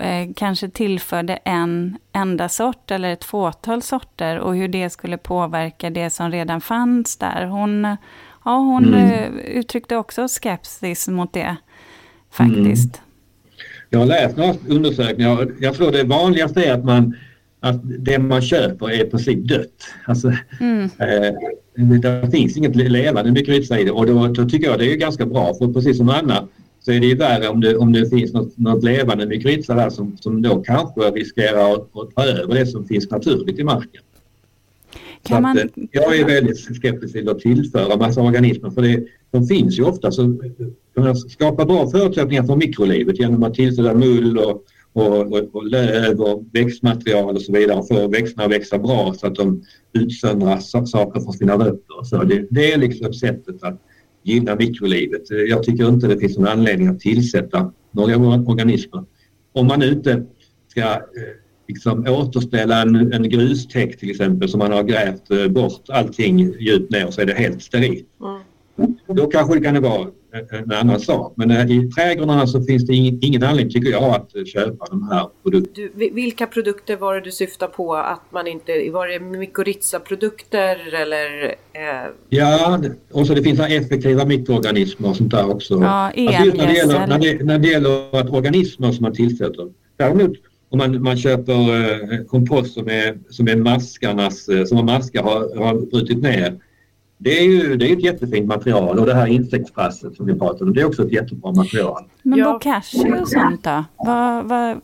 eh, 0.00 0.32
kanske 0.36 0.68
tillförde 0.68 1.36
en 1.36 1.98
enda 2.12 2.48
sort 2.48 2.90
eller 2.90 3.12
ett 3.12 3.24
fåtal 3.24 3.82
sorter 3.82 4.38
och 4.38 4.56
hur 4.56 4.68
det 4.68 4.90
skulle 4.90 5.16
påverka 5.16 5.90
det 5.90 6.10
som 6.10 6.30
redan 6.30 6.60
fanns 6.60 7.16
där. 7.16 7.46
Hon 7.46 7.96
Ja, 8.44 8.56
hon 8.56 8.84
mm. 8.84 9.10
Eh, 9.10 9.30
uttryckte 9.44 9.96
också 9.96 10.28
skepsis 10.28 11.08
mot 11.08 11.32
det 11.32 11.56
faktiskt. 12.30 12.96
Mm. 12.96 13.08
Jag 13.90 13.98
har 13.98 14.06
läst 14.06 14.36
några 14.36 14.54
undersökningar. 14.68 15.48
Jag 15.60 15.74
tror 15.74 15.92
det 15.92 16.04
vanligaste 16.04 16.64
är 16.64 16.74
att 16.74 16.84
man 16.84 17.16
att 17.64 17.80
det 17.82 18.18
man 18.18 18.42
köper 18.42 18.90
är 18.90 19.06
i 19.06 19.10
princip 19.10 19.48
dött. 19.48 19.84
Alltså, 20.04 20.32
mm. 20.60 20.82
eh, 20.98 21.98
det 22.00 22.30
finns 22.30 22.56
inget 22.56 22.76
levande 22.76 23.32
mykorrhiza 23.32 23.80
i 23.80 23.84
det 23.84 23.90
och 23.90 24.06
då, 24.06 24.26
då, 24.26 24.44
tycker 24.44 24.66
jag 24.66 24.78
det 24.78 24.92
är 24.92 24.96
ganska 24.96 25.26
bra 25.26 25.54
för 25.54 25.72
precis 25.72 25.96
som 25.96 26.08
Anna 26.08 26.48
så 26.80 26.92
är 26.92 27.00
det 27.00 27.06
ju 27.06 27.14
värre 27.14 27.48
om 27.48 27.60
det, 27.60 27.76
om 27.76 27.92
det 27.92 28.10
finns 28.10 28.32
något, 28.32 28.58
något 28.58 28.84
levande 28.84 29.26
mykorrhiza 29.26 29.74
där 29.74 29.90
som, 29.90 30.16
som 30.20 30.42
då 30.42 30.62
kanske 30.62 31.00
riskerar 31.00 31.74
att, 31.74 31.96
att 31.96 32.14
ta 32.14 32.24
över 32.24 32.54
det 32.54 32.66
som 32.66 32.84
finns 32.84 33.10
naturligt 33.10 33.58
i 33.58 33.64
marken. 33.64 34.02
Kan 35.22 35.42
man... 35.42 35.58
att, 35.58 35.64
eh, 35.64 35.84
jag 35.90 36.16
är 36.16 36.24
väldigt 36.24 36.76
skeptisk 36.76 37.12
till 37.12 37.28
att 37.28 37.40
tillföra 37.40 37.96
massa 37.96 38.22
organismer 38.22 38.70
för 38.70 38.82
det, 38.82 39.04
de 39.30 39.46
finns 39.46 39.78
ju 39.78 39.84
ofta. 39.84 40.12
Så 40.12 40.38
kunna 40.94 41.14
skapa 41.14 41.64
bra 41.64 41.90
förutsättningar 41.90 42.42
för 42.42 42.56
mikrolivet 42.56 43.18
genom 43.18 43.42
att 43.42 43.54
tillsätta 43.54 43.94
mull 43.94 44.38
och, 44.38 44.64
och, 44.94 45.32
och, 45.32 45.54
och 45.54 45.66
löv 45.66 46.20
och 46.20 46.44
växtmaterial 46.52 47.36
och 47.36 47.42
så 47.42 47.52
vidare 47.52 47.78
och 47.78 47.88
få 47.88 48.08
växterna 48.08 48.44
att 48.44 48.50
växa 48.50 48.78
bra 48.78 49.14
så 49.14 49.26
att 49.26 49.34
de 49.34 49.62
utsöndrar 49.92 50.58
saker 50.86 51.20
från 51.20 51.32
sina 51.32 51.54
rötter. 51.54 52.04
Så 52.04 52.24
det, 52.24 52.46
det 52.50 52.72
är 52.72 52.78
liksom 52.78 53.14
sättet 53.14 53.62
att 53.62 53.80
gynna 54.22 54.56
mikrolivet. 54.56 55.22
Jag 55.48 55.62
tycker 55.62 55.88
inte 55.88 56.06
det 56.06 56.18
finns 56.18 56.38
någon 56.38 56.48
anledning 56.48 56.88
att 56.88 57.00
tillsätta 57.00 57.72
några 57.90 58.16
organismer. 58.16 59.04
Om 59.52 59.66
man 59.66 59.82
inte 59.82 60.26
ska 60.68 60.80
eh, 60.80 60.98
liksom 61.68 62.06
återställa 62.08 62.82
en, 62.82 63.12
en 63.12 63.28
grustäkt 63.28 64.00
till 64.00 64.10
exempel 64.10 64.48
som 64.48 64.58
man 64.58 64.72
har 64.72 64.82
grävt 64.82 65.30
eh, 65.30 65.48
bort 65.48 65.88
allting 65.88 66.38
djupt 66.38 66.90
ner 66.90 67.10
så 67.10 67.20
är 67.20 67.26
det 67.26 67.34
helt 67.34 67.62
sterilt. 67.62 68.06
Mm. 68.20 68.40
Då 69.06 69.26
kanske 69.26 69.54
det 69.54 69.60
kan 69.60 69.82
vara 69.82 70.06
en 70.50 70.72
annan 70.72 71.00
sak. 71.00 71.32
Men 71.36 71.50
eh, 71.50 71.70
i 71.70 71.90
trädgårdarna 71.90 72.46
så 72.46 72.62
finns 72.62 72.86
det 72.86 72.94
ingen, 72.94 73.18
ingen 73.22 73.42
anledning 73.42 73.72
tycker 73.72 73.90
jag 73.90 74.02
att 74.04 74.48
köpa 74.48 74.86
de 74.90 75.08
här 75.08 75.28
produkterna. 75.42 75.88
Du, 75.96 76.10
vilka 76.10 76.46
produkter 76.46 76.96
var 76.96 77.14
det 77.14 77.20
du 77.20 77.32
syftade 77.32 77.72
på 77.72 77.94
att 77.94 78.22
man 78.30 78.46
inte, 78.46 78.90
var 78.90 79.08
det 79.08 79.20
mykorrhiza-produkter 79.20 80.94
eller? 80.94 81.44
Eh... 81.72 82.10
Ja, 82.28 82.80
och 83.12 83.26
så 83.26 83.34
det 83.34 83.42
finns 83.42 83.60
effektiva 83.60 84.24
mikroorganismer 84.24 85.08
och 85.08 85.16
sånt 85.16 85.30
där 85.30 85.50
också. 85.50 85.74
Ja, 85.74 85.88
alltså 85.88 86.56
när, 86.56 86.66
det 86.66 86.74
gäller, 86.74 87.06
när, 87.06 87.18
det, 87.18 87.44
när 87.44 87.58
det 87.58 87.68
gäller 87.68 88.20
att 88.20 88.30
organismer 88.30 88.92
som 88.92 89.02
man 89.02 89.14
tillsätter. 89.14 89.72
Däremot 89.96 90.32
om 90.68 90.78
man, 90.78 91.02
man 91.02 91.16
köper 91.16 91.52
eh, 91.52 92.24
kompost 92.24 92.74
som 92.74 92.88
är, 92.88 93.18
som 93.30 93.48
är 93.48 93.56
maskarnas, 93.56 94.48
eh, 94.48 94.64
som 94.64 94.86
maskar 94.86 95.22
har, 95.22 95.64
har 95.64 95.74
brutit 95.74 96.22
ner 96.22 96.58
det 97.18 97.38
är 97.38 97.44
ju 97.44 97.76
det 97.76 97.90
är 97.90 97.92
ett 97.92 98.04
jättefint 98.04 98.46
material 98.46 98.98
och 98.98 99.06
det 99.06 99.14
här 99.14 99.26
insektsprasset 99.26 100.16
som 100.16 100.26
vi 100.26 100.34
pratade 100.34 100.64
om, 100.64 100.74
det 100.74 100.80
är 100.80 100.84
också 100.84 101.02
ett 101.02 101.12
jättebra 101.12 101.52
material. 101.52 102.04
Men 102.22 102.38
ja. 102.38 102.52
bokashi 102.52 103.12
och 103.22 103.28
sånt 103.28 103.64
då? 103.64 103.84
Vad, 103.96 104.44
vad, 104.44 104.80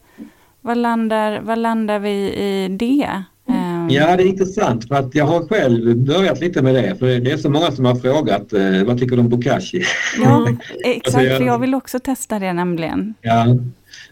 vad, 0.61 0.77
landar, 0.77 1.41
vad 1.41 1.59
landar 1.59 1.99
vi 1.99 2.11
i 2.33 2.69
det? 2.69 3.25
Um... 3.49 3.89
Ja, 3.91 4.17
det 4.17 4.23
är 4.23 4.27
intressant 4.27 4.89
för 4.89 4.95
att 4.95 5.15
jag 5.15 5.25
har 5.25 5.49
själv 5.49 5.97
börjat 5.97 6.41
lite 6.41 6.63
med 6.63 6.75
det. 6.75 6.97
För 6.99 7.07
det 7.07 7.31
är 7.31 7.37
så 7.37 7.51
många 7.51 7.71
som 7.71 7.85
har 7.85 7.95
frågat 7.95 8.53
eh, 8.53 8.85
vad 8.87 8.99
tycker 8.99 9.17
du 9.17 9.23
om 9.23 9.29
bokashi? 9.29 9.83
Ja, 10.23 10.49
exakt. 10.85 11.07
alltså 11.07 11.21
jag, 11.21 11.39
för 11.39 11.45
jag 11.45 11.59
vill 11.59 11.75
också 11.75 11.99
testa 11.99 12.39
det 12.39 12.53
nämligen. 12.53 13.15
Ja, 13.21 13.47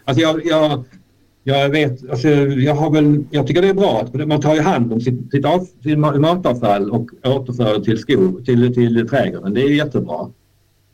alltså 0.05 0.21
jag, 0.21 0.45
jag 0.45 0.83
jag 1.43 1.69
vet, 1.69 2.09
alltså, 2.09 2.27
jag, 2.27 2.75
har 2.75 2.91
väl, 2.91 3.23
jag 3.31 3.47
tycker 3.47 3.61
det 3.61 3.67
är 3.67 3.73
bra 3.73 4.01
att 4.01 4.27
man 4.27 4.41
tar 4.41 4.55
ju 4.55 4.61
hand 4.61 4.93
om 4.93 5.01
sitt, 5.01 5.31
sitt, 5.31 5.45
av, 5.45 5.67
sitt 5.83 5.99
matavfall 5.99 6.91
och 6.91 7.09
återför 7.23 7.77
det 7.77 7.83
till, 7.83 7.97
skog, 7.97 8.45
till, 8.45 8.73
till 8.73 9.07
trädgården. 9.09 9.53
Det 9.53 9.61
är 9.61 9.69
jättebra. 9.69 10.29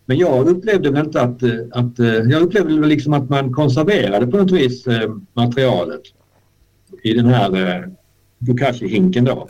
Men 0.05 0.17
jag 0.17 0.47
upplevde 0.47 0.91
väl 0.91 1.05
inte 1.05 1.21
att, 1.21 1.43
att 1.71 1.99
jag 2.29 2.41
upplevde 2.41 2.79
väl 2.79 2.89
liksom 2.89 3.13
att 3.13 3.29
man 3.29 3.53
konserverade 3.53 4.27
på 4.27 4.37
något 4.37 4.51
vis 4.51 4.87
eh, 4.87 5.15
materialet 5.33 6.01
i 7.03 7.13
den 7.13 7.25
här 7.25 7.67
eh, 7.67 7.89
Bokashi-hinken 8.37 9.25
då. 9.25 9.49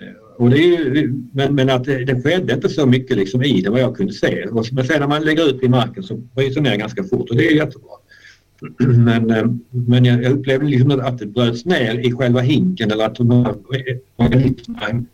Eh, 0.00 0.36
och 0.36 0.50
det 0.50 0.56
är 0.56 0.94
ju, 0.94 1.14
men, 1.32 1.54
men 1.54 1.70
att 1.70 1.84
det, 1.84 2.04
det 2.04 2.22
skedde 2.22 2.54
inte 2.54 2.68
så 2.68 2.86
mycket 2.86 3.16
liksom 3.16 3.42
i 3.42 3.60
det 3.60 3.70
vad 3.70 3.80
jag 3.80 3.96
kunde 3.96 4.12
se. 4.12 4.46
Men 4.72 4.84
sen 4.84 5.00
när 5.00 5.08
man 5.08 5.24
lägger 5.24 5.48
ut 5.48 5.62
i 5.62 5.68
marken 5.68 6.02
så 6.02 6.16
bryts 6.16 6.54
det 6.54 6.60
ner 6.60 6.76
ganska 6.76 7.04
fort 7.04 7.30
och 7.30 7.36
det 7.36 7.46
är 7.46 7.56
jättebra. 7.56 7.90
Men, 8.78 9.30
eh, 9.30 9.44
men 9.70 10.04
jag 10.04 10.24
upplevde 10.24 10.66
liksom 10.66 10.90
att 10.90 11.18
det 11.18 11.26
bröts 11.26 11.64
ner 11.64 11.98
i 11.98 12.12
själva 12.12 12.40
hinken 12.40 12.90
eller 12.90 13.04
att 13.04 13.14
de 13.14 13.30
här 13.30 13.54
organismerna 14.16 15.04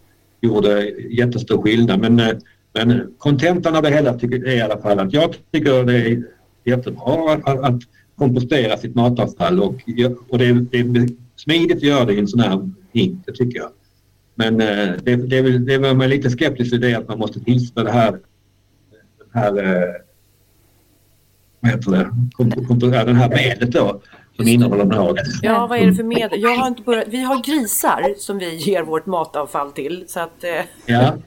gjorde 0.40 0.90
jättestor 1.10 1.62
skillnad. 1.62 2.00
Men, 2.00 2.20
eh, 2.20 2.36
men 2.72 3.14
kontentan 3.18 3.76
av 3.76 3.82
det 3.82 3.90
hela 3.90 4.18
tycker, 4.18 4.46
är 4.46 4.56
i 4.56 4.60
alla 4.60 4.78
fall 4.78 4.98
att 4.98 5.12
jag 5.12 5.34
tycker 5.52 5.84
det 5.84 5.96
är 5.96 6.22
jättebra 6.64 7.32
att, 7.32 7.58
att 7.58 7.80
kompostera 8.16 8.76
sitt 8.76 8.94
matavfall 8.94 9.60
och, 9.60 9.74
och 10.28 10.38
det, 10.38 10.46
är, 10.46 10.54
det 10.70 10.78
är 10.78 11.08
smidigt 11.36 11.76
att 11.76 11.82
göra 11.82 12.04
det 12.04 12.14
i 12.14 12.18
en 12.18 12.28
sån 12.28 12.40
här 12.40 12.70
hink, 12.92 13.26
det 13.26 13.32
tycker 13.32 13.58
jag. 13.58 13.70
Men 14.34 14.60
eh, 14.60 14.94
det, 15.02 15.16
det, 15.16 15.58
det 15.58 15.78
var 15.78 15.94
man 15.94 16.08
lite 16.08 16.30
skeptisk 16.30 16.70
till 16.70 16.80
det 16.80 16.94
att 16.94 17.08
man 17.08 17.18
måste 17.18 17.40
tillsätta 17.40 17.84
det 17.84 17.92
här, 17.92 18.10
den 19.18 19.42
här 19.42 19.54
vad 21.60 21.70
heter 21.70 21.90
det, 21.90 23.04
den 23.04 23.16
här 23.16 23.28
medlet 23.28 23.72
då 23.72 24.00
som 24.40 24.48
innehåller 24.48 24.84
naget. 24.84 25.26
Ja, 25.42 25.66
vad 25.66 25.78
är 25.78 25.86
det 25.86 25.94
för 25.94 26.02
medel? 26.02 26.42
Jag 26.42 26.56
har 26.56 26.68
inte 26.68 26.82
börjat, 26.82 27.08
vi 27.08 27.22
har 27.22 27.42
grisar 27.42 28.14
som 28.18 28.38
vi 28.38 28.56
ger 28.56 28.82
vårt 28.82 29.06
matavfall 29.06 29.72
till. 29.72 30.04
Så 30.06 30.20
att, 30.20 30.44
eh, 30.44 30.50
ja. 30.86 31.16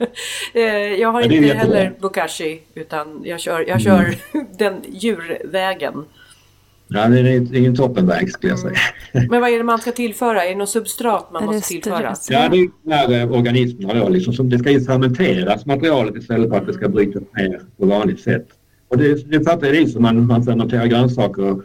Eh, 0.54 0.62
jag 0.74 1.12
har 1.12 1.22
ja, 1.22 1.32
inte 1.32 1.54
heller 1.54 1.94
bokashi 2.00 2.62
utan 2.74 3.22
jag 3.24 3.40
kör, 3.40 3.66
jag 3.68 3.82
kör 3.82 4.18
mm. 4.34 4.48
den 4.58 4.76
djurvägen. 4.92 6.06
Ja, 6.88 7.08
det 7.08 7.20
är 7.20 7.56
ingen 7.56 7.76
toppenväg 7.76 8.32
skulle 8.32 8.52
jag 8.52 8.60
säga. 8.60 8.78
Mm. 9.12 9.28
Men 9.30 9.42
vad 9.42 9.50
är 9.50 9.58
det 9.58 9.64
man 9.64 9.80
ska 9.80 9.92
tillföra? 9.92 10.46
Är 10.46 10.50
det 10.50 10.56
något 10.56 10.70
substrat 10.70 11.30
man 11.34 11.46
måste 11.46 11.68
tillföra? 11.68 12.16
Ja, 12.30 12.50
det 12.50 12.58
är 12.58 12.70
de 12.84 12.92
här 12.92 13.22
eh, 13.22 13.32
organismerna 13.32 14.00
då. 14.00 14.10
Liksom, 14.10 14.34
som 14.34 14.50
det 14.50 14.60
ska 14.60 14.72
ju 14.72 14.82
fermenteras 14.82 15.66
materialet 15.66 16.16
istället 16.16 16.50
för 16.50 16.58
att 16.58 16.68
det 16.68 16.74
ska 16.74 16.90
brytas 16.90 17.24
ner 17.38 17.62
på 17.78 17.86
vanligt 17.86 18.20
sätt. 18.20 18.48
Och 18.94 19.00
det, 19.00 19.32
det 19.32 19.44
fattar 19.44 19.68
jag 19.68 19.76
det 19.76 19.88
som 19.88 20.02
man, 20.02 20.28
man 20.28 20.44
fermenterar 20.44 20.86
grönsaker. 20.86 21.62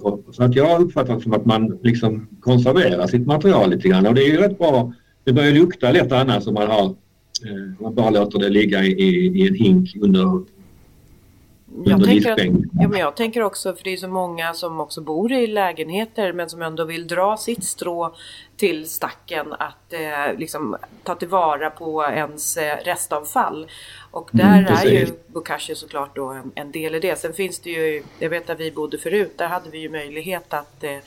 Och, 0.00 0.24
så 0.32 0.42
att 0.42 0.54
jag 0.54 0.80
uppfattar 0.80 1.14
det 1.14 1.20
som 1.20 1.32
att 1.32 1.46
man 1.46 1.78
liksom 1.82 2.28
konserverar 2.40 3.06
sitt 3.06 3.26
material 3.26 3.70
lite 3.70 3.88
grann 3.88 4.06
och 4.06 4.14
det 4.14 4.22
är 4.22 4.30
ju 4.30 4.36
rätt 4.36 4.58
bra. 4.58 4.92
Det 5.24 5.32
börjar 5.32 5.52
lukta 5.52 5.92
lätt 5.92 6.12
annars 6.12 6.46
om 6.46 6.54
man 6.54 6.68
har 6.68 6.84
eh, 6.84 7.82
man 7.82 7.94
bara 7.94 8.10
låter 8.10 8.38
det 8.38 8.48
ligga 8.48 8.84
i, 8.84 8.92
i 9.40 9.48
en 9.48 9.54
hink 9.54 9.96
under 10.00 10.42
jag 11.84 12.04
tänker, 12.04 12.32
att, 12.32 12.38
ja, 12.80 12.88
men 12.88 13.00
jag 13.00 13.16
tänker 13.16 13.42
också, 13.42 13.74
för 13.74 13.84
det 13.84 13.92
är 13.92 13.96
så 13.96 14.08
många 14.08 14.54
som 14.54 14.80
också 14.80 15.00
bor 15.00 15.32
i 15.32 15.46
lägenheter 15.46 16.32
men 16.32 16.50
som 16.50 16.62
ändå 16.62 16.84
vill 16.84 17.06
dra 17.06 17.36
sitt 17.36 17.64
strå 17.64 18.14
till 18.56 18.88
stacken 18.88 19.52
att 19.52 19.92
eh, 19.92 20.38
liksom, 20.38 20.76
ta 21.02 21.14
tillvara 21.14 21.70
på 21.70 22.04
ens 22.04 22.56
eh, 22.56 22.76
restavfall. 22.84 23.66
Och 24.10 24.34
mm, 24.34 24.46
där 24.46 24.60
mm, 24.60 24.72
är 24.72 25.00
ju 25.00 25.06
Bokashi 25.26 25.74
såklart 25.74 26.16
då 26.16 26.28
en, 26.28 26.52
en, 26.54 26.72
del 26.72 26.94
i 26.94 27.00
det. 27.00 27.18
Sen 27.18 27.32
finns 27.32 27.58
det 27.58 27.70
ju, 27.70 28.02
jag 28.18 28.30
vet 28.30 28.50
att 28.50 28.60
vi 28.60 28.70
bodde 28.72 28.98
förut, 28.98 29.38
där 29.38 29.46
hade 29.46 29.70
vi 29.70 29.78
ju 29.78 29.90
möjlighet 29.90 30.54
att 30.54 30.84
eh, 30.84 30.98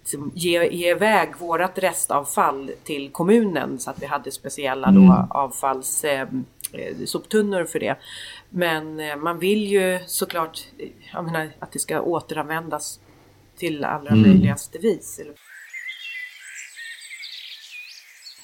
liksom 0.00 0.32
ge, 0.34 0.68
ge 0.68 0.90
iväg 0.90 1.36
vårat 1.38 1.78
restavfall 1.78 2.70
till 2.84 3.10
kommunen 3.10 3.78
så 3.78 3.90
att 3.90 4.02
vi 4.02 4.06
hade 4.06 4.30
speciella 4.30 4.88
mm. 4.88 5.06
då 5.06 5.26
avfalls 5.30 6.04
eh, 6.04 6.28
eh, 6.72 6.96
soptunnor 7.04 7.64
för 7.64 7.80
det. 7.80 7.96
Men 8.50 9.00
eh, 9.00 9.16
man 9.16 9.38
vill 9.38 9.64
ju 9.64 10.00
såklart 10.06 10.60
jag 11.12 11.24
menar, 11.24 11.50
att 11.58 11.72
det 11.72 11.78
ska 11.78 12.00
återanvändas 12.00 13.00
till 13.56 13.84
allra 13.84 14.10
mm. 14.10 14.22
möjligaste 14.22 14.78
vis. 14.78 15.20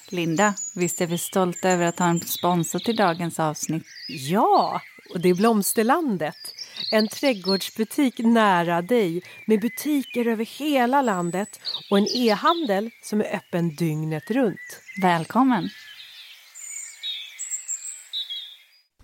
Linda, 0.09 0.53
visst 0.75 1.01
är 1.01 1.07
vi 1.07 1.17
stolta 1.17 1.69
över 1.69 1.85
att 1.85 1.99
ha 1.99 2.07
en 2.07 2.19
sponsor 2.19 2.79
till 2.79 2.95
dagens 2.95 3.39
avsnitt? 3.39 3.83
Ja, 4.07 4.81
och 5.13 5.19
det 5.19 5.29
är 5.29 5.33
Blomsterlandet. 5.33 6.35
En 6.91 7.07
trädgårdsbutik 7.07 8.19
nära 8.19 8.81
dig 8.81 9.23
med 9.45 9.61
butiker 9.61 10.27
över 10.27 10.45
hela 10.45 11.01
landet 11.01 11.59
och 11.91 11.97
en 11.97 12.07
e-handel 12.15 12.89
som 13.03 13.21
är 13.21 13.35
öppen 13.35 13.75
dygnet 13.75 14.31
runt. 14.31 14.81
Välkommen! 15.01 15.69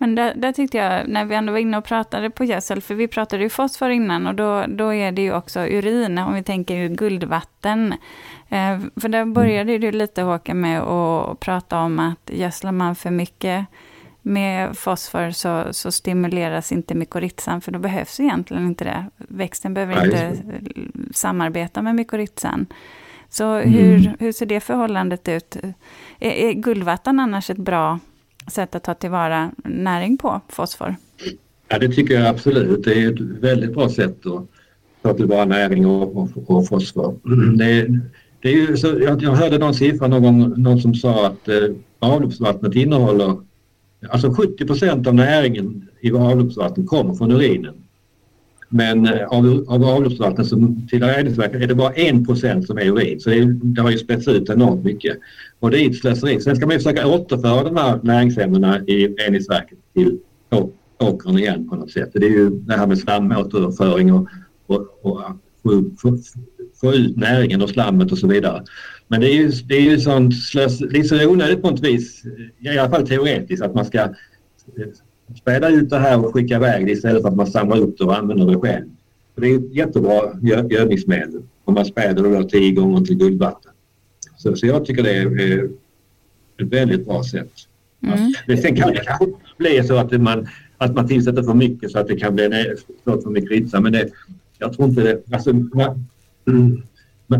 Men 0.02 0.14
där, 0.14 0.34
där, 0.34 0.52
tyckte 0.52 0.76
jag, 0.76 1.08
när 1.08 1.24
vi 1.24 1.34
ändå 1.34 1.52
var 1.52 1.58
inne 1.58 1.78
och 1.78 1.84
pratade 1.84 2.30
på 2.30 2.44
gödsel, 2.44 2.80
för 2.80 2.94
vi 2.94 3.08
pratade 3.08 3.42
ju 3.42 3.48
fosfor 3.48 3.90
innan 3.90 4.26
och 4.26 4.34
då, 4.34 4.64
då 4.68 4.94
är 4.94 5.12
det 5.12 5.22
ju 5.22 5.34
också 5.34 5.60
urin, 5.60 6.18
om 6.18 6.34
vi 6.34 6.42
tänker 6.42 6.88
guldvatten. 6.88 7.94
Eh, 8.48 8.80
för 9.00 9.08
där 9.08 9.24
började 9.24 9.78
du 9.78 9.92
lite 9.92 10.22
Håkan 10.22 10.60
med 10.60 10.80
att 10.80 11.40
prata 11.40 11.80
om 11.80 11.98
att 11.98 12.30
gödslar 12.32 12.72
man 12.72 12.94
för 12.94 13.10
mycket 13.10 13.66
med 14.22 14.78
fosfor 14.78 15.30
så, 15.30 15.64
så 15.70 15.92
stimuleras 15.92 16.72
inte 16.72 16.94
mykorrhizan, 16.94 17.60
för 17.60 17.72
då 17.72 17.78
behövs 17.78 18.20
egentligen 18.20 18.66
inte 18.66 18.84
det. 18.84 19.06
Växten 19.16 19.74
behöver 19.74 20.04
inte 20.04 20.36
samarbeta 21.14 21.82
med 21.82 21.94
mykorrhizan. 21.94 22.66
Så 23.28 23.44
mm. 23.54 23.70
hur, 23.70 24.16
hur 24.18 24.32
ser 24.32 24.46
det 24.46 24.60
förhållandet 24.60 25.28
ut? 25.28 25.56
Är, 26.18 26.30
är 26.30 26.52
guldvatten 26.52 27.20
annars 27.20 27.50
ett 27.50 27.58
bra 27.58 27.98
sätt 28.48 28.74
att 28.74 28.84
ta 28.84 28.94
tillvara 28.94 29.52
näring 29.64 30.18
på, 30.18 30.40
fosfor? 30.48 30.96
Ja, 31.68 31.78
det 31.78 31.88
tycker 31.88 32.14
jag 32.14 32.26
absolut. 32.26 32.84
Det 32.84 33.02
är 33.02 33.12
ett 33.12 33.20
väldigt 33.20 33.74
bra 33.74 33.88
sätt 33.88 34.26
att 34.26 34.46
ta 35.02 35.14
tillvara 35.14 35.44
näring 35.44 35.86
och, 35.86 36.16
och, 36.16 36.28
och 36.46 36.68
fosfor. 36.68 37.16
Det, 37.58 37.86
det 38.40 38.48
är 38.48 38.52
ju 38.52 38.76
så, 38.76 38.86
jag, 38.86 39.22
jag 39.22 39.30
hörde 39.30 39.58
någon 39.58 39.74
siffra 39.74 40.08
någon 40.08 40.22
gång, 40.22 40.62
någon 40.62 40.80
som 40.80 40.94
sa 40.94 41.26
att 41.26 41.48
eh, 41.48 41.68
avloppsvattnet 41.98 42.74
innehåller, 42.74 43.36
alltså 44.10 44.32
70 44.32 44.66
procent 44.66 45.06
av 45.06 45.14
näringen 45.14 45.88
i 46.00 46.12
avloppsvatten 46.12 46.86
kommer 46.86 47.14
från 47.14 47.32
urinen. 47.32 47.81
Men 48.74 49.06
eh, 49.06 49.26
av, 49.26 49.64
av 49.68 49.84
avloppsvatten 49.84 50.44
som 50.44 50.86
tillhör 50.88 51.16
reningsverket 51.16 51.62
är 51.62 51.66
det 51.66 51.74
bara 51.74 51.92
1 51.92 52.26
procent 52.26 52.66
som 52.66 52.78
är 52.78 52.84
urin. 52.84 53.20
Så 53.20 53.30
det, 53.30 53.44
det 53.62 53.82
har 53.82 53.90
ju 53.90 53.98
spätts 53.98 54.28
ut 54.28 54.50
enormt 54.50 54.84
mycket. 54.84 55.18
Och 55.60 55.70
det 55.70 55.80
är 55.80 55.90
ett 55.90 55.96
slöseri. 55.96 56.40
Sen 56.40 56.56
ska 56.56 56.66
man 56.66 56.72
ju 56.72 56.78
försöka 56.78 57.06
återföra 57.06 57.64
de 57.64 57.76
här 57.76 58.00
näringsämnena 58.02 58.80
i 58.80 59.06
reningsverket 59.06 59.78
till 59.94 60.18
åkern 60.98 61.38
igen 61.38 61.68
på 61.68 61.76
något 61.76 61.90
sätt. 61.90 62.10
Det 62.12 62.26
är 62.26 62.30
ju 62.30 62.50
det 62.50 62.76
här 62.76 62.86
med 62.86 62.98
slamåterföring 62.98 64.12
och, 64.12 64.28
och, 64.66 64.86
och, 65.02 65.22
få, 66.02 66.18
få 66.80 66.94
ut 66.94 67.16
näringen 67.16 67.62
och 67.62 67.70
slammet 67.70 68.12
och 68.12 68.18
så 68.18 68.26
vidare. 68.26 68.64
Men 69.08 69.20
det 69.20 69.30
är 69.30 69.34
ju, 69.34 69.48
det 69.48 69.74
är 69.74 69.80
ju 69.80 70.00
sånt 70.00 70.34
slös, 70.42 70.78
det 70.78 70.98
är 70.98 71.02
så 71.02 71.28
onödigt 71.28 71.62
på 71.62 71.70
något 71.70 71.84
vis, 71.84 72.22
i 72.58 72.78
alla 72.78 72.90
fall 72.90 73.08
teoretiskt, 73.08 73.62
att 73.62 73.74
man 73.74 73.84
ska 73.84 73.98
eh, 73.98 74.08
späda 75.38 75.68
ut 75.68 75.90
det 75.90 75.98
här 75.98 76.24
och 76.24 76.34
skicka 76.34 76.56
iväg 76.56 76.86
det 76.86 76.92
istället 76.92 77.22
för 77.22 77.28
att 77.28 77.36
man 77.36 77.46
samlar 77.46 77.78
upp 77.78 77.98
det 77.98 78.04
och 78.04 78.18
använder 78.18 78.46
det 78.46 78.58
själv. 78.58 78.86
det 79.36 79.46
är 79.46 79.56
ett 79.56 79.74
jättebra 79.74 80.20
gödningsmedel 80.42 81.42
om 81.64 81.74
man 81.74 81.84
späder 81.84 82.22
det 82.22 82.48
tio 82.48 82.72
gånger 82.72 83.00
till 83.00 83.16
guldvatten. 83.16 83.72
Så, 84.36 84.56
så 84.56 84.66
jag 84.66 84.84
tycker 84.84 85.02
det 85.02 85.16
är 85.16 85.64
ett 86.62 86.68
väldigt 86.68 87.06
bra 87.06 87.22
sätt. 87.22 87.52
Mm. 88.02 88.32
Men 88.46 88.58
sen 88.58 88.76
kan 88.76 88.92
det 88.92 89.04
kanske 89.04 89.26
bli 89.58 89.82
så 89.82 89.96
att 89.96 90.20
man, 90.20 90.48
att 90.78 90.94
man 90.94 91.08
tillsätter 91.08 91.42
för 91.42 91.54
mycket 91.54 91.90
så 91.90 91.98
att 91.98 92.08
det 92.08 92.16
kan 92.16 92.34
bli 92.34 92.48
för 93.04 93.30
mykorrhiza. 93.30 93.80
Men 93.80 93.92
det, 93.92 94.08
jag 94.58 94.72
tror 94.72 94.88
inte 94.88 95.02
det. 95.02 95.34
Alltså, 95.34 95.52
man, 95.52 96.04
mm, 96.48 96.82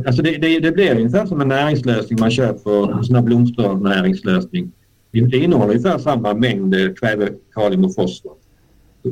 alltså 0.06 0.22
det, 0.22 0.36
det, 0.36 0.60
det 0.60 0.72
blir 0.72 0.96
ungefär 0.96 1.26
som 1.26 1.40
en 1.40 1.48
näringslösning 1.48 2.20
man 2.20 2.30
köper, 2.30 2.98
en 2.98 3.04
sån 3.04 3.14
här 3.14 3.22
blomsternäringslösning. 3.22 4.72
Det 5.12 5.36
innehåller 5.36 5.74
ungefär 5.74 5.98
samma 5.98 6.34
mängd 6.34 6.98
kväve, 6.98 7.28
kalium 7.54 7.84
och 7.84 7.94
fosfor. 7.94 8.32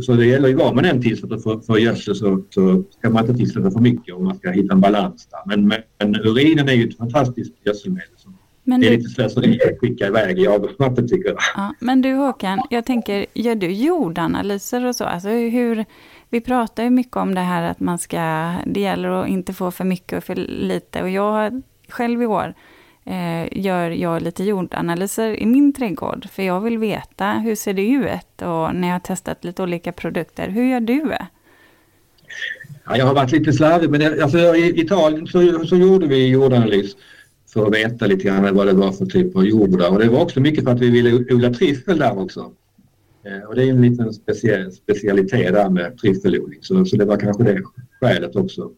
Så 0.02 0.12
det 0.12 0.26
gäller 0.26 0.48
ju 0.48 0.54
vad 0.54 0.74
man 0.74 0.84
än 0.84 1.02
tillsätter 1.02 1.38
för, 1.38 1.60
för 1.60 1.76
gödsel 1.76 2.14
så, 2.14 2.42
så 2.50 2.82
ska 2.98 3.10
man 3.10 3.24
inte 3.24 3.36
tillsätta 3.36 3.70
för 3.70 3.80
mycket 3.80 4.14
om 4.14 4.24
man 4.24 4.36
ska 4.36 4.50
hitta 4.50 4.74
en 4.74 4.80
balans 4.80 5.28
där. 5.30 5.56
Men, 5.56 5.82
men 5.98 6.16
urinen 6.16 6.68
är 6.68 6.72
ju 6.72 6.88
ett 6.88 6.96
fantastiskt 6.96 7.54
gödselmedel. 7.64 8.08
Men 8.64 8.80
det 8.80 8.86
är 8.86 8.90
du... 8.90 8.96
lite 8.96 9.10
slöseri 9.10 9.60
att 9.62 9.78
skicka 9.80 10.06
iväg 10.06 10.38
i 10.38 10.46
avloppsvattnet 10.46 11.08
tycker 11.08 11.28
jag. 11.28 11.38
Ja, 11.56 11.74
men 11.80 12.02
du 12.02 12.14
Håkan, 12.14 12.60
jag 12.70 12.84
tänker, 12.84 13.26
gör 13.34 13.54
du 13.54 13.72
jordanalyser 13.72 14.86
och 14.86 14.96
så? 14.96 15.04
Alltså 15.04 15.28
hur, 15.28 15.84
vi 16.28 16.40
pratar 16.40 16.82
ju 16.82 16.90
mycket 16.90 17.16
om 17.16 17.34
det 17.34 17.40
här 17.40 17.70
att 17.70 17.80
man 17.80 17.98
ska, 17.98 18.52
det 18.66 18.80
gäller 18.80 19.08
att 19.08 19.28
inte 19.28 19.52
få 19.52 19.70
för 19.70 19.84
mycket 19.84 20.18
och 20.18 20.24
för 20.24 20.34
lite. 20.36 21.02
Och 21.02 21.10
jag 21.10 21.62
själv 21.88 22.22
i 22.22 22.26
år 22.26 22.44
eh, 22.44 22.54
Eh, 23.10 23.48
gör 23.64 23.90
jag 23.90 24.22
lite 24.22 24.44
jordanalyser 24.44 25.42
i 25.42 25.46
min 25.46 25.72
trädgård. 25.72 26.28
För 26.30 26.42
jag 26.42 26.60
vill 26.60 26.78
veta 26.78 27.32
hur 27.32 27.54
ser 27.54 27.72
det 27.72 27.88
ut 27.88 28.42
och 28.42 28.74
när 28.74 28.88
jag 28.88 28.94
har 28.94 29.00
testat 29.00 29.44
lite 29.44 29.62
olika 29.62 29.92
produkter. 29.92 30.48
Hur 30.48 30.64
gör 30.64 30.80
du? 30.80 31.16
Ja, 32.86 32.96
jag 32.96 33.06
har 33.06 33.14
varit 33.14 33.32
lite 33.32 33.52
slarvig 33.52 33.90
men 33.90 34.00
det, 34.00 34.22
alltså, 34.22 34.38
i 34.38 34.80
Italien 34.80 35.26
så, 35.26 35.66
så 35.66 35.76
gjorde 35.76 36.06
vi 36.06 36.28
jordanalys 36.28 36.96
för 37.52 37.66
att 37.66 37.74
veta 37.74 38.06
lite 38.06 38.24
grann 38.24 38.54
vad 38.54 38.66
det 38.66 38.72
var 38.72 38.92
för 38.92 39.06
typ 39.06 39.36
av 39.36 39.44
jordar 39.44 39.90
och 39.90 39.98
det 39.98 40.08
var 40.08 40.22
också 40.22 40.40
mycket 40.40 40.64
för 40.64 40.70
att 40.70 40.80
vi 40.80 40.90
ville 40.90 41.34
odla 41.34 41.50
tryffel 41.50 41.98
där 41.98 42.18
också. 42.18 42.52
Eh, 43.26 43.48
och 43.48 43.54
det 43.54 43.62
är 43.62 43.70
en 43.70 43.82
liten 43.82 44.12
speciell, 44.12 44.72
specialitet 44.72 45.54
där 45.54 45.70
med 45.70 45.98
tryffelodling 45.98 46.58
så, 46.62 46.84
så 46.84 46.96
det 46.96 47.04
var 47.04 47.16
kanske 47.16 47.42
det 47.42 47.62
skälet 48.00 48.36
också. 48.36 48.70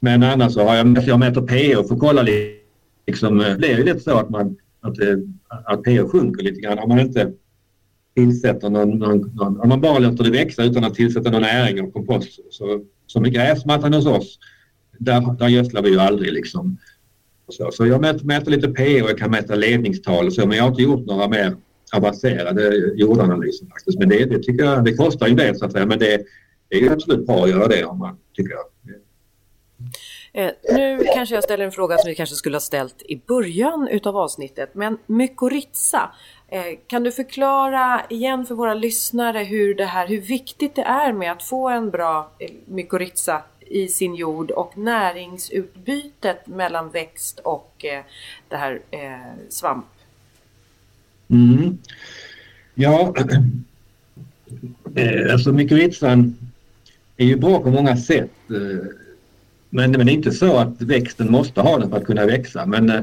Men 0.00 0.22
annars 0.22 0.52
så 0.52 0.64
har 0.64 0.74
jag, 0.74 0.98
jag 1.06 1.18
mäter 1.18 1.42
pH 1.42 1.88
för 1.88 1.94
att 1.94 2.00
kolla 2.00 2.22
lite 2.22 2.61
liksom, 3.06 3.40
eh, 3.40 3.46
det 3.46 3.56
blir 3.56 3.78
ju 3.78 3.84
lätt 3.84 4.02
så 4.02 4.18
att, 4.18 4.30
man, 4.30 4.56
att, 4.80 5.00
eh, 5.00 5.16
att 5.64 5.82
PO 5.82 6.08
sjunker 6.08 6.42
lite 6.42 6.60
grann 6.60 6.78
om 6.78 6.88
man 6.88 7.00
inte 7.00 7.32
tillsätter 8.14 8.70
någon, 8.70 8.98
någon, 8.98 9.18
någon, 9.34 9.60
om 9.60 9.68
man 9.68 9.80
bara 9.80 9.98
låter 9.98 10.24
det 10.24 10.30
växa 10.30 10.64
utan 10.64 10.84
att 10.84 10.94
tillsätta 10.94 11.30
någon 11.30 11.42
näring 11.42 11.82
och 11.82 11.92
kompost. 11.92 12.40
Så, 12.50 12.84
som 13.06 13.26
i 13.26 13.30
gräsmattan 13.30 13.94
hos 13.94 14.06
oss, 14.06 14.38
där, 14.98 15.38
där 15.38 15.48
gödslar 15.48 15.82
vi 15.82 15.90
ju 15.90 15.98
aldrig 15.98 16.32
liksom. 16.32 16.78
Så, 17.48 17.70
så 17.72 17.86
jag 17.86 18.00
mäter, 18.00 18.24
mäter 18.26 18.50
lite 18.50 18.68
pH 18.68 18.82
jag 18.82 19.18
kan 19.18 19.30
mäta 19.30 19.54
ledningstal 19.54 20.26
och 20.26 20.32
så 20.32 20.46
men 20.46 20.56
jag 20.56 20.64
har 20.64 20.70
inte 20.70 20.82
gjort 20.82 21.06
några 21.06 21.28
mer 21.28 21.56
avancerade 21.92 22.92
jordanalyser 22.94 23.66
faktiskt. 23.66 23.98
Men 23.98 24.08
det, 24.08 24.24
det 24.24 24.38
tycker 24.38 24.64
jag, 24.64 24.84
det 24.84 24.94
kostar 24.94 25.26
ju 25.26 25.30
en 25.30 25.36
del 25.36 25.56
så 25.56 25.64
att 25.64 25.72
säga 25.72 25.86
men 25.86 25.98
det, 25.98 26.22
det 26.68 26.76
är 26.76 26.80
ju 26.80 26.90
absolut 26.90 27.26
bra 27.26 27.44
att 27.44 27.50
göra 27.50 27.68
det 27.68 27.84
om 27.84 27.98
man 27.98 28.16
tycker 28.36 28.52
jag. 28.52 28.64
Eh, 30.34 30.50
nu 30.74 31.04
kanske 31.14 31.34
jag 31.34 31.44
ställer 31.44 31.64
en 31.64 31.72
fråga 31.72 31.98
som 31.98 32.08
vi 32.08 32.14
kanske 32.14 32.36
skulle 32.36 32.56
ha 32.56 32.60
ställt 32.60 33.02
i 33.02 33.16
början 33.26 33.88
utav 33.88 34.16
avsnittet, 34.16 34.74
men 34.74 34.98
mykorrhiza. 35.06 36.10
Eh, 36.48 36.64
kan 36.86 37.02
du 37.02 37.12
förklara 37.12 38.02
igen 38.10 38.46
för 38.46 38.54
våra 38.54 38.74
lyssnare 38.74 39.38
hur, 39.38 39.74
det 39.74 39.84
här, 39.84 40.08
hur 40.08 40.20
viktigt 40.20 40.74
det 40.74 40.82
är 40.82 41.12
med 41.12 41.32
att 41.32 41.42
få 41.42 41.68
en 41.68 41.90
bra 41.90 42.30
eh, 42.38 42.50
mykorrhiza 42.66 43.42
i 43.60 43.88
sin 43.88 44.14
jord 44.14 44.50
och 44.50 44.78
näringsutbytet 44.78 46.46
mellan 46.46 46.90
växt 46.90 47.38
och 47.38 47.84
eh, 47.84 48.04
det 48.48 48.56
här 48.56 48.80
eh, 48.90 49.48
svamp? 49.48 49.86
Mm. 51.28 51.78
Ja, 52.74 53.14
eh, 54.96 55.32
alltså 55.32 55.52
mykorrhizan 55.52 56.36
är 57.16 57.26
ju 57.26 57.36
bra 57.36 57.60
på 57.60 57.70
många 57.70 57.96
sätt. 57.96 58.30
Eh, 58.50 59.01
men, 59.74 59.90
men 59.90 60.06
det 60.06 60.12
är 60.12 60.14
inte 60.14 60.32
så 60.32 60.56
att 60.56 60.82
växten 60.82 61.32
måste 61.32 61.60
ha 61.60 61.78
den 61.78 61.90
för 61.90 61.96
att 61.96 62.04
kunna 62.04 62.26
växa. 62.26 62.66
Men, 62.66 62.90
eh, 62.90 63.00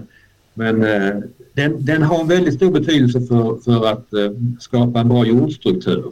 men 0.53 0.83
eh, 0.83 1.15
den, 1.53 1.85
den 1.85 2.01
har 2.01 2.21
en 2.21 2.27
väldigt 2.27 2.53
stor 2.53 2.71
betydelse 2.71 3.21
för, 3.21 3.55
för 3.55 3.87
att 3.87 4.13
eh, 4.13 4.31
skapa 4.59 4.99
en 4.99 5.09
bra 5.09 5.25
jordstruktur. 5.25 6.11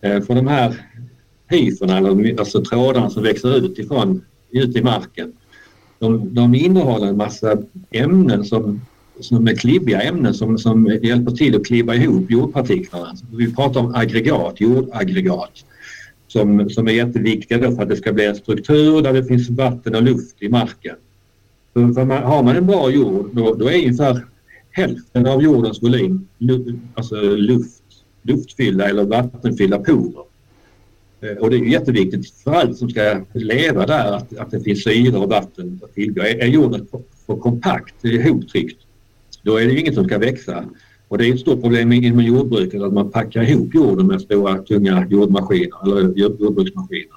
För 0.00 0.34
de 0.34 0.46
här 0.46 0.74
hyferna, 1.48 1.96
alltså 2.38 2.64
trådarna 2.64 3.10
som 3.10 3.22
växer 3.22 3.56
utifrån, 3.56 4.22
ut 4.50 4.76
i 4.76 4.82
marken, 4.82 5.32
de, 5.98 6.34
de 6.34 6.54
innehåller 6.54 7.06
en 7.06 7.16
massa 7.16 7.58
ämnen 7.90 8.44
som, 8.44 8.80
som 9.20 9.48
är 9.48 9.54
klibbiga 9.54 10.00
ämnen 10.00 10.34
som, 10.34 10.58
som 10.58 10.98
hjälper 11.02 11.32
till 11.32 11.56
att 11.56 11.66
klibba 11.66 11.94
ihop 11.94 12.30
jordpartiklarna. 12.30 13.14
Vi 13.32 13.54
pratar 13.54 13.80
om 13.80 13.94
aggregat, 13.94 14.60
jordaggregat 14.60 15.64
som, 16.32 16.70
som 16.70 16.88
är 16.88 16.92
jätteviktiga 16.92 17.58
då 17.58 17.76
för 17.76 17.82
att 17.82 17.88
det 17.88 17.96
ska 17.96 18.12
bli 18.12 18.26
en 18.26 18.34
struktur 18.34 19.02
där 19.02 19.12
det 19.12 19.24
finns 19.24 19.50
vatten 19.50 19.94
och 19.94 20.02
luft 20.02 20.42
i 20.42 20.48
marken. 20.48 20.96
För, 21.72 21.92
för 21.92 22.04
man, 22.04 22.22
har 22.22 22.42
man 22.42 22.56
en 22.56 22.66
bra 22.66 22.90
jord 22.90 23.30
då, 23.32 23.54
då 23.54 23.68
är 23.68 23.74
ungefär 23.74 24.26
hälften 24.70 25.26
av 25.26 25.42
jordens 25.42 25.82
volym 25.82 26.28
alltså 26.94 27.14
luft, 27.20 27.82
luftfyllda 28.22 28.88
eller 28.88 29.04
vattenfyllda 29.04 29.78
porer. 29.78 30.24
Eh, 31.20 31.36
och 31.36 31.50
det 31.50 31.56
är 31.56 31.64
jätteviktigt 31.64 32.30
för 32.30 32.52
allt 32.52 32.78
som 32.78 32.90
ska 32.90 33.20
leva 33.32 33.86
där 33.86 34.12
att, 34.12 34.36
att 34.36 34.50
det 34.50 34.60
finns 34.60 34.84
syre 34.84 35.18
och 35.18 35.28
vatten 35.30 35.80
att 35.84 35.94
tillgå. 35.94 36.22
Är, 36.22 36.42
är 36.42 36.46
jorden 36.46 36.86
för, 36.90 37.00
för 37.26 37.36
kompakt, 37.36 38.04
ihoptryckt, 38.04 38.78
då 39.42 39.56
är 39.56 39.66
det 39.66 39.80
inget 39.80 39.94
som 39.94 40.04
ska 40.04 40.18
växa. 40.18 40.64
Och 41.12 41.18
det 41.18 41.28
är 41.28 41.34
ett 41.34 41.40
stort 41.40 41.60
problem 41.60 41.92
inom 41.92 42.20
jordbruket 42.20 42.82
att 42.82 42.92
man 42.92 43.10
packar 43.10 43.42
ihop 43.42 43.74
jorden 43.74 44.06
med 44.06 44.20
stora 44.20 44.58
tunga 44.58 45.06
jordmaskiner 45.10 45.82
eller 45.82 46.18
jordbruksmaskiner. 46.18 47.16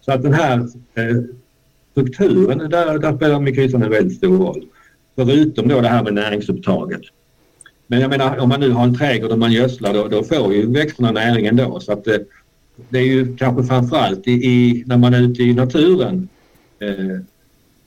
Så 0.00 0.12
att 0.12 0.22
den 0.22 0.34
här 0.34 0.58
eh, 0.94 1.22
strukturen, 1.92 2.58
där, 2.58 2.98
där 2.98 3.16
spelar 3.16 3.40
mykorrhizan 3.40 3.82
en 3.82 3.90
väldigt 3.90 4.16
stor 4.16 4.38
roll. 4.38 4.64
Förutom 5.16 5.68
då 5.68 5.80
det 5.80 5.88
här 5.88 6.04
med 6.04 6.14
näringsupptaget. 6.14 7.00
Men 7.86 8.00
jag 8.00 8.10
menar 8.10 8.38
om 8.38 8.48
man 8.48 8.60
nu 8.60 8.70
har 8.70 8.84
en 8.84 8.98
trädgård 8.98 9.30
och 9.30 9.38
man 9.38 9.52
gödslar 9.52 9.94
då, 9.94 10.08
då 10.08 10.22
får 10.22 10.54
ju 10.54 10.72
växterna 10.72 11.12
näring 11.12 11.46
ändå 11.46 11.80
så 11.80 11.92
att 11.92 12.04
det, 12.04 12.14
eh, 12.14 12.20
det 12.88 12.98
är 12.98 13.06
ju 13.06 13.36
kanske 13.36 13.64
framförallt 13.64 14.28
i, 14.28 14.32
i, 14.32 14.84
när 14.86 14.96
man 14.96 15.14
är 15.14 15.20
ute 15.20 15.42
i 15.42 15.54
naturen 15.54 16.28
eh, 16.78 17.20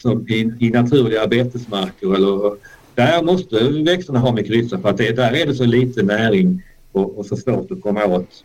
som 0.01 0.27
i, 0.29 0.53
i 0.59 0.69
naturliga 0.69 1.27
betesmarker 1.27 2.15
eller 2.15 2.57
där 2.97 3.23
måste 3.23 3.69
växterna 3.69 4.19
ha 4.19 4.31
mykorrhiza 4.31 4.79
för 4.79 4.89
att 4.89 4.97
det, 4.97 5.15
där 5.15 5.33
är 5.33 5.45
det 5.45 5.53
så 5.53 5.65
lite 5.65 6.03
näring 6.03 6.63
och, 6.91 7.17
och 7.17 7.25
så 7.25 7.35
svårt 7.35 7.71
att 7.71 7.81
komma 7.81 8.05
åt 8.05 8.43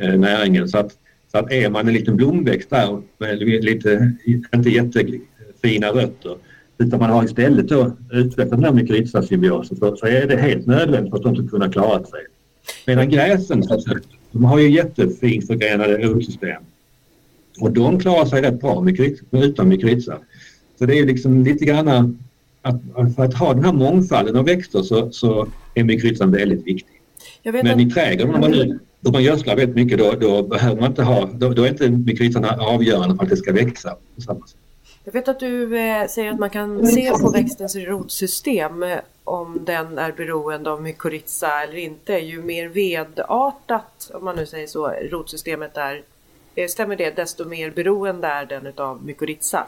eh, 0.00 0.14
näringen. 0.14 0.68
Så 0.68 0.78
att, 0.78 0.92
så 1.32 1.38
att 1.38 1.52
är 1.52 1.70
man 1.70 1.88
en 1.88 1.94
liten 1.94 2.16
blomväxt 2.16 2.70
där 2.70 3.02
med 3.18 3.38
lite, 3.38 4.12
inte 4.54 4.70
jättefina 4.70 5.88
rötter 5.88 6.36
utan 6.78 6.98
man 7.00 7.10
har 7.10 7.24
istället 7.24 7.68
då 7.68 7.96
utvecklat 8.12 8.50
den 8.50 8.64
här 8.64 8.72
mykorrhizasymbiosen 8.72 9.76
så, 9.76 9.96
så 9.96 10.06
är 10.06 10.26
det 10.26 10.36
helt 10.36 10.66
nödvändigt 10.66 11.10
för 11.10 11.16
att 11.16 11.24
de 11.24 11.36
ska 11.36 11.48
kunna 11.48 11.72
klara 11.72 12.04
sig. 12.04 12.20
Medan 12.86 13.10
gräsen 13.10 13.62
de 14.32 14.44
har 14.44 14.58
ju 14.58 14.70
jättefint 14.70 15.46
förgrenade 15.46 15.98
rotsystem 15.98 16.62
och 17.60 17.72
de 17.72 18.00
klarar 18.00 18.24
sig 18.24 18.42
rätt 18.42 18.60
bra 18.60 18.86
utan 19.32 19.68
mykorrhiza. 19.68 20.18
Så 20.78 20.86
det 20.86 20.98
är 20.98 21.06
liksom 21.06 21.44
lite 21.44 21.64
grann 21.64 22.18
att, 22.62 23.14
för 23.16 23.24
att 23.24 23.34
ha 23.34 23.54
den 23.54 23.64
här 23.64 23.72
mångfalden 23.72 24.36
av 24.36 24.44
växter 24.44 24.82
så, 24.82 25.10
så 25.10 25.46
är 25.74 25.84
mykorrhizan 25.84 26.30
väldigt 26.30 26.66
viktig. 26.66 27.00
Men 27.42 27.66
att... 27.66 27.80
i 27.80 27.90
trädgården 27.90 28.34
om 28.34 28.40
man, 28.40 28.50
nu, 28.50 28.78
om 29.06 29.12
man 29.12 29.22
gödslar 29.22 29.56
väldigt 29.56 29.76
mycket 29.76 29.98
då, 29.98 30.12
då 30.12 30.42
behöver 30.42 30.80
man 30.80 30.90
inte 30.90 31.02
ha, 31.02 31.28
då, 31.32 31.48
då 31.48 31.62
är 31.62 31.68
inte 31.68 31.90
mykorrhizan 31.90 32.44
avgörande 32.44 33.16
för 33.16 33.22
att 33.22 33.30
det 33.30 33.36
ska 33.36 33.52
växa 33.52 33.96
på 34.14 34.20
samma 34.20 34.46
sätt. 34.46 34.58
Jag 35.04 35.12
vet 35.12 35.28
att 35.28 35.40
du 35.40 35.78
eh, 35.78 36.06
säger 36.06 36.30
att 36.32 36.38
man 36.38 36.50
kan 36.50 36.86
se 36.86 37.10
på 37.10 37.30
växtens 37.30 37.76
rotsystem 37.76 38.82
eh, 38.82 38.98
om 39.24 39.64
den 39.64 39.98
är 39.98 40.12
beroende 40.12 40.70
av 40.70 40.82
mykorrhiza 40.82 41.62
eller 41.62 41.76
inte. 41.76 42.12
Ju 42.12 42.42
mer 42.42 42.68
vedartat, 42.68 44.10
om 44.14 44.24
man 44.24 44.36
nu 44.36 44.46
säger 44.46 44.66
så, 44.66 44.88
rotsystemet 44.88 45.76
är, 45.76 46.02
eh, 46.54 46.68
stämmer 46.68 46.96
det, 46.96 47.16
desto 47.16 47.44
mer 47.44 47.70
beroende 47.70 48.28
är 48.28 48.46
den 48.46 48.72
av 48.76 49.04
mykorrhiza. 49.04 49.66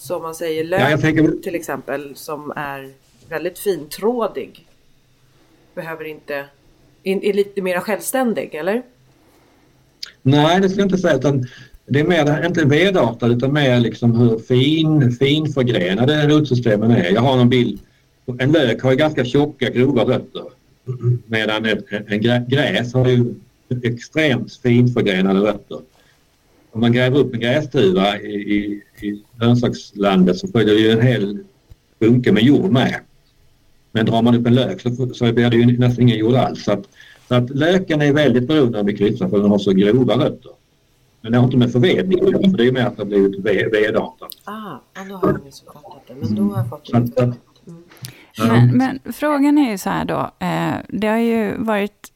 Som 0.00 0.22
man 0.22 0.34
säger 0.34 0.64
lök 0.64 0.92
ja, 0.92 0.98
tänker... 0.98 1.42
till 1.42 1.54
exempel 1.54 2.16
som 2.16 2.52
är 2.56 2.92
väldigt 3.28 3.58
fintrådig. 3.58 4.66
Behöver 5.74 6.04
inte, 6.04 6.44
är 7.02 7.32
lite 7.32 7.62
mer 7.62 7.80
självständig 7.80 8.54
eller? 8.54 8.82
Nej 10.22 10.60
det 10.60 10.68
skulle 10.68 10.82
jag 10.82 10.86
inte 10.86 10.98
säga 10.98 11.16
utan 11.16 11.46
det 11.86 12.00
är 12.00 12.04
mer, 12.04 12.46
inte 12.46 12.64
vedartat 12.64 13.30
utan 13.30 13.52
mer 13.52 13.80
liksom 13.80 14.14
hur 14.16 14.38
fin, 14.38 15.12
finförgrenade 15.12 16.28
rotsystemen 16.28 16.90
är. 16.90 17.10
Jag 17.10 17.20
har 17.20 17.36
någon 17.36 17.48
bild. 17.48 17.80
En 18.38 18.52
lök 18.52 18.82
har 18.82 18.90
ju 18.90 18.96
ganska 18.96 19.24
tjocka 19.24 19.70
grova 19.70 20.04
rötter 20.04 20.44
medan 21.26 21.64
en, 21.64 21.82
en 22.06 22.20
gräs 22.48 22.94
har 22.94 23.08
ju 23.08 23.34
extremt 23.82 24.56
finförgrenade 24.56 25.40
rötter 25.40 25.80
om 26.72 26.80
man 26.80 26.92
gräver 26.92 27.18
upp 27.18 27.34
en 27.34 27.40
grästuva 27.40 28.18
i, 28.18 28.34
i, 28.34 28.82
i 29.06 29.22
grönsakslandet 29.38 30.36
så 30.36 30.48
följer 30.48 30.74
ju 30.74 30.90
en 30.90 31.00
hel 31.00 31.38
bunke 31.98 32.32
med 32.32 32.42
jord 32.42 32.70
med. 32.70 32.94
Men 33.92 34.06
drar 34.06 34.22
man 34.22 34.34
upp 34.34 34.46
en 34.46 34.54
lök 34.54 34.80
så, 34.80 35.14
så 35.14 35.32
blir 35.32 35.50
det 35.50 35.56
ju 35.56 35.78
nästan 35.78 36.02
ingen 36.02 36.18
jord 36.18 36.34
alls. 36.34 36.64
Så, 36.64 36.72
att, 36.72 36.88
Så 37.28 37.34
att 37.34 37.50
löken 37.50 38.02
är 38.02 38.12
väldigt 38.12 38.48
beroende 38.48 38.78
av 38.78 38.84
mykorrhiza 38.84 39.28
för 39.28 39.38
den 39.38 39.50
har 39.50 39.58
så 39.58 39.72
grova 39.72 40.14
rötter. 40.14 40.52
Men 41.20 41.32
det 41.32 41.38
har 41.38 41.44
inte 41.44 41.56
med 41.56 41.72
förvedning 41.72 42.18
för 42.18 42.56
det 42.56 42.66
är 42.66 42.72
mer 42.72 42.86
att 42.86 42.96
det 42.96 43.02
har 43.02 43.06
blivit 43.06 43.44
vedartat. 43.74 44.30
Ah, 44.44 45.04
då 45.08 45.14
har 45.14 45.28
jag 45.28 45.44
missuppfattat 45.44 46.02
det. 46.06 46.14
Men 46.14 46.34
då 46.34 46.42
har 46.42 46.56
jag 46.56 46.68
fått 46.68 47.16
det. 47.16 47.22
Mm. 47.22 47.36
Men, 48.38 48.76
men, 48.76 49.12
frågan 49.12 49.58
är 49.58 49.70
ju 49.70 49.78
så 49.78 49.90
här 49.90 50.04
då. 50.04 50.30
Eh, 50.38 50.74
det 50.88 51.06
har 51.06 51.18
ju 51.18 51.56
varit, 51.56 52.09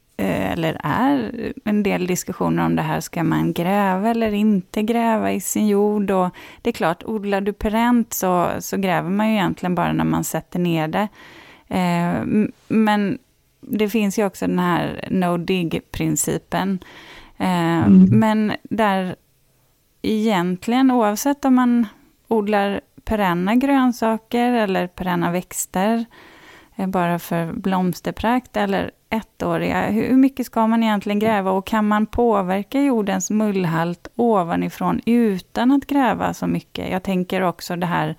eller 0.57 0.77
är, 0.83 1.53
en 1.65 1.83
del 1.83 2.07
diskussioner 2.07 2.65
om 2.65 2.75
det 2.75 2.81
här. 2.81 2.99
Ska 2.99 3.23
man 3.23 3.53
gräva 3.53 4.09
eller 4.09 4.33
inte 4.33 4.81
gräva 4.81 5.31
i 5.31 5.41
sin 5.41 5.67
jord? 5.67 6.11
Och 6.11 6.29
det 6.61 6.69
är 6.69 6.73
klart, 6.73 7.03
odlar 7.03 7.41
du 7.41 7.53
perent 7.53 8.13
så, 8.13 8.49
så 8.59 8.77
gräver 8.77 9.09
man 9.09 9.27
ju 9.27 9.33
egentligen 9.33 9.75
bara 9.75 9.93
när 9.93 10.03
man 10.03 10.23
sätter 10.23 10.59
ner 10.59 10.87
det. 10.87 11.07
Eh, 11.67 12.47
men 12.67 13.17
det 13.61 13.89
finns 13.89 14.19
ju 14.19 14.25
också 14.25 14.47
den 14.47 14.59
här 14.59 15.07
no 15.11 15.37
dig-principen. 15.37 16.79
Mm. 17.37 18.05
Men 18.11 18.53
där 18.63 19.15
egentligen, 20.01 20.91
oavsett 20.91 21.45
om 21.45 21.55
man 21.55 21.87
odlar 22.27 22.81
perenna 23.03 23.55
grönsaker 23.55 24.53
eller 24.53 24.87
perenna 24.87 25.31
växter, 25.31 25.97
eh, 25.97 26.05
bara 26.75 27.19
för 27.19 27.53
blomsterprakt, 27.53 28.57
eller 28.57 28.91
ettåriga, 29.09 29.89
hur 29.89 30.15
mycket 30.15 30.45
ska 30.45 30.67
man 30.67 30.83
egentligen 30.83 31.19
gräva 31.19 31.51
och 31.51 31.67
kan 31.67 31.87
man 31.87 32.05
påverka 32.05 32.81
jordens 32.81 33.31
mullhalt 33.31 34.07
ovanifrån 34.15 35.01
utan 35.05 35.71
att 35.71 35.87
gräva 35.87 36.33
så 36.33 36.47
mycket? 36.47 36.91
Jag 36.91 37.03
tänker 37.03 37.41
också 37.41 37.75
det 37.75 37.85
här, 37.85 38.15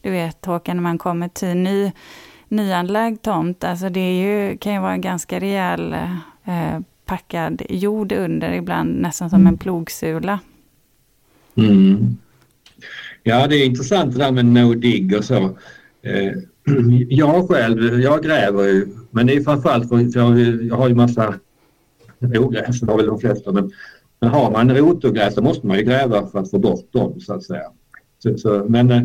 du 0.00 0.10
vet 0.10 0.46
Håkan, 0.46 0.76
när 0.76 0.82
man 0.82 0.98
kommer 0.98 1.28
till 1.28 1.56
ny, 1.56 1.92
nyanlagd 2.48 3.22
tomt, 3.22 3.64
alltså 3.64 3.88
det 3.88 4.00
är 4.00 4.22
ju, 4.22 4.56
kan 4.56 4.74
ju 4.74 4.80
vara 4.80 4.92
en 4.92 5.00
ganska 5.00 5.40
rejäl 5.40 5.92
eh, 6.44 6.80
packad 7.04 7.62
jord 7.68 8.12
under, 8.12 8.52
ibland 8.52 9.00
nästan 9.00 9.30
som 9.30 9.46
en 9.46 9.58
plogsula. 9.58 10.38
Mm. 11.54 12.16
Ja, 13.22 13.46
det 13.46 13.56
är 13.56 13.66
intressant 13.66 14.12
det 14.12 14.18
där 14.18 14.30
med 14.30 14.44
no 14.44 14.74
dig 14.74 15.16
och 15.16 15.24
så. 15.24 15.44
Eh, 16.02 16.32
jag 17.08 17.48
själv, 17.48 18.00
jag 18.00 18.22
gräver 18.22 18.64
ju, 18.64 18.86
men 19.10 19.26
det 19.26 19.36
är 19.36 19.40
framförallt 19.40 19.88
för 19.88 20.18
jag, 20.18 20.38
jag 20.62 20.76
har 20.76 20.88
ju 20.88 20.94
massa 20.94 21.34
ogräs, 22.20 22.80
det 22.80 22.90
har 22.90 22.96
väl 22.96 23.06
de 23.06 23.20
flesta, 23.20 23.52
men, 23.52 23.70
men 24.20 24.30
har 24.30 24.50
man 24.50 24.76
rotogräs 24.76 25.34
så 25.34 25.42
måste 25.42 25.66
man 25.66 25.78
ju 25.78 25.84
gräva 25.84 26.26
för 26.26 26.38
att 26.38 26.50
få 26.50 26.58
bort 26.58 26.92
dem 26.92 27.20
så 27.20 27.34
att 27.34 27.42
säga. 27.42 27.70
Så, 28.18 28.38
så, 28.38 28.66
men 28.68 28.90
eh, 28.90 29.02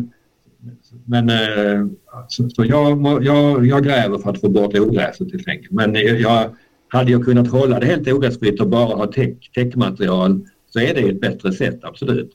men 1.04 1.30
eh, 1.30 1.86
så, 2.28 2.50
så 2.50 2.64
jag, 2.64 3.22
jag, 3.24 3.66
jag, 3.66 3.84
gräver 3.84 4.18
för 4.18 4.30
att 4.30 4.40
få 4.40 4.48
bort 4.48 4.78
ogräset 4.78 5.32
helt 5.32 5.48
enkelt. 5.48 5.70
Men 5.72 5.94
jag, 5.94 6.50
hade 6.88 7.12
jag 7.12 7.24
kunnat 7.24 7.48
hålla 7.48 7.80
det 7.80 7.86
helt 7.86 8.08
ogräsfritt 8.08 8.60
och 8.60 8.68
bara 8.68 8.94
ha 8.96 9.06
täck, 9.06 9.50
täckmaterial 9.54 10.46
så 10.68 10.80
är 10.80 10.94
det 10.94 11.00
ett 11.00 11.20
bättre 11.20 11.52
sätt, 11.52 11.78
absolut. 11.82 12.30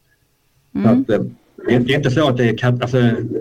Mm. 0.75 1.01
Att, 1.01 1.09
det 1.67 1.73
är 1.73 1.95
inte 1.95 2.11
så 2.11 2.29
att 2.29 2.37
det 2.37 2.63
är, 2.63 2.65
alltså, 2.65 2.97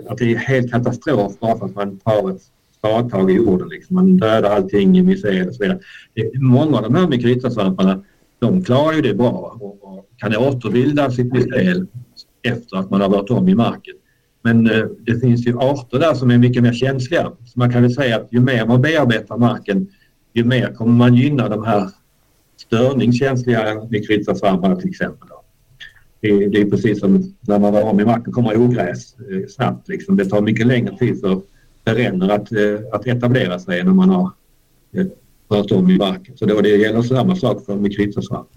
att 0.07 0.17
det 0.17 0.31
är 0.31 0.35
helt 0.35 0.71
katastrof 0.71 1.39
bara 1.39 1.57
för 1.57 1.65
att 1.65 1.75
man 1.75 1.97
tar 1.97 2.29
ett 2.29 2.41
spadtag 2.77 3.31
i 3.31 3.33
jorden. 3.33 3.69
Liksom. 3.69 3.95
Man 3.95 4.17
dödar 4.17 4.49
allting 4.49 4.97
i 4.97 5.03
mycel 5.03 5.47
och 5.47 5.55
så 5.55 5.63
vidare. 5.63 5.79
Många 6.33 6.77
av 6.77 6.83
de 6.83 6.95
här 6.95 7.07
mykorrhizasvamparna 7.07 8.03
de 8.39 8.63
klarar 8.63 8.93
ju 8.93 9.01
det 9.01 9.13
bra 9.13 9.57
och, 9.61 9.83
och 9.83 10.09
kan 10.17 10.35
återbilda 10.35 11.11
sitt 11.11 11.33
mycel 11.33 11.87
efter 12.41 12.77
att 12.77 12.89
man 12.89 13.01
har 13.01 13.09
varit 13.09 13.29
om 13.29 13.49
i 13.49 13.55
marken. 13.55 13.95
Men 14.41 14.69
eh, 14.69 14.85
det 14.99 15.19
finns 15.19 15.47
ju 15.47 15.57
arter 15.57 15.99
där 15.99 16.13
som 16.13 16.31
är 16.31 16.37
mycket 16.37 16.63
mer 16.63 16.73
känsliga. 16.73 17.31
Så 17.45 17.59
man 17.59 17.71
kan 17.71 17.81
väl 17.81 17.93
säga 17.93 18.15
att 18.15 18.27
ju 18.31 18.39
mer 18.39 18.65
man 18.65 18.81
bearbetar 18.81 19.37
marken 19.37 19.87
ju 20.33 20.43
mer 20.43 20.73
kommer 20.73 20.93
man 20.93 21.15
gynna 21.15 21.49
de 21.49 21.63
här 21.63 21.89
störningskänsliga 22.57 23.87
mykorrhizasvamparna 23.89 24.75
till 24.75 24.89
exempel. 24.89 25.27
Det, 26.21 26.47
det 26.47 26.61
är 26.61 26.69
precis 26.69 26.99
som 26.99 27.35
när 27.41 27.59
man 27.59 27.73
var 27.73 27.83
om 27.83 27.99
i 27.99 28.05
marken 28.05 28.33
kommer 28.33 28.57
ogräs 28.57 29.15
eh, 29.19 29.47
snabbt. 29.49 29.87
Liksom. 29.87 30.17
Det 30.17 30.25
tar 30.25 30.41
mycket 30.41 30.67
längre 30.67 30.97
tid 30.97 31.21
för 31.21 31.41
perenner 31.83 32.29
att, 32.29 32.51
eh, 32.51 32.79
att 32.91 33.07
etablera 33.07 33.59
sig 33.59 33.79
än 33.79 33.87
om 33.87 33.95
man 33.95 34.09
har 34.09 34.31
eh, 34.95 35.05
rört 35.49 35.71
om 35.71 35.89
i 35.89 35.97
marken. 35.97 36.37
Så 36.37 36.45
då 36.45 36.61
det 36.61 36.69
gäller 36.69 37.01
samma 37.01 37.35
sak 37.35 37.65
för 37.65 37.75
mykorrhizasvamp. 37.75 38.47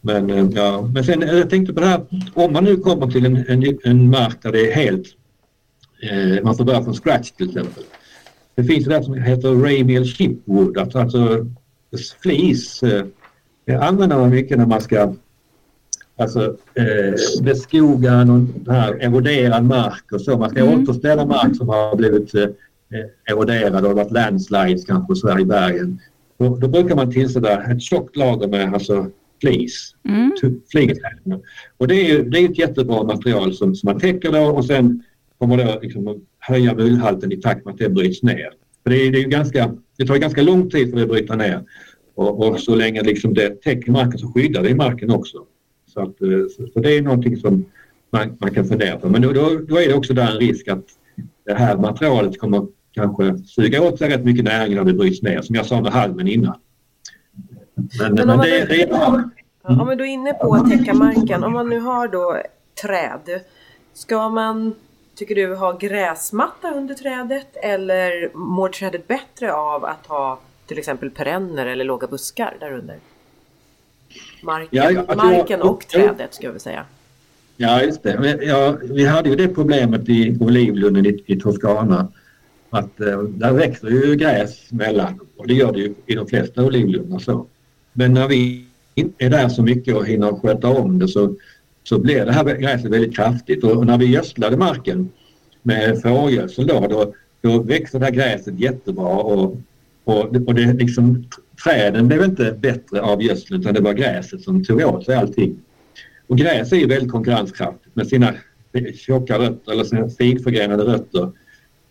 Men, 0.00 0.30
eh, 0.30 0.48
ja. 0.54 0.90
Men 0.94 1.04
sen 1.04 1.22
eh, 1.22 1.34
jag 1.34 1.50
tänkte 1.50 1.74
på 1.74 1.80
det 1.80 1.86
här, 1.86 2.00
om 2.34 2.52
man 2.52 2.64
nu 2.64 2.76
kommer 2.76 3.06
till 3.06 3.26
en, 3.26 3.36
en, 3.36 3.78
en 3.84 4.10
mark 4.10 4.42
där 4.42 4.52
det 4.52 4.72
är 4.72 4.74
helt, 4.74 5.06
eh, 6.02 6.44
man 6.44 6.56
får 6.56 6.64
börja 6.64 6.82
från 6.82 6.94
scratch 6.94 7.30
till 7.30 7.48
exempel. 7.48 7.84
Det 8.54 8.64
finns 8.64 8.84
det 8.84 9.04
som 9.04 9.14
heter 9.14 9.48
ramial 9.48 10.04
chipwood, 10.04 10.78
alltså, 10.78 10.98
alltså 10.98 11.18
flis. 12.22 12.82
Eh, 12.82 13.04
det 13.64 13.76
använder 13.76 14.18
man 14.18 14.30
mycket 14.30 14.58
när 14.58 14.66
man 14.66 14.80
ska 14.80 15.14
alltså, 16.18 16.56
eh, 16.74 17.42
beskoga 17.42 18.24
någon 18.24 18.66
här 18.68 18.94
eroderad 19.00 19.64
mark 19.64 20.12
och 20.12 20.20
så. 20.20 20.38
Man 20.38 20.50
ska 20.50 20.60
mm. 20.60 20.82
återställa 20.82 21.26
mark 21.26 21.56
som 21.56 21.68
har 21.68 21.96
blivit 21.96 22.34
eh, 22.34 22.46
eroderad 23.30 23.86
och 23.86 23.96
varit 23.96 24.10
landslides 24.10 24.84
kanske 24.84 25.14
så 25.14 25.28
här 25.28 25.40
i 25.40 25.44
bergen. 25.44 26.00
Och 26.36 26.60
då 26.60 26.68
brukar 26.68 26.96
man 26.96 27.12
tillsätta 27.12 27.62
ett 27.62 27.82
tjockt 27.82 28.16
lager 28.16 28.48
med 28.48 28.74
alltså, 28.74 29.06
flis. 29.40 29.94
Mm. 30.08 30.32
Och 31.76 31.88
det 31.88 32.10
är, 32.10 32.22
det 32.22 32.38
är 32.38 32.44
ett 32.44 32.58
jättebra 32.58 33.02
material 33.02 33.54
som, 33.54 33.74
som 33.74 33.86
man 33.86 34.00
täcker 34.00 34.32
då 34.32 34.40
och 34.40 34.64
sen 34.64 35.02
kommer 35.38 35.56
det 35.56 35.78
liksom 35.82 36.08
att 36.08 36.16
höja 36.38 36.74
mullhalten 36.74 37.32
i 37.32 37.36
takt 37.36 37.64
med 37.64 37.72
att 37.72 37.78
det 37.78 37.88
bryts 37.88 38.22
ner. 38.22 38.50
För 38.82 38.90
det, 38.90 39.06
är, 39.06 39.12
det, 39.12 39.18
är 39.18 39.28
ganska, 39.28 39.74
det 39.98 40.06
tar 40.06 40.16
ganska 40.16 40.42
lång 40.42 40.70
tid 40.70 40.90
för 40.90 40.96
det 40.96 41.02
att 41.02 41.08
bryta 41.08 41.36
ner 41.36 41.62
och, 42.14 42.48
och 42.48 42.60
så 42.60 42.74
länge 42.74 43.02
liksom 43.02 43.34
det 43.34 43.62
täcker 43.62 43.92
marken 43.92 44.18
så 44.18 44.32
skyddar 44.32 44.62
det 44.62 44.74
marken 44.74 45.10
också. 45.10 45.38
Så, 45.88 46.00
att, 46.00 46.22
eh, 46.22 46.28
så, 46.56 46.66
så 46.72 46.80
det 46.80 46.96
är 46.96 47.02
någonting 47.02 47.36
som 47.36 47.64
man, 48.10 48.36
man 48.40 48.54
kan 48.54 48.64
fundera 48.64 48.98
på. 48.98 49.08
Men 49.08 49.22
då, 49.22 49.32
då, 49.32 49.60
då, 49.68 49.76
är 49.76 49.88
det 49.88 49.94
också 49.94 50.14
där 50.14 50.30
en 50.30 50.38
risk 50.38 50.68
att 50.68 50.84
det 51.44 51.54
här 51.54 51.76
materialet 51.76 52.40
kommer 52.40 52.66
kanske 52.92 53.38
suga 53.38 53.82
åt 53.82 53.98
sig 53.98 54.08
rätt 54.08 54.24
mycket 54.24 54.44
näring 54.44 54.74
när 54.74 54.84
det 54.84 54.92
bryts 54.92 55.22
ner, 55.22 55.42
som 55.42 55.54
jag 55.54 55.66
sa 55.66 55.80
med 55.80 55.92
halmen 55.92 56.28
innan. 56.28 56.58
Men, 57.74 58.14
men, 58.14 58.26
men 58.26 58.38
det, 58.38 58.64
det, 58.64 58.82
är... 58.82 59.30
Om 59.62 59.88
vi 59.88 59.94
då 59.94 60.04
är 60.04 60.08
inne 60.08 60.32
på 60.32 60.54
att 60.54 60.70
täcka 60.70 60.94
marken, 60.94 61.44
om 61.44 61.52
man 61.52 61.68
nu 61.68 61.80
har 61.80 62.08
då 62.08 62.42
träd, 62.82 63.40
ska 63.94 64.28
man, 64.28 64.74
tycker 65.14 65.34
du, 65.34 65.54
ha 65.54 65.72
gräsmatta 65.72 66.74
under 66.74 66.94
trädet 66.94 67.56
eller 67.62 68.36
mår 68.36 68.68
trädet 68.68 69.08
bättre 69.08 69.52
av 69.52 69.84
att 69.84 70.06
ha 70.06 70.38
till 70.66 70.78
exempel 70.78 71.10
perenner 71.10 71.66
eller 71.66 71.84
låga 71.84 72.06
buskar 72.06 72.56
där 72.60 72.72
under? 72.72 72.96
Marken, 74.42 74.68
ja, 74.70 75.14
marken 75.16 75.62
och 75.62 75.84
jag, 75.92 76.02
trädet 76.02 76.34
ska 76.34 76.52
vi 76.52 76.58
säga. 76.58 76.84
Ja, 77.56 77.82
just 77.82 78.02
det. 78.02 78.18
Men, 78.20 78.48
ja, 78.48 78.76
vi 78.82 79.04
hade 79.04 79.28
ju 79.28 79.36
det 79.36 79.48
problemet 79.48 80.08
i 80.08 80.36
olivlunden 80.40 81.06
i, 81.06 81.22
i 81.26 81.40
Toscana 81.40 82.08
att 82.70 83.00
eh, 83.00 83.22
där 83.22 83.52
växer 83.52 83.88
ju 83.88 84.16
gräs 84.16 84.72
mellan 84.72 85.20
och 85.36 85.46
det 85.46 85.54
gör 85.54 85.72
det 85.72 85.78
ju 85.78 85.94
i 86.06 86.14
de 86.14 86.26
flesta 86.26 86.64
olivlundar 86.64 87.18
så. 87.18 87.46
Men 87.92 88.14
när 88.14 88.28
vi 88.28 88.66
inte 88.94 89.24
är 89.24 89.30
där 89.30 89.48
så 89.48 89.62
mycket 89.62 89.96
och 89.96 90.06
hinner 90.06 90.32
sköta 90.32 90.68
om 90.68 90.98
det 90.98 91.08
så, 91.08 91.34
så 91.84 91.98
blir 91.98 92.26
det 92.26 92.32
här 92.32 92.44
gräset 92.44 92.90
väldigt 92.90 93.16
kraftigt 93.16 93.64
och, 93.64 93.70
och 93.70 93.86
när 93.86 93.98
vi 93.98 94.06
gödslade 94.06 94.56
marken 94.56 95.08
med 95.62 96.02
fårgödsel 96.02 96.66
då, 96.66 96.86
då, 96.90 97.14
då 97.40 97.62
växer 97.62 97.98
det 97.98 98.04
här 98.04 98.12
gräset 98.12 98.60
jättebra 98.60 99.08
och, 99.08 99.56
och, 100.04 100.24
och 100.46 100.54
det 100.54 100.72
liksom 100.72 101.24
träden 101.64 102.08
blev 102.08 102.24
inte 102.24 102.52
bättre 102.60 103.00
av 103.00 103.22
gödseln 103.22 103.60
utan 103.60 103.74
det 103.74 103.80
var 103.80 103.92
gräset 103.92 104.40
som 104.40 104.64
tog 104.64 104.80
åt 104.80 105.04
sig 105.04 105.14
allting. 105.14 105.58
Och 106.26 106.38
gräs 106.38 106.72
är 106.72 106.76
ju 106.76 106.86
väldigt 106.86 107.10
konkurrenskraftigt 107.10 107.96
med 107.96 108.06
sina 108.06 108.34
tjocka 108.94 109.38
rötter 109.38 109.72
eller 109.72 109.84
sina 109.84 110.08
sidförgrenade 110.08 110.84
rötter 110.84 111.32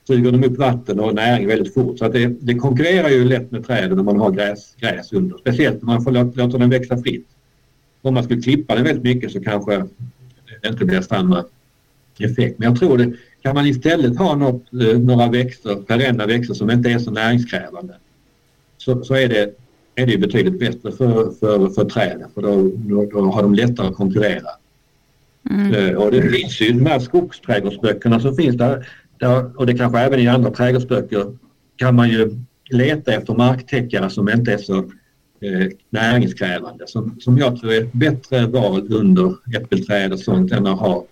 suger 0.07 0.31
de 0.31 0.43
upp 0.43 0.57
vatten 0.57 0.99
och 0.99 1.15
näring 1.15 1.47
väldigt 1.47 1.73
fort. 1.73 1.99
Så 1.99 2.05
att 2.05 2.13
det, 2.13 2.27
det 2.27 2.55
konkurrerar 2.55 3.09
ju 3.09 3.25
lätt 3.25 3.51
med 3.51 3.67
träden 3.67 3.99
om 3.99 4.05
man 4.05 4.19
har 4.19 4.31
gräs, 4.31 4.75
gräs 4.79 5.13
under. 5.13 5.37
Speciellt 5.37 5.81
om 5.81 5.87
man 5.87 6.03
får 6.03 6.11
låta, 6.11 6.43
låta 6.43 6.57
den 6.57 6.69
växa 6.69 6.97
fritt. 6.97 7.27
Om 8.01 8.13
man 8.13 8.23
skulle 8.23 8.41
klippa 8.41 8.75
den 8.75 8.83
väldigt 8.83 9.03
mycket 9.03 9.31
så 9.31 9.43
kanske 9.43 9.85
det 10.61 10.67
inte 10.67 10.85
blir 10.85 11.01
samma 11.01 11.45
effekt. 12.19 12.59
Men 12.59 12.69
jag 12.69 12.79
tror 12.79 12.97
det, 12.97 13.13
kan 13.41 13.55
man 13.55 13.65
istället 13.65 14.17
ha 14.17 14.35
något, 14.35 14.73
eh, 14.73 14.99
några 14.99 15.27
växter, 15.27 15.75
perenna 15.75 16.25
växter 16.25 16.53
som 16.53 16.71
inte 16.71 16.89
är 16.89 16.99
så 16.99 17.11
näringskrävande 17.11 17.93
så, 18.87 19.03
så 19.03 19.13
är, 19.15 19.29
det, 19.29 19.53
är 19.95 20.05
det 20.05 20.17
betydligt 20.17 20.59
bättre 20.59 20.91
för, 20.91 21.31
för, 21.39 21.69
för 21.69 21.85
träden 21.85 22.29
för 22.33 22.41
då, 22.41 22.71
då, 22.75 23.05
då 23.05 23.31
har 23.31 23.41
de 23.41 23.55
lättare 23.55 23.87
att 23.87 23.95
konkurrera. 23.95 24.49
Mm. 25.49 25.73
Eh, 25.73 25.95
och 25.95 26.11
det 26.11 26.21
finns 26.21 26.61
ju 26.61 26.71
de 26.71 26.85
här 26.85 26.99
skogsträdgårdsböckerna 26.99 28.19
som 28.19 28.35
finns 28.35 28.55
där, 28.55 28.87
där, 29.19 29.59
och 29.59 29.65
det 29.65 29.77
kanske 29.77 29.99
även 29.99 30.19
i 30.19 30.27
andra 30.27 30.51
trädgårdsböcker 30.51 31.37
kan 31.75 31.95
man 31.95 32.09
ju 32.09 32.39
leta 32.69 33.13
efter 33.13 33.33
marktäckare 33.33 34.09
som 34.09 34.29
inte 34.29 34.53
är 34.53 34.57
så 34.57 34.77
eh, 35.41 35.67
näringskrävande 35.89 36.87
som, 36.87 37.15
som 37.19 37.37
jag 37.37 37.59
tror 37.59 37.71
är 37.71 37.81
ett 37.81 37.93
bättre 37.93 38.45
val 38.45 38.93
under 38.93 39.35
äppelträd 39.55 40.13
och 40.13 40.19
sånt 40.19 40.51
än 40.51 40.67
att 40.67 40.79
ha 40.79 41.05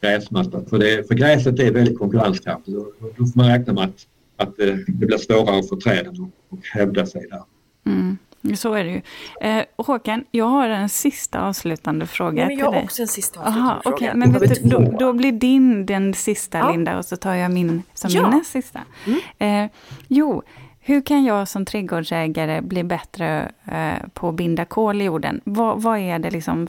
gräsmatta. 0.00 0.64
För, 0.70 0.78
det, 0.78 1.08
för 1.08 1.14
gräset 1.14 1.60
är 1.60 1.72
väldigt 1.72 1.98
konkurrenskraftigt 1.98 2.76
och 2.76 2.92
då 3.00 3.26
får 3.26 3.36
man 3.36 3.48
räkna 3.48 3.72
med 3.72 3.84
att, 3.84 4.06
att 4.40 4.56
det, 4.56 4.84
det 4.86 5.06
blir 5.06 5.18
svårare 5.18 5.62
för 5.62 5.76
träden 5.76 6.32
att, 6.50 6.66
hävda 6.66 7.06
sig 7.06 7.26
där. 7.30 7.42
Mm. 7.86 8.18
Så 8.56 8.74
är 8.74 8.84
det 8.84 8.90
ju. 8.90 9.02
Eh, 9.40 9.64
Håkan, 9.76 10.24
jag 10.30 10.44
har 10.44 10.68
en 10.68 10.88
sista 10.88 11.40
avslutande 11.40 12.06
fråga 12.06 12.42
ja, 12.42 12.48
men 12.48 12.58
jag 12.58 12.66
till 12.66 12.72
dig. 12.72 12.80
har 12.80 12.84
också 12.84 13.02
en 13.02 13.08
sista 13.08 13.40
avslutande 13.40 13.70
Aha, 13.70 13.80
fråga. 13.82 13.96
okay. 13.96 14.14
men 14.14 14.32
vet 14.32 14.62
du, 14.62 14.68
då, 14.68 14.96
då, 14.98 15.12
blir 15.12 15.32
din 15.32 15.86
den 15.86 16.14
sista, 16.14 16.58
ja. 16.58 16.70
Linda, 16.70 16.98
och 16.98 17.04
så 17.04 17.16
tar 17.16 17.34
jag 17.34 17.50
min 17.50 17.82
som 17.94 18.10
ja. 18.10 18.22
min 18.22 18.38
näst 18.38 18.50
sista. 18.50 18.80
Mm. 19.06 19.64
Eh, 19.64 19.70
jo, 20.08 20.42
hur 20.80 21.00
kan 21.00 21.24
jag 21.24 21.48
som 21.48 21.64
trädgårdsägare 21.64 22.60
bli 22.60 22.84
bättre 22.84 23.52
eh, 23.64 24.08
på 24.14 24.28
att 24.28 24.34
binda 24.34 24.64
kol 24.64 25.02
i 25.02 25.04
jorden? 25.04 25.40
Vad, 25.44 25.82
vad 25.82 25.98
är 25.98 26.18
det 26.18 26.30
liksom, 26.30 26.68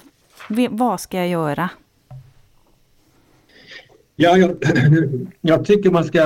vad 0.69 1.01
ska 1.01 1.17
jag 1.17 1.27
göra? 1.27 1.69
Ja, 4.15 4.37
jag, 4.37 4.55
jag 5.41 5.65
tycker 5.65 5.91
man 5.91 6.03
ska, 6.03 6.19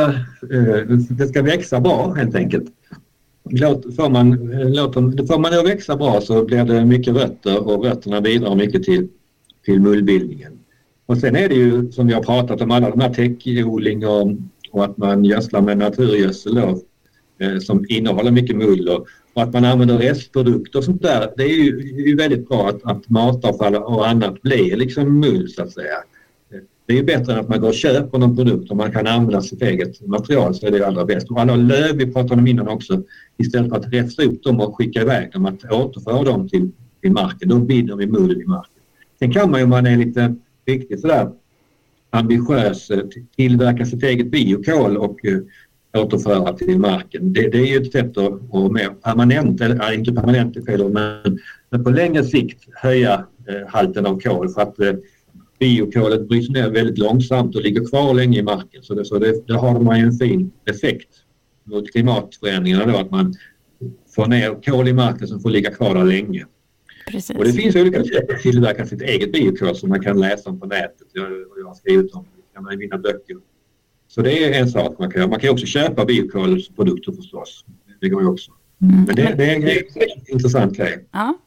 eh, 0.52 0.88
det 1.10 1.28
ska 1.28 1.42
växa 1.42 1.80
bra 1.80 2.14
helt 2.14 2.36
enkelt. 2.36 2.66
Låt, 3.50 3.96
får, 3.96 4.10
man, 4.10 4.34
eh, 4.54 5.28
får 5.28 5.40
man 5.40 5.52
det 5.52 5.60
att 5.60 5.68
växa 5.68 5.96
bra 5.96 6.22
så 6.22 6.46
blir 6.46 6.64
det 6.66 6.86
mycket 6.86 7.16
rötter 7.16 7.68
och 7.68 7.86
rötterna 7.86 8.22
bidrar 8.22 8.56
mycket 8.56 8.84
till, 8.84 9.08
till 9.66 9.80
mullbildningen. 9.80 10.60
Och 11.06 11.18
sen 11.18 11.36
är 11.36 11.50
det 11.50 11.56
ju 11.56 11.92
som 11.92 12.08
vi 12.08 12.14
har 12.14 12.24
pratat 12.24 12.62
om 12.62 12.72
alla 12.72 12.90
de 12.90 13.00
här 13.00 13.14
täckodling 13.14 14.08
och, 14.08 14.32
och 14.72 14.86
att 14.86 14.98
man 14.98 15.26
gödslar 15.26 15.62
med 15.62 15.78
naturgödsel 15.78 16.56
då, 16.56 16.82
eh, 17.40 17.60
som 17.60 17.86
innehåller 17.90 18.32
mycket 18.32 18.56
mull 18.56 18.90
och, 18.90 19.08
och, 19.34 19.44
att 19.44 19.54
man 19.54 19.66
använder 19.66 19.98
restprodukter 19.98 20.80
och 20.80 20.86
sånt 20.86 21.02
där. 21.02 21.34
Det 21.38 21.44
är 21.44 21.64
ju, 21.98 22.16
väldigt 22.16 22.48
bra 22.48 22.70
att, 22.70 22.84
att 22.84 23.10
matavfall 23.10 23.76
och 23.76 24.08
annat 24.08 24.42
blir 24.42 24.76
liksom 24.76 25.20
mull 25.20 25.50
så 25.50 25.64
att 25.64 25.72
säga. 25.72 25.96
Det 26.86 26.94
är 26.94 26.98
ju 26.98 27.04
bättre 27.04 27.34
än 27.34 27.40
att 27.40 27.50
man 27.50 27.62
går 27.62 27.68
och 27.68 27.74
köper 27.74 28.18
någon 28.18 28.36
produkt 28.36 28.72
och 28.72 28.78
man 28.78 28.92
kan 28.92 29.08
använda 29.08 29.42
sitt 29.42 29.62
eget 29.62 30.08
material 30.08 30.56
så 30.56 30.68
är 30.68 30.72
det 30.72 30.88
allra 30.88 31.06
bäst. 31.06 31.32
Och 31.32 31.42
alla 31.42 31.56
löv, 31.56 31.96
vi 31.96 32.14
pratade 32.14 32.42
om 32.42 32.48
innan 32.48 32.68
också, 32.68 33.04
istället 33.38 33.70
för 33.70 33.78
att 33.78 33.94
räfsa 33.94 34.24
upp 34.24 34.44
dem 34.44 34.60
och 34.60 34.76
skicka 34.76 35.02
iväg 35.02 35.32
dem, 35.32 35.46
att 35.46 35.72
återföra 35.72 36.24
dem 36.24 36.50
till, 36.50 36.72
till 37.02 37.12
marken. 37.12 37.50
Då 37.50 37.60
binder 37.60 37.96
vi 37.96 38.08
mull 38.08 38.42
i 38.42 38.46
marken. 38.46 38.82
Sen 39.20 39.34
kan 39.34 39.52
man 39.52 39.60
ju 39.60 39.64
om 39.64 39.70
man 39.70 39.86
är 39.86 39.98
lite 39.98 40.36
riktigt 40.66 41.02
sådär 41.02 41.32
ambitiös 42.10 42.90
eh, 42.90 43.04
tillverka 43.36 43.86
sitt 43.86 44.04
eget 44.04 44.32
biokol 44.32 44.98
och 44.98 45.26
eh, 45.26 45.40
återföra 46.04 46.54
till 46.54 46.80
marken. 46.80 47.34
Det, 47.34 47.50
det 47.50 47.58
är 47.58 47.66
ju 47.66 47.78
ett 47.78 47.92
sätt 47.92 48.18
att, 48.18 48.56
att 48.56 48.72
mer 48.72 48.90
permanent, 48.90 49.62
eller 49.62 49.94
inte 49.94 50.14
permanent 50.14 50.66
fel 50.66 50.90
men, 50.90 51.40
men 51.70 51.84
på 51.84 51.90
längre 51.90 52.24
sikt 52.24 52.64
höja 52.74 53.26
eh, 53.48 53.68
halten 53.68 54.06
av 54.06 54.20
kol 54.20 54.50
för 54.50 54.62
att 54.62 54.80
eh, 54.80 54.94
biokolet 55.60 56.28
bryts 56.28 56.50
ner 56.50 56.70
väldigt 56.70 56.98
långsamt 56.98 57.56
och 57.56 57.62
ligger 57.62 57.86
kvar 57.86 58.14
länge 58.14 58.40
i 58.40 58.44
marken. 58.44 58.84
Så, 58.84 58.94
det, 58.94 59.06
så 59.06 59.20
det, 59.20 59.48
där 59.48 59.56
har 59.56 59.80
man 59.80 60.00
ju 60.00 60.06
en 60.06 60.14
fin 60.14 60.52
effekt 60.66 61.10
mot 61.64 61.92
klimatförändringarna 61.92 62.92
då 62.92 62.98
att 62.98 63.12
man 63.12 63.34
får 64.16 64.28
ner 64.28 64.62
kol 64.64 64.88
i 64.88 64.94
marken 64.94 65.28
som 65.28 65.40
får 65.40 65.50
ligga 65.50 65.72
kvar 65.72 65.96
där 65.96 66.04
länge. 66.04 66.46
Precis. 67.12 67.38
Och 67.38 67.44
det 67.44 67.54
finns 67.54 67.76
olika 67.76 68.04
sätt 68.04 68.32
att 68.32 68.42
tillverka 68.42 68.86
sitt 68.86 69.02
eget 69.02 69.32
biokol 69.32 69.76
som 69.76 69.90
man 69.90 70.04
kan 70.04 70.20
läsa 70.20 70.50
om 70.50 70.60
på 70.60 70.66
nätet. 70.66 71.08
Jag, 71.14 71.32
jag 71.60 71.68
har 71.68 71.76
skrivit 71.76 72.14
om 72.14 72.24
det 72.36 72.54
kan 72.54 72.64
man 72.64 72.74
i 72.74 72.78
mina 72.78 72.98
böcker. 72.98 73.38
Så 74.08 74.22
det 74.22 74.44
är 74.44 74.62
en 74.62 74.70
sak 74.70 75.00
man 75.00 75.12
kan 75.12 75.20
göra. 75.20 75.30
Man 75.30 75.40
kan 75.40 75.50
också 75.50 75.66
köpa 75.66 76.06
biokolsprodukter 76.06 77.12
förstås. 77.12 77.66
Det 78.02 78.10
går 78.10 78.22
ju 78.22 78.28
också. 78.28 78.52
Mm. 78.82 79.04
Men 79.04 79.16
det, 79.16 79.36
det, 79.38 79.46
är 79.46 79.56
en 79.56 80.34
intressant 80.34 80.78
grej. 80.78 81.06
Ja. 81.12 81.38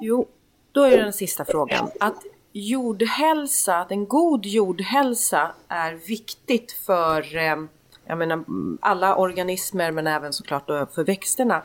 Jo, 0.00 0.28
då 0.72 0.82
är 0.82 0.96
den 0.96 1.12
sista 1.12 1.44
frågan. 1.44 1.88
Att 2.00 2.22
jordhälsa, 2.52 3.76
att 3.76 3.90
en 3.90 4.06
god 4.06 4.46
jordhälsa 4.46 5.54
är 5.68 5.92
viktigt 5.92 6.72
för 6.72 7.36
eh, 7.36 7.56
jag 8.06 8.18
menar, 8.18 8.44
alla 8.80 9.16
organismer 9.16 9.90
men 9.90 10.06
även 10.06 10.32
såklart 10.32 10.66
för 10.66 11.04
växterna. 11.04 11.62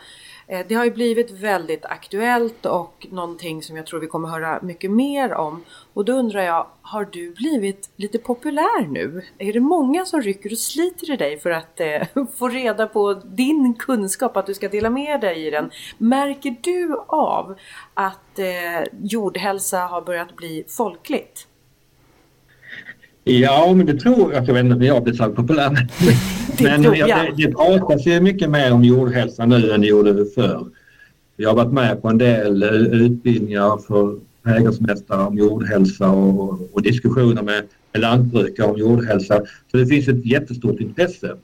Eh, 0.47 0.65
det 0.67 0.75
har 0.75 0.85
ju 0.85 0.91
blivit 0.91 1.31
väldigt 1.31 1.85
aktuellt 1.85 2.65
och 2.65 3.07
någonting 3.11 3.63
som 3.63 3.77
jag 3.77 3.85
tror 3.85 3.99
vi 3.99 4.07
kommer 4.07 4.29
höra 4.29 4.59
mycket 4.61 4.91
mer 4.91 5.33
om. 5.33 5.63
Och 5.93 6.05
då 6.05 6.13
undrar 6.13 6.41
jag, 6.41 6.67
har 6.81 7.05
du 7.11 7.33
blivit 7.33 7.89
lite 7.95 8.17
populär 8.17 8.87
nu? 8.87 9.21
Är 9.37 9.53
det 9.53 9.59
många 9.59 10.05
som 10.05 10.21
rycker 10.21 10.51
och 10.51 10.57
sliter 10.57 11.11
i 11.11 11.17
dig 11.17 11.39
för 11.39 11.49
att 11.49 11.79
eh, 11.79 12.07
få 12.37 12.47
reda 12.49 12.87
på 12.87 13.13
din 13.13 13.73
kunskap, 13.73 14.37
att 14.37 14.45
du 14.45 14.53
ska 14.53 14.69
dela 14.69 14.89
med 14.89 15.21
dig 15.21 15.47
i 15.47 15.49
den? 15.49 15.71
Märker 15.97 16.55
du 16.61 16.99
av 17.07 17.55
att 17.93 18.39
eh, 18.39 18.83
jordhälsa 19.01 19.79
har 19.79 20.01
börjat 20.01 20.35
bli 20.35 20.65
folkligt? 20.67 21.46
Ja, 23.27 23.73
men 23.73 23.85
det 23.85 23.93
tror 23.93 24.33
jag. 24.33 24.47
Jag 24.47 24.53
vet 24.53 24.63
inte 24.63 24.75
om 24.75 24.81
jag 24.81 25.03
blivit 25.03 25.21
så 25.21 25.29
populär. 25.29 25.69
Men 26.63 26.83
tror 26.83 26.95
jag. 26.95 27.09
jag. 27.09 27.37
det, 27.37 27.45
det 27.45 27.51
pratas 27.51 28.05
ju 28.05 28.19
mycket 28.19 28.49
mer 28.49 28.73
om 28.73 28.83
jordhälsa 28.83 29.45
nu 29.45 29.71
än 29.71 29.81
det 29.81 29.87
gjorde 29.87 30.25
förr. 30.35 30.65
Jag 31.35 31.49
har 31.49 31.55
varit 31.55 31.73
med 31.73 32.01
på 32.01 32.07
en 32.07 32.17
del 32.17 32.63
eh, 32.63 32.69
utbildningar 33.01 33.77
för 33.87 34.15
trädgårdsmästare 34.43 35.21
om 35.21 35.37
jordhälsa 35.37 36.09
och, 36.09 36.69
och 36.73 36.81
diskussioner 36.81 37.41
med, 37.41 37.63
med 37.93 38.01
lantbrukare 38.01 38.67
om 38.67 38.77
jordhälsa. 38.77 39.41
Så 39.71 39.77
det 39.77 39.85
finns 39.85 40.07
ett 40.07 40.25
jättestort 40.25 40.79
intresse. 40.79 41.35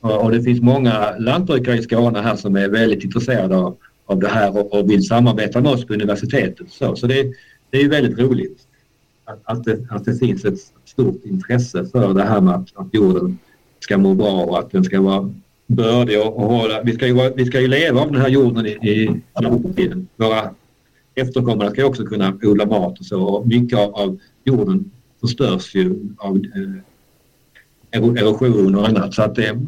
Och, 0.00 0.24
och 0.24 0.30
det 0.30 0.42
finns 0.42 0.60
många 0.60 1.18
lantbrukare 1.18 1.78
i 1.78 1.82
Skåne 1.82 2.20
här 2.20 2.36
som 2.36 2.56
är 2.56 2.68
väldigt 2.68 3.04
intresserade 3.04 3.56
av, 3.56 3.76
av 4.06 4.18
det 4.18 4.28
här 4.28 4.56
och, 4.56 4.74
och 4.74 4.90
vill 4.90 5.06
samarbeta 5.06 5.60
med 5.60 5.72
oss 5.72 5.86
på 5.86 5.94
universitetet. 5.94 6.66
Så, 6.70 6.96
så 6.96 7.06
det, 7.06 7.32
det 7.70 7.80
är 7.80 7.88
väldigt 7.88 8.18
roligt 8.18 8.67
att, 9.28 9.40
att, 9.44 9.64
det, 9.64 9.86
att 9.90 10.04
det 10.04 10.14
finns 10.14 10.44
ett 10.44 10.58
stort 10.84 11.24
intresse 11.24 11.84
för 11.84 12.14
det 12.14 12.22
här 12.22 12.40
med 12.40 12.54
att, 12.54 12.68
att 12.74 12.94
jorden 12.94 13.38
ska 13.80 13.98
må 13.98 14.14
bra 14.14 14.44
och 14.44 14.58
att 14.58 14.70
den 14.70 14.84
ska 14.84 15.00
vara 15.00 15.32
bördig 15.66 16.20
och, 16.20 16.36
och 16.36 16.50
hålla. 16.50 16.82
Vi 16.82 16.92
ska, 16.92 17.06
ju, 17.06 17.32
vi 17.36 17.44
ska 17.44 17.60
ju 17.60 17.68
leva 17.68 18.00
av 18.00 18.12
den 18.12 18.20
här 18.20 18.28
jorden 18.28 18.66
i, 18.66 18.70
i 18.70 19.20
framtiden. 19.34 20.08
Våra 20.16 20.54
efterkommande 21.14 21.70
ska 21.70 21.80
ju 21.80 21.86
också 21.86 22.04
kunna 22.04 22.38
odla 22.42 22.66
mat 22.66 22.98
och 22.98 23.04
så 23.04 23.22
och 23.22 23.46
mycket 23.46 23.78
av, 23.78 23.94
av 23.94 24.18
jorden 24.44 24.90
förstörs 25.20 25.74
ju 25.74 25.94
av 26.18 26.36
eh, 26.36 28.02
erosion 28.22 28.74
och 28.74 28.88
annat 28.88 29.14
så 29.14 29.22
att 29.22 29.34
det, 29.34 29.58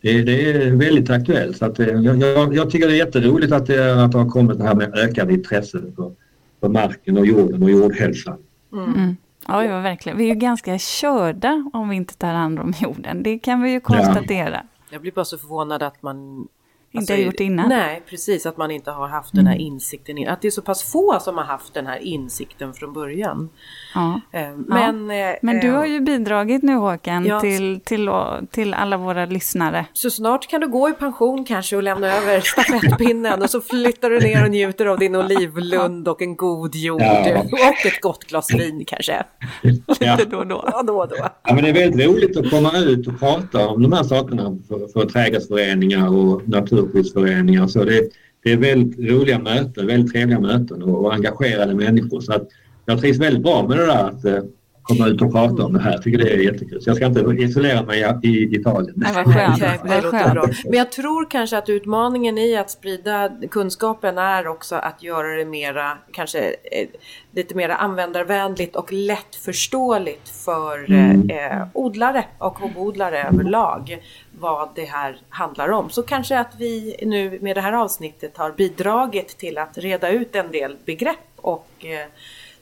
det, 0.00 0.22
det 0.22 0.50
är 0.50 0.70
väldigt 0.70 1.10
aktuellt. 1.10 1.56
Så 1.56 1.64
att 1.64 1.78
eh, 1.78 1.86
jag, 1.86 2.22
jag, 2.22 2.54
jag, 2.54 2.70
tycker 2.70 2.86
det 2.86 2.94
är 2.94 2.96
jätteroligt 2.96 3.52
att 3.52 3.66
det, 3.66 4.04
att 4.04 4.12
det 4.12 4.18
har 4.18 4.30
kommit 4.30 4.58
det 4.58 4.64
här 4.64 4.74
med 4.74 4.94
ökad 4.98 5.30
intresse 5.30 5.82
för, 5.96 6.12
för 6.60 6.68
marken 6.68 7.18
och 7.18 7.26
jorden 7.26 7.62
och 7.62 7.70
jordhälsan. 7.70 8.38
Mm. 8.72 8.94
Mm. 8.94 9.16
Ja, 9.46 9.64
ja, 9.64 9.80
verkligen. 9.80 10.18
Vi 10.18 10.24
är 10.24 10.28
ju 10.28 10.34
ganska 10.34 10.78
körda 10.78 11.70
om 11.72 11.88
vi 11.88 11.96
inte 11.96 12.14
tar 12.16 12.32
hand 12.32 12.58
om 12.58 12.72
jorden. 12.80 13.22
Det 13.22 13.38
kan 13.38 13.62
vi 13.62 13.70
ju 13.70 13.80
konstatera. 13.80 14.54
Ja. 14.54 14.84
Jag 14.90 15.00
blir 15.00 15.12
bara 15.12 15.24
så 15.24 15.38
förvånad 15.38 15.82
att 15.82 16.02
man 16.02 16.48
inte 16.90 17.00
alltså, 17.00 17.12
har 17.12 17.18
gjort 17.18 17.40
innan. 17.40 17.68
Nej, 17.68 18.02
precis. 18.06 18.46
Att 18.46 18.56
man 18.56 18.70
inte 18.70 18.90
har 18.90 19.08
haft 19.08 19.34
den 19.34 19.46
här 19.46 19.56
insikten. 19.56 20.28
Att 20.28 20.42
det 20.42 20.48
är 20.48 20.50
så 20.50 20.62
pass 20.62 20.92
få 20.92 21.18
som 21.20 21.36
har 21.36 21.44
haft 21.44 21.74
den 21.74 21.86
här 21.86 21.98
insikten 21.98 22.74
från 22.74 22.92
början. 22.92 23.48
Ja. 23.94 24.20
Men, 24.56 25.10
ja. 25.10 25.36
Men 25.42 25.60
du 25.60 25.70
har 25.70 25.86
ju 25.86 26.00
bidragit 26.00 26.62
nu 26.62 26.74
Håkan 26.74 27.26
ja. 27.26 27.40
till, 27.40 27.80
till, 27.84 28.10
till 28.50 28.74
alla 28.74 28.96
våra 28.96 29.26
lyssnare. 29.26 29.86
Så 29.92 30.10
snart 30.10 30.48
kan 30.48 30.60
du 30.60 30.68
gå 30.68 30.88
i 30.88 30.92
pension 30.92 31.44
kanske 31.44 31.76
och 31.76 31.82
lämna 31.82 32.06
över 32.06 32.40
stafettpinnen 32.40 33.42
och 33.42 33.50
så 33.50 33.60
flyttar 33.60 34.10
du 34.10 34.20
ner 34.20 34.44
och 34.44 34.50
njuter 34.50 34.86
av 34.86 34.98
din 34.98 35.16
olivlund 35.16 36.08
och 36.08 36.22
en 36.22 36.36
god 36.36 36.74
jord. 36.74 37.00
Ja. 37.00 37.42
Och 37.52 37.86
ett 37.86 38.00
gott 38.00 38.24
glas 38.24 38.54
vin 38.54 38.84
kanske. 38.86 39.24
Lite 39.62 40.24
då 40.30 40.38
och 40.38 40.46
då. 40.46 40.68
Ja, 40.72 40.82
då, 40.82 41.00
och 41.00 41.08
då. 41.08 41.16
Ja, 41.18 41.54
men 41.54 41.64
det 41.64 41.68
är 41.68 41.74
väldigt 41.74 42.06
roligt 42.06 42.36
att 42.36 42.50
komma 42.50 42.78
ut 42.78 43.06
och 43.06 43.18
prata 43.18 43.68
om 43.68 43.82
de 43.82 43.92
här 43.92 44.02
sakerna 44.02 44.58
för, 44.68 44.92
för 44.92 45.08
trädgårdsföreningar 45.08 46.08
och 46.08 46.48
natur 46.48 46.77
naturskyddsföreningar. 46.78 47.66
Så 47.66 47.84
det, 47.84 48.08
det 48.42 48.52
är 48.52 48.56
väldigt 48.56 49.10
roliga 49.10 49.38
möten, 49.38 49.86
väldigt 49.86 50.12
trevliga 50.12 50.40
möten 50.40 50.82
och, 50.82 51.04
och 51.04 51.14
engagerade 51.14 51.74
människor. 51.74 52.20
Så 52.20 52.32
att 52.32 52.48
jag 52.86 53.00
trivs 53.00 53.18
väldigt 53.18 53.42
bra 53.42 53.68
med 53.68 53.78
det 53.78 53.86
där 53.86 54.08
att 54.08 54.24
eh, 54.24 54.42
komma 54.88 55.06
ut 55.06 55.22
och 55.22 55.32
prata 55.32 55.64
om 55.64 55.72
det 55.72 55.80
här. 55.80 55.92
Jag 55.92 56.02
tycker 56.02 56.18
det 56.18 56.30
är 56.30 56.38
jättekul. 56.38 56.82
Så 56.82 56.90
jag 56.90 56.96
ska 56.96 57.06
inte 57.06 57.20
isolera 57.20 57.82
mig 57.82 58.18
i, 58.22 58.28
i 58.28 58.56
Italien. 58.56 58.94
Nej, 58.96 59.12
vad 59.14 59.34
skönt. 59.34 59.60
det 59.84 60.00
låter 60.00 60.34
bra. 60.34 60.48
Men 60.64 60.78
jag 60.78 60.92
tror 60.92 61.30
kanske 61.30 61.58
att 61.58 61.68
utmaningen 61.68 62.38
i 62.38 62.56
att 62.56 62.70
sprida 62.70 63.30
kunskapen 63.50 64.18
är 64.18 64.46
också 64.46 64.74
att 64.74 65.02
göra 65.02 65.36
det 65.36 65.44
mera, 65.44 65.98
kanske 66.12 66.38
eh, 66.48 66.88
lite 67.32 67.54
mer 67.54 67.68
användarvänligt 67.68 68.76
och 68.76 68.92
lättförståeligt 68.92 70.28
för 70.28 70.90
mm. 70.90 71.30
eh, 71.30 71.66
odlare 71.72 72.24
och 72.38 72.58
hobodlare 72.58 73.22
överlag 73.22 73.98
vad 74.40 74.68
det 74.74 74.84
här 74.84 75.18
handlar 75.28 75.68
om. 75.68 75.90
Så 75.90 76.02
kanske 76.02 76.38
att 76.38 76.54
vi 76.58 76.96
nu 77.02 77.38
med 77.40 77.56
det 77.56 77.60
här 77.60 77.72
avsnittet 77.72 78.36
har 78.36 78.52
bidragit 78.52 79.28
till 79.28 79.58
att 79.58 79.78
reda 79.78 80.10
ut 80.10 80.36
en 80.36 80.52
del 80.52 80.76
begrepp 80.84 81.18
och 81.36 81.68
eh, 81.84 82.06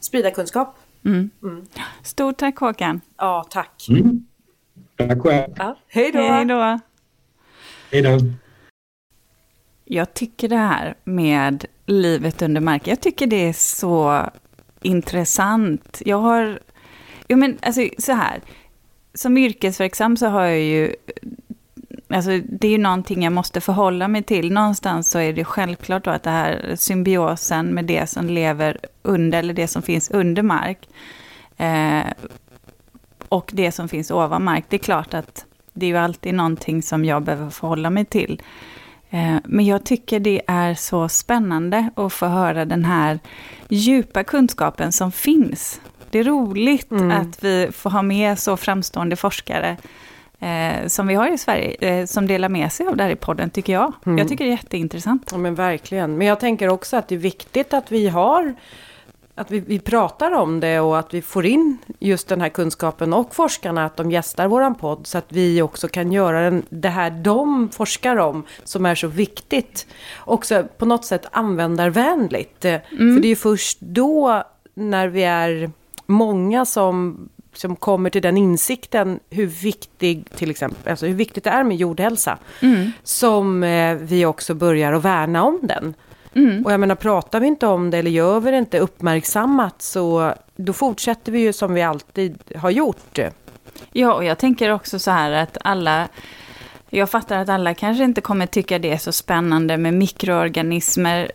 sprida 0.01 0.31
kunskap. 0.31 0.77
Mm. 1.05 1.31
Mm. 1.43 1.67
Stort 2.03 2.37
tack 2.37 2.57
Håkan. 2.57 3.01
Ja, 3.17 3.47
tack. 3.51 3.87
Mm. 3.89 4.27
Tack 4.97 5.23
själv. 5.23 5.55
Ja, 5.57 5.77
hej 5.89 6.13
då. 6.13 6.19
Hej 6.19 6.45
då. 6.45 6.81
Hej 7.91 8.03
då. 8.03 8.19
Jag 9.85 10.15
tycker 10.15 10.49
det 10.49 10.57
här 10.57 10.95
med 11.05 11.65
livet 11.87 12.43
under 12.43 12.61
marken, 12.61 12.91
jag 12.91 13.01
tycker 13.01 13.27
det 13.27 13.49
är 13.49 13.53
så 13.53 14.27
intressant. 14.83 16.03
Jag 16.05 16.19
har, 16.19 16.61
jo 17.29 17.37
men 17.37 17.59
alltså 17.63 17.89
så 17.99 18.13
här, 18.13 18.41
som 19.15 19.39
yrkesverksam 19.39 20.17
så 20.17 20.27
har 20.27 20.43
jag 20.43 20.61
ju 20.61 20.95
alltså 22.09 22.31
det 22.49 22.67
är 22.67 22.71
ju 22.71 22.79
någonting 22.79 23.23
jag 23.25 23.33
måste 23.33 23.61
förhålla 23.61 24.09
mig 24.09 24.23
till. 24.23 24.53
Någonstans 24.53 25.11
så 25.11 25.19
är 25.19 25.33
det 25.33 25.45
självklart 25.45 26.05
då 26.05 26.11
att 26.11 26.23
det 26.23 26.31
här 26.31 26.75
symbiosen 26.77 27.67
med 27.67 27.85
det 27.85 28.11
som 28.11 28.27
lever 28.27 28.79
under, 29.03 29.39
eller 29.39 29.55
det 29.55 29.69
som 29.69 29.83
finns 29.83 30.11
under 30.11 30.43
mark, 30.43 30.89
eh, 31.57 32.13
och 33.29 33.51
det 33.55 33.73
som 33.73 33.89
finns 33.89 34.11
ovan 34.11 34.45
mark, 34.45 34.65
det 34.69 34.77
är 34.77 34.79
klart 34.79 35.15
att 35.15 35.45
det 35.73 35.87
är 35.87 35.91
ju 35.91 35.97
alltid 35.97 36.35
någonting 36.35 36.83
som 36.83 37.05
jag 37.05 37.23
behöver 37.23 37.51
förhålla 37.51 37.91
mig 37.91 38.05
till. 38.05 38.43
Eh, 39.11 39.37
men 39.45 39.67
jag 39.67 39.85
tycker 39.85 40.21
det 40.21 40.43
är 40.47 40.75
så 40.75 41.09
spännande 41.09 41.91
att 41.97 42.13
få 42.13 42.27
höra 42.27 42.65
den 42.65 42.85
här 42.85 43.19
djupa 43.69 44.25
kunskapen 44.25 44.93
som 44.93 45.13
finns. 45.13 45.81
Det 46.11 46.19
är 46.19 46.25
roligt 46.25 46.91
mm. 46.91 47.11
att 47.11 47.45
vi 47.45 47.69
får 47.73 47.91
ha 47.91 48.03
med 48.03 48.39
så 48.39 48.57
framstående 48.57 49.17
forskare 49.17 49.77
eh, 50.41 50.87
som 50.87 51.07
vi 51.07 51.15
har 51.15 51.35
i 51.35 51.39
Sverige, 51.39 51.77
eh, 51.81 52.07
som 52.07 52.27
delar 52.27 52.49
med 52.49 52.73
sig 52.73 52.87
av 52.87 52.97
det 52.97 53.03
här 53.03 53.11
i 53.11 53.17
podden, 53.17 53.51
tycker 53.51 53.73
jag. 53.73 53.93
Mm. 54.07 54.19
Jag 54.19 54.29
tycker 54.29 54.45
det 54.45 54.51
är 54.51 54.57
jätteintressant. 54.57 55.29
Ja, 55.33 55.39
men 55.39 55.55
verkligen. 55.55 56.19
Men 56.19 56.27
jag 56.27 56.41
tänker 56.41 56.69
också 56.69 56.97
att 56.97 57.09
det 57.09 57.15
är 57.15 57.19
viktigt 57.19 57.75
att 57.75 57.93
vi 57.93 58.09
har 58.09 58.55
att 59.39 59.51
vi, 59.51 59.61
vi 59.61 59.79
pratar 59.79 60.33
om 60.33 60.61
det 60.61 60.81
och 60.81 60.99
att 60.99 61.15
vi 61.15 61.23
får 61.23 61.47
in 61.47 61.79
just 61.99 62.29
den 62.29 62.41
här 62.41 62.49
kunskapen 62.49 63.13
och 63.13 63.35
forskarna 63.35 63.85
att 63.85 63.97
de 63.97 64.11
gästar 64.11 64.49
våran 64.49 64.75
podd 64.75 65.07
så 65.07 65.19
att 65.19 65.27
vi 65.29 65.63
också 65.63 65.89
kan 65.89 66.13
göra 66.13 66.41
den, 66.41 66.63
det 66.69 66.89
här 66.89 67.11
de 67.11 67.69
forskar 67.69 68.17
om 68.17 68.43
som 68.65 68.87
är 68.87 68.95
så 68.95 69.07
viktigt 69.07 69.87
också 70.19 70.65
på 70.79 70.87
något 70.87 71.05
sätt 71.05 71.27
användarvänligt. 71.33 72.65
Mm. 72.65 72.81
För 73.15 73.21
det 73.21 73.29
är 73.29 73.37
först 73.37 73.81
då 73.81 74.43
när 74.75 75.09
vi 75.09 75.23
är 75.23 75.71
många 76.07 76.65
som 76.65 77.29
som 77.57 77.77
kommer 77.77 78.11
till 78.11 78.23
den 78.23 78.37
insikten 78.37 79.21
hur 79.31 79.47
viktig, 79.47 80.25
till 80.37 80.51
exempel, 80.51 80.91
alltså 80.91 81.07
hur 81.07 81.15
viktigt 81.15 81.45
det 81.45 81.51
är 81.51 81.65
med 81.65 81.77
jordhälsa. 81.77 82.39
Mm. 82.63 82.93
Som 83.03 83.63
eh, 83.63 83.95
vi 83.95 84.27
också 84.27 84.55
börjar 84.55 84.93
att 84.93 85.05
värna 85.05 85.45
om 85.45 85.59
den. 85.63 85.95
Mm. 86.35 86.65
Och 86.65 86.73
jag 86.73 86.81
menar, 86.81 86.95
pratar 86.95 87.41
vi 87.41 87.47
inte 87.47 87.67
om 87.67 87.91
det 87.91 87.99
eller 87.99 88.11
gör 88.11 88.41
vi 88.41 88.51
det 88.51 88.59
inte 88.59 88.79
uppmärksammat 88.79 89.83
så 89.83 90.35
då 90.57 90.73
fortsätter 90.73 91.33
vi 91.33 91.41
ju 91.41 91.53
som 91.53 91.75
vi 91.75 91.83
alltid 91.83 92.39
har 92.57 92.71
gjort. 92.71 93.19
Ja, 93.93 94.15
och 94.15 94.25
jag 94.25 94.39
tänker 94.39 94.73
också 94.73 94.99
så 94.99 95.11
här 95.11 95.31
att 95.31 95.59
alla 95.61 96.09
jag 96.91 97.11
fattar 97.11 97.39
att 97.39 97.49
alla 97.49 97.75
kanske 97.75 98.05
inte 98.05 98.21
kommer 98.21 98.47
tycka 98.47 98.79
det 98.79 98.93
är 98.93 98.99
så 98.99 99.13
spännande 99.13 99.77
med 99.77 99.95
mikroorganismer. 99.95 101.33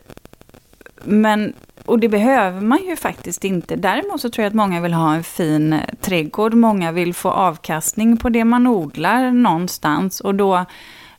Men, 1.03 1.53
och 1.91 1.99
det 1.99 2.09
behöver 2.09 2.61
man 2.61 2.79
ju 2.87 2.95
faktiskt 2.95 3.43
inte. 3.43 3.75
Däremot 3.75 4.21
så 4.21 4.29
tror 4.29 4.43
jag 4.43 4.49
att 4.49 4.55
många 4.55 4.81
vill 4.81 4.93
ha 4.93 5.15
en 5.15 5.23
fin 5.23 5.79
trädgård. 6.01 6.53
Många 6.53 6.91
vill 6.91 7.13
få 7.13 7.29
avkastning 7.29 8.17
på 8.17 8.29
det 8.29 8.45
man 8.45 8.67
odlar 8.67 9.31
någonstans. 9.31 10.19
Och 10.19 10.35
då 10.35 10.65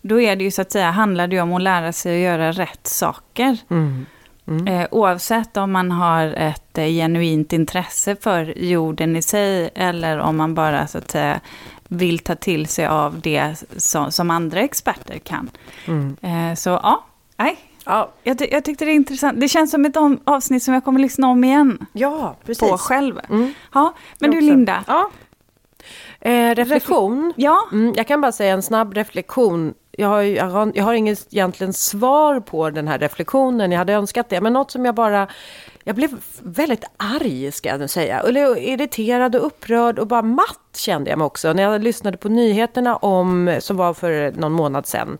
då 0.02 0.20
är 0.20 0.36
det 0.36 0.44
ju 0.44 0.50
så 0.50 0.62
att 0.62 0.72
säga, 0.72 0.90
handlar 0.90 1.26
det 1.26 1.40
om 1.40 1.52
att 1.52 1.62
lära 1.62 1.92
sig 1.92 2.14
att 2.14 2.22
göra 2.22 2.52
rätt 2.52 2.86
saker. 2.86 3.58
Mm. 3.70 4.06
Mm. 4.46 4.66
Eh, 4.66 4.88
oavsett 4.90 5.56
om 5.56 5.72
man 5.72 5.90
har 5.90 6.26
ett 6.26 6.78
eh, 6.78 6.86
genuint 6.86 7.52
intresse 7.52 8.16
för 8.16 8.58
jorden 8.58 9.16
i 9.16 9.22
sig 9.22 9.70
eller 9.74 10.18
om 10.18 10.36
man 10.36 10.54
bara 10.54 10.86
så 10.86 10.98
att 10.98 11.10
säga 11.10 11.40
vill 11.88 12.18
ta 12.18 12.34
till 12.34 12.66
sig 12.66 12.86
av 12.86 13.20
det 13.20 13.64
som, 13.76 14.12
som 14.12 14.30
andra 14.30 14.60
experter 14.60 15.18
kan. 15.18 15.50
Mm. 15.86 16.16
Eh, 16.22 16.54
så 16.54 16.70
ja, 16.70 17.04
nej. 17.36 17.58
Ja. 17.84 18.12
Jag, 18.22 18.38
ty 18.38 18.46
jag 18.50 18.64
tyckte 18.64 18.84
det 18.84 18.90
är 18.90 18.94
intressant. 18.94 19.40
Det 19.40 19.48
känns 19.48 19.70
som 19.70 19.84
ett 19.84 19.96
avsnitt 20.24 20.62
som 20.62 20.74
jag 20.74 20.84
kommer 20.84 21.00
lyssna 21.00 21.28
om 21.28 21.44
igen. 21.44 21.86
Ja, 21.92 22.36
precis. 22.44 22.70
På 22.70 22.78
själv. 22.78 23.20
Mm. 23.30 23.54
Ja, 23.74 23.94
men 24.18 24.30
du 24.30 24.40
Linda. 24.40 24.84
Ja. 24.86 25.10
Eh, 26.20 26.54
reflektion. 26.54 27.32
Ja. 27.36 27.68
Mm, 27.72 27.94
jag 27.96 28.06
kan 28.06 28.20
bara 28.20 28.32
säga 28.32 28.52
en 28.52 28.62
snabb 28.62 28.94
reflektion 28.94 29.74
jag 29.98 30.08
har, 30.08 30.22
jag, 30.22 30.44
har, 30.44 30.72
jag 30.74 30.84
har 30.84 30.94
inget 30.94 31.26
egentligen 31.30 31.72
svar 31.72 32.40
på 32.40 32.70
den 32.70 32.88
här 32.88 32.98
reflektionen. 32.98 33.72
Jag 33.72 33.78
hade 33.78 33.92
önskat 33.92 34.28
det. 34.28 34.40
Men 34.40 34.52
något 34.52 34.70
som 34.70 34.84
jag 34.84 34.94
bara... 34.94 35.28
Jag 35.84 35.96
blev 35.96 36.10
väldigt 36.42 36.84
arg, 36.96 37.52
ska 37.52 37.68
jag 37.68 37.80
nu 37.80 37.88
säga. 37.88 38.20
Eller 38.20 38.58
irriterad 38.58 39.36
och 39.36 39.46
upprörd 39.46 39.98
och 39.98 40.06
bara 40.06 40.22
matt 40.22 40.76
kände 40.76 41.10
jag 41.10 41.18
mig 41.18 41.24
också. 41.24 41.52
När 41.52 41.62
jag 41.62 41.82
lyssnade 41.82 42.16
på 42.16 42.28
nyheterna 42.28 42.96
om, 42.96 43.56
som 43.60 43.76
var 43.76 43.94
för 43.94 44.32
någon 44.32 44.52
månad 44.52 44.86
sedan. 44.86 45.18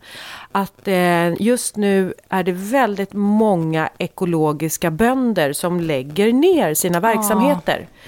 Att 0.51 0.87
eh, 0.87 1.41
just 1.41 1.77
nu 1.77 2.13
är 2.29 2.43
det 2.43 2.51
väldigt 2.51 3.13
många 3.13 3.89
ekologiska 3.97 4.91
bönder 4.91 5.53
som 5.53 5.79
lägger 5.79 6.33
ner 6.33 6.73
sina 6.73 6.99
verksamheter. 6.99 7.79
Ja 7.79 7.99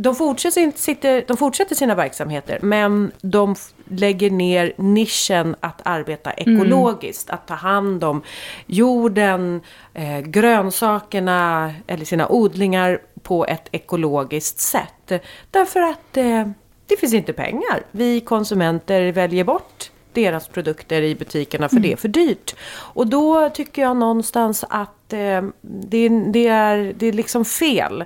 de 0.00 0.14
fortsätter, 0.14 1.24
de 1.26 1.36
fortsätter 1.36 1.74
sina 1.74 1.94
verksamheter, 1.94 2.58
men 2.62 3.12
de 3.20 3.54
lägger 3.90 4.30
ner 4.30 4.72
nischen 4.76 5.56
att 5.60 5.80
arbeta 5.84 6.32
ekologiskt. 6.32 7.28
Mm. 7.28 7.34
Att 7.34 7.46
ta 7.46 7.54
hand 7.54 8.04
om 8.04 8.22
jorden, 8.66 9.60
eh, 9.94 10.20
grönsakerna 10.20 11.74
eller 11.86 12.04
sina 12.04 12.28
odlingar 12.28 13.00
på 13.22 13.46
ett 13.46 13.68
ekologiskt 13.72 14.60
sätt. 14.60 15.22
Därför 15.50 15.80
att 15.80 16.16
eh, 16.16 16.48
det 16.86 16.96
finns 16.96 17.14
inte 17.14 17.32
pengar. 17.32 17.82
Vi 17.90 18.20
konsumenter 18.20 19.12
väljer 19.12 19.44
bort 19.44 19.90
deras 20.12 20.48
produkter 20.48 21.02
i 21.02 21.14
butikerna 21.14 21.68
för 21.68 21.76
mm. 21.76 21.82
det 21.82 21.92
är 21.92 21.96
för 21.96 22.08
dyrt. 22.08 22.56
Och 22.70 23.06
då 23.06 23.50
tycker 23.50 23.82
jag 23.82 23.96
någonstans 23.96 24.64
att 24.68 25.12
eh, 25.12 25.42
det, 25.60 26.08
det, 26.08 26.46
är, 26.46 26.94
det 26.96 27.06
är 27.06 27.12
liksom 27.12 27.44
fel 27.44 28.04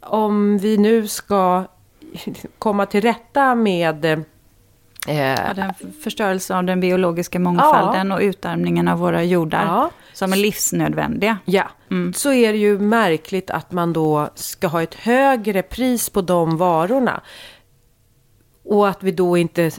om 0.00 0.58
vi 0.58 0.76
nu 0.76 1.08
ska 1.08 1.64
komma 2.58 2.86
till 2.86 3.00
rätta 3.00 3.54
med 3.54 4.04
eh, 4.04 4.18
ja, 5.06 5.54
den 5.54 5.74
förstörelsen 6.02 6.56
av 6.56 6.64
den 6.64 6.80
biologiska 6.80 7.38
mångfalden 7.38 8.08
ja. 8.08 8.14
och 8.14 8.20
utarmningen 8.20 8.88
av 8.88 8.98
våra 8.98 9.24
jordar 9.24 9.64
ja. 9.64 9.90
som 10.12 10.32
är 10.32 10.36
livsnödvändiga. 10.36 11.38
Ja, 11.44 11.70
mm. 11.90 12.12
så 12.12 12.32
är 12.32 12.52
det 12.52 12.58
ju 12.58 12.78
märkligt 12.78 13.50
att 13.50 13.72
man 13.72 13.92
då 13.92 14.28
ska 14.34 14.66
ha 14.66 14.82
ett 14.82 14.94
högre 14.94 15.62
pris 15.62 16.10
på 16.10 16.22
de 16.22 16.56
varorna. 16.56 17.20
Och 18.64 18.88
att 18.88 19.02
vi 19.02 19.10
då 19.10 19.36
inte 19.36 19.70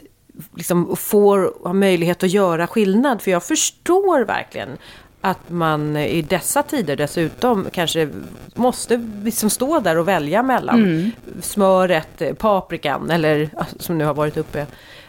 liksom 0.56 0.96
får 0.96 1.64
ha 1.64 1.72
möjlighet 1.72 2.22
att 2.22 2.30
göra 2.30 2.66
skillnad. 2.66 3.22
För 3.22 3.30
jag 3.30 3.44
förstår 3.44 4.24
verkligen 4.24 4.78
att 5.20 5.50
man 5.50 5.96
i 5.96 6.22
dessa 6.22 6.62
tider 6.62 6.96
dessutom 6.96 7.66
kanske 7.72 8.08
måste 8.54 9.08
liksom 9.24 9.50
stå 9.50 9.80
där 9.80 9.98
och 9.98 10.08
välja 10.08 10.42
mellan 10.42 10.84
mm. 10.84 11.10
smöret, 11.40 12.38
paprikan 12.38 13.10
eller 13.10 13.50
som 13.78 13.98
nu 13.98 14.04
har 14.04 14.14
varit 14.14 14.36
uppe. 14.36 14.66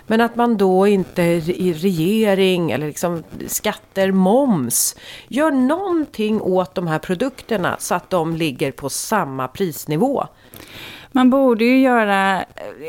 Men 0.07 0.21
att 0.21 0.35
man 0.35 0.57
då 0.57 0.87
inte 0.87 1.21
i 1.21 1.73
regering 1.73 2.71
eller 2.71 2.87
liksom 2.87 3.23
skatter, 3.47 4.11
moms, 4.11 4.95
gör 5.27 5.51
någonting 5.51 6.41
åt 6.41 6.75
de 6.75 6.87
här 6.87 6.99
produkterna 6.99 7.75
så 7.79 7.95
att 7.95 8.09
de 8.09 8.35
ligger 8.35 8.71
på 8.71 8.89
samma 8.89 9.47
prisnivå. 9.47 10.27
Man 11.11 11.29
borde 11.29 11.65
ju 11.65 11.81
göra, 11.81 12.45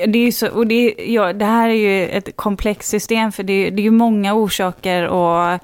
det, 0.06 0.18
är 0.18 0.32
så, 0.32 0.48
och 0.48 0.66
det, 0.66 0.94
ja, 0.98 1.32
det 1.32 1.44
här 1.44 1.68
är 1.68 1.74
ju 1.74 2.08
ett 2.08 2.36
komplext 2.36 2.90
system 2.90 3.32
för 3.32 3.42
det, 3.42 3.70
det 3.70 3.82
är 3.82 3.84
ju 3.84 3.90
många 3.90 4.34
orsaker 4.34 5.06
och 5.06 5.58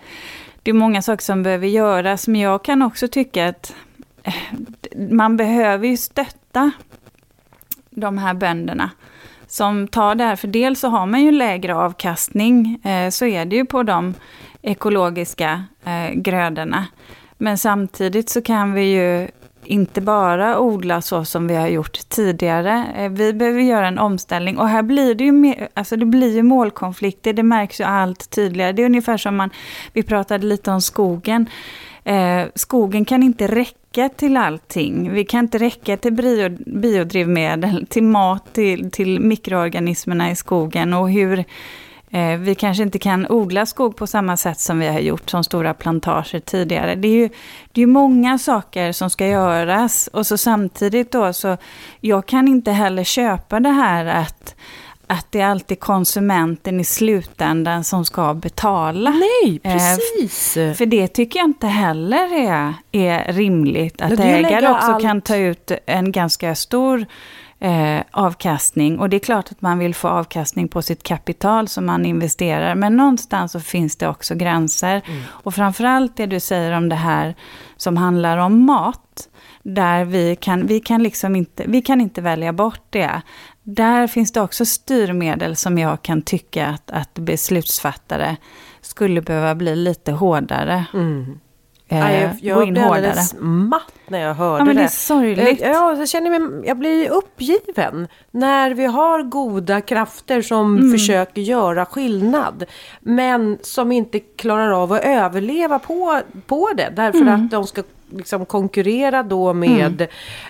det 0.63 0.71
är 0.71 0.75
många 0.75 1.03
saker 1.03 1.25
som 1.25 1.43
behöver 1.43 1.67
göras, 1.67 2.29
men 2.29 2.41
jag 2.41 2.65
kan 2.65 2.83
också 2.83 3.09
tycka 3.09 3.49
att 3.49 3.75
eh, 4.23 4.35
man 5.11 5.37
behöver 5.37 5.87
ju 5.89 5.97
stötta 5.97 6.71
de 7.91 8.19
här 8.19 8.35
bönderna 8.35 8.91
som 9.51 9.89
tar 9.89 10.15
det 10.15 10.25
här. 10.25 10.37
För 10.37 10.49
dels 10.49 10.81
så 10.81 10.89
har 10.89 11.07
man 11.07 11.23
ju 11.23 11.31
lägre 11.31 11.75
avkastning, 11.75 12.81
eh, 12.85 13.11
så 13.11 13.27
är 13.27 13.45
det 13.45 13.57
ju 13.57 13.65
på 13.65 13.83
de 13.83 14.15
ekologiska 14.63 15.65
eh, 15.85 16.15
grödorna. 16.15 16.87
Men 17.39 17.59
samtidigt 17.59 18.29
så 18.29 18.43
kan 18.43 18.73
vi 18.73 18.83
ju 18.83 19.29
inte 19.65 20.01
bara 20.01 20.59
odla 20.59 21.03
så 21.03 21.25
som 21.25 21.49
vi 21.49 21.57
har 21.57 21.69
gjort 21.69 22.09
tidigare. 22.09 22.87
Eh, 22.97 23.11
vi 23.11 23.33
behöver 23.33 23.61
göra 23.61 23.89
en 23.89 23.99
omställning 23.99 24.59
och 24.59 24.69
här 24.69 24.83
blir 24.83 25.15
det 25.15 25.25
ju, 25.25 25.33
mer, 25.33 25.69
alltså 25.75 25.97
det 25.97 26.07
blir 26.07 26.35
ju 26.35 26.43
målkonflikter, 26.43 27.33
det 27.33 27.43
märks 27.43 27.81
ju 27.81 27.85
allt 27.85 28.31
tydligare. 28.31 28.73
Det 28.73 28.83
är 28.83 28.87
ungefär 28.87 29.17
som 29.17 29.37
man, 29.37 29.51
vi 29.93 30.03
pratade 30.03 30.47
lite 30.47 30.71
om 30.71 30.81
skogen. 30.81 31.47
Eh, 32.05 32.43
skogen 32.55 33.05
kan 33.05 33.23
inte 33.23 33.47
räcka 33.47 33.80
till 34.17 34.37
allting. 34.37 35.13
Vi 35.13 35.25
kan 35.25 35.41
inte 35.41 35.59
räcka 35.59 35.97
till 35.97 36.13
bio, 36.13 36.57
biodrivmedel, 36.67 37.87
till 37.87 38.03
mat, 38.03 38.53
till, 38.53 38.91
till 38.91 39.21
mikroorganismerna 39.21 40.31
i 40.31 40.37
skogen 40.37 40.95
och 40.95 41.11
hur 41.11 41.45
Eh, 42.13 42.39
vi 42.39 42.55
kanske 42.55 42.83
inte 42.83 42.99
kan 42.99 43.27
odla 43.27 43.67
skog 43.67 43.97
på 43.97 44.07
samma 44.07 44.37
sätt 44.37 44.61
som 44.61 44.79
vi 44.79 44.89
har 44.89 44.99
gjort 44.99 45.31
som 45.31 45.45
stora 45.45 45.75
plantager 45.75 46.41
tidigare. 46.41 46.95
Det 46.95 47.09
är 47.09 47.13
ju 47.13 47.29
det 47.73 47.83
är 47.83 47.87
många 47.87 48.39
saker 48.39 48.93
som 48.93 49.11
ska 49.11 49.27
göras 49.27 50.07
och 50.13 50.27
så 50.27 50.39
samtidigt 50.39 51.13
då 51.13 51.33
så 51.33 51.57
jag 52.01 52.27
kan 52.27 52.49
inte 52.49 52.71
heller 52.71 53.05
köpa 53.05 53.61
det 53.61 53.69
här 53.69 54.07
att 54.07 54.55
att 55.11 55.27
det 55.33 55.41
är 55.41 55.47
alltid 55.47 55.81
konsumenten 55.81 56.81
i 56.81 56.85
slutändan 56.85 57.85
som 57.85 58.05
ska 58.05 58.35
betala. 58.35 59.11
Nej, 59.11 59.61
eh, 59.63 59.73
precis. 59.73 60.57
Eh, 60.57 60.75
för 60.75 60.87
det 60.87 61.09
tycker 61.09 61.39
jag 61.39 61.49
inte 61.49 61.67
heller 61.67 62.35
är, 62.35 62.75
är 62.93 63.33
rimligt. 63.33 64.01
Att 64.01 64.21
ägare 64.21 64.69
också 64.69 64.93
allt... 64.93 65.03
kan 65.03 65.21
ta 65.21 65.37
ut 65.37 65.73
en 65.87 66.13
ganska 66.13 66.55
stor 66.55 67.07
eh, 67.61 68.01
avkastning. 68.11 68.99
Och 68.99 69.09
det 69.09 69.17
är 69.17 69.21
klart 69.21 69.53
att 69.53 69.63
man 69.63 69.79
vill 69.79 69.95
få 69.95 70.09
avkastning 70.09 70.69
på 70.69 70.83
sitt 70.83 71.03
kapital 71.03 71.69
som 71.69 71.87
man 71.87 72.07
investerar. 72.07 72.75
Men 72.75 72.97
någonstans 72.97 73.53
så 73.53 73.61
finns 73.61 73.97
det 73.97 74.09
också 74.09 74.35
gränser. 74.35 75.03
Mm. 75.07 75.23
Och 75.29 75.55
framförallt 75.55 76.17
det 76.17 76.27
du 76.27 76.41
säger 76.41 76.73
om 76.73 76.89
det 76.89 76.97
här 76.97 77.35
som 77.77 77.97
handlar 77.97 78.39
om 78.39 78.67
mat. 78.67 79.29
Där 79.63 80.05
vi 80.05 80.37
kan, 80.37 80.67
vi 80.67 80.81
kan 80.81 81.03
liksom 81.03 81.37
inte, 81.37 81.65
vi 81.67 81.83
kan 81.83 82.01
inte 82.01 82.21
välja 82.21 82.53
bort 82.53 82.83
det. 82.91 83.23
Där 83.75 84.07
finns 84.07 84.33
det 84.33 84.41
också 84.41 84.65
styrmedel 84.65 85.57
som 85.57 85.79
jag 85.79 86.03
kan 86.03 86.23
tycka 86.23 86.67
att, 86.67 86.91
att 86.91 87.15
beslutsfattare 87.15 88.37
skulle 88.81 89.21
behöva 89.21 89.55
bli 89.55 89.77
lite 89.77 90.13
hårdare. 90.13 90.85
Mm. 90.95 91.41
Eh, 91.89 92.23
jag 92.23 92.37
jag 92.41 92.73
blev 92.73 92.85
alldeles 92.85 93.35
matt 93.39 93.93
när 94.09 94.21
jag 94.21 94.35
hörde 94.35 94.61
ja, 94.61 94.65
men 94.65 94.77
det. 94.77 94.83
det 94.83 94.87
är 94.87 94.89
sorgligt. 94.89 95.61
Ja, 95.61 95.97
jag 95.97 96.09
känner 96.09 96.39
mig, 96.39 96.67
jag 96.69 96.79
blir 96.79 97.11
uppgiven. 97.11 98.09
När 98.31 98.75
vi 98.75 98.85
har 98.85 99.23
goda 99.23 99.81
krafter 99.81 100.43
som 100.43 100.77
mm. 100.77 100.93
försöker 100.93 101.43
göra 101.43 101.87
skillnad. 101.87 102.65
Men 103.01 103.59
som 103.63 103.93
inte 103.93 104.19
klarar 104.21 104.83
av 104.83 104.93
att 104.93 105.05
överleva 105.05 105.79
på, 105.79 106.21
på 106.47 106.71
det. 106.77 106.93
Därför 106.97 107.21
mm. 107.21 107.35
att 107.35 107.51
de 107.51 107.67
ska 107.67 107.83
liksom 108.11 108.47
konkurrera 108.47 109.23
då 109.23 109.53
med 109.53 110.09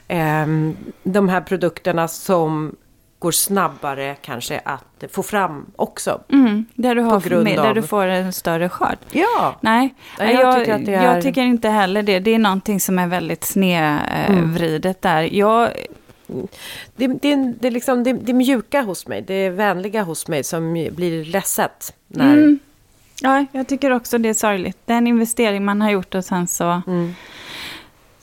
mm. 0.08 0.70
eh, 0.70 0.76
de 1.02 1.28
här 1.28 1.40
produkterna 1.40 2.08
som 2.08 2.76
går 3.20 3.30
snabbare 3.30 4.16
kanske 4.22 4.58
att 4.64 5.04
få 5.12 5.22
fram 5.22 5.66
också. 5.76 6.20
Mm, 6.28 6.64
där, 6.74 6.94
du 6.94 7.00
har 7.00 7.42
med, 7.44 7.58
av... 7.58 7.64
där 7.64 7.74
du 7.74 7.82
får 7.82 8.06
en 8.06 8.32
större 8.32 8.68
skörd. 8.68 8.98
Ja. 9.12 9.56
Nej, 9.60 9.94
jag, 10.18 10.32
jag, 10.32 10.58
tycker, 10.58 10.74
att 10.74 10.86
det 10.86 10.94
är... 10.94 11.14
jag 11.14 11.22
tycker 11.22 11.42
inte 11.42 11.68
heller 11.68 12.02
det. 12.02 12.18
Det 12.18 12.34
är 12.34 12.38
någonting 12.38 12.80
som 12.80 12.98
är 12.98 13.06
väldigt 13.06 13.44
snedvridet 13.44 15.04
mm. 15.04 15.16
där. 15.16 15.36
Jag... 15.36 15.70
Det, 16.96 17.06
det, 17.06 17.54
det, 17.60 17.70
liksom, 17.70 18.04
det, 18.04 18.12
det 18.12 18.32
mjuka 18.32 18.82
hos 18.82 19.06
mig, 19.06 19.22
det 19.22 19.50
vänliga 19.50 20.02
hos 20.02 20.28
mig 20.28 20.44
som 20.44 20.72
blir 20.72 21.24
ledset. 21.24 21.94
När... 22.08 22.32
Mm. 22.32 22.58
Ja, 23.22 23.46
jag 23.52 23.68
tycker 23.68 23.90
också 23.90 24.18
det 24.18 24.28
är 24.28 24.34
sorgligt. 24.34 24.78
Den 24.84 25.06
investering 25.06 25.64
man 25.64 25.80
har 25.80 25.90
gjort 25.90 26.14
och 26.14 26.24
sen 26.24 26.46
så... 26.46 26.82
Mm 26.86 27.14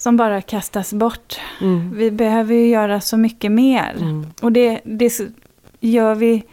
som 0.08 0.18
bara 0.18 0.42
kastas 0.42 0.94
bort. 0.94 1.40
Mm. 1.62 1.94
Vi 1.96 2.12
behöver 2.12 2.56
ju 2.56 2.68
göra 2.68 3.02
så 3.02 3.18
mycket 3.18 3.52
mer. 3.52 3.96
Mm. 3.98 4.26
Och 4.42 4.52
det, 4.52 4.82
det 4.84 5.20
gör, 5.80 6.16
vi, 6.16 6.44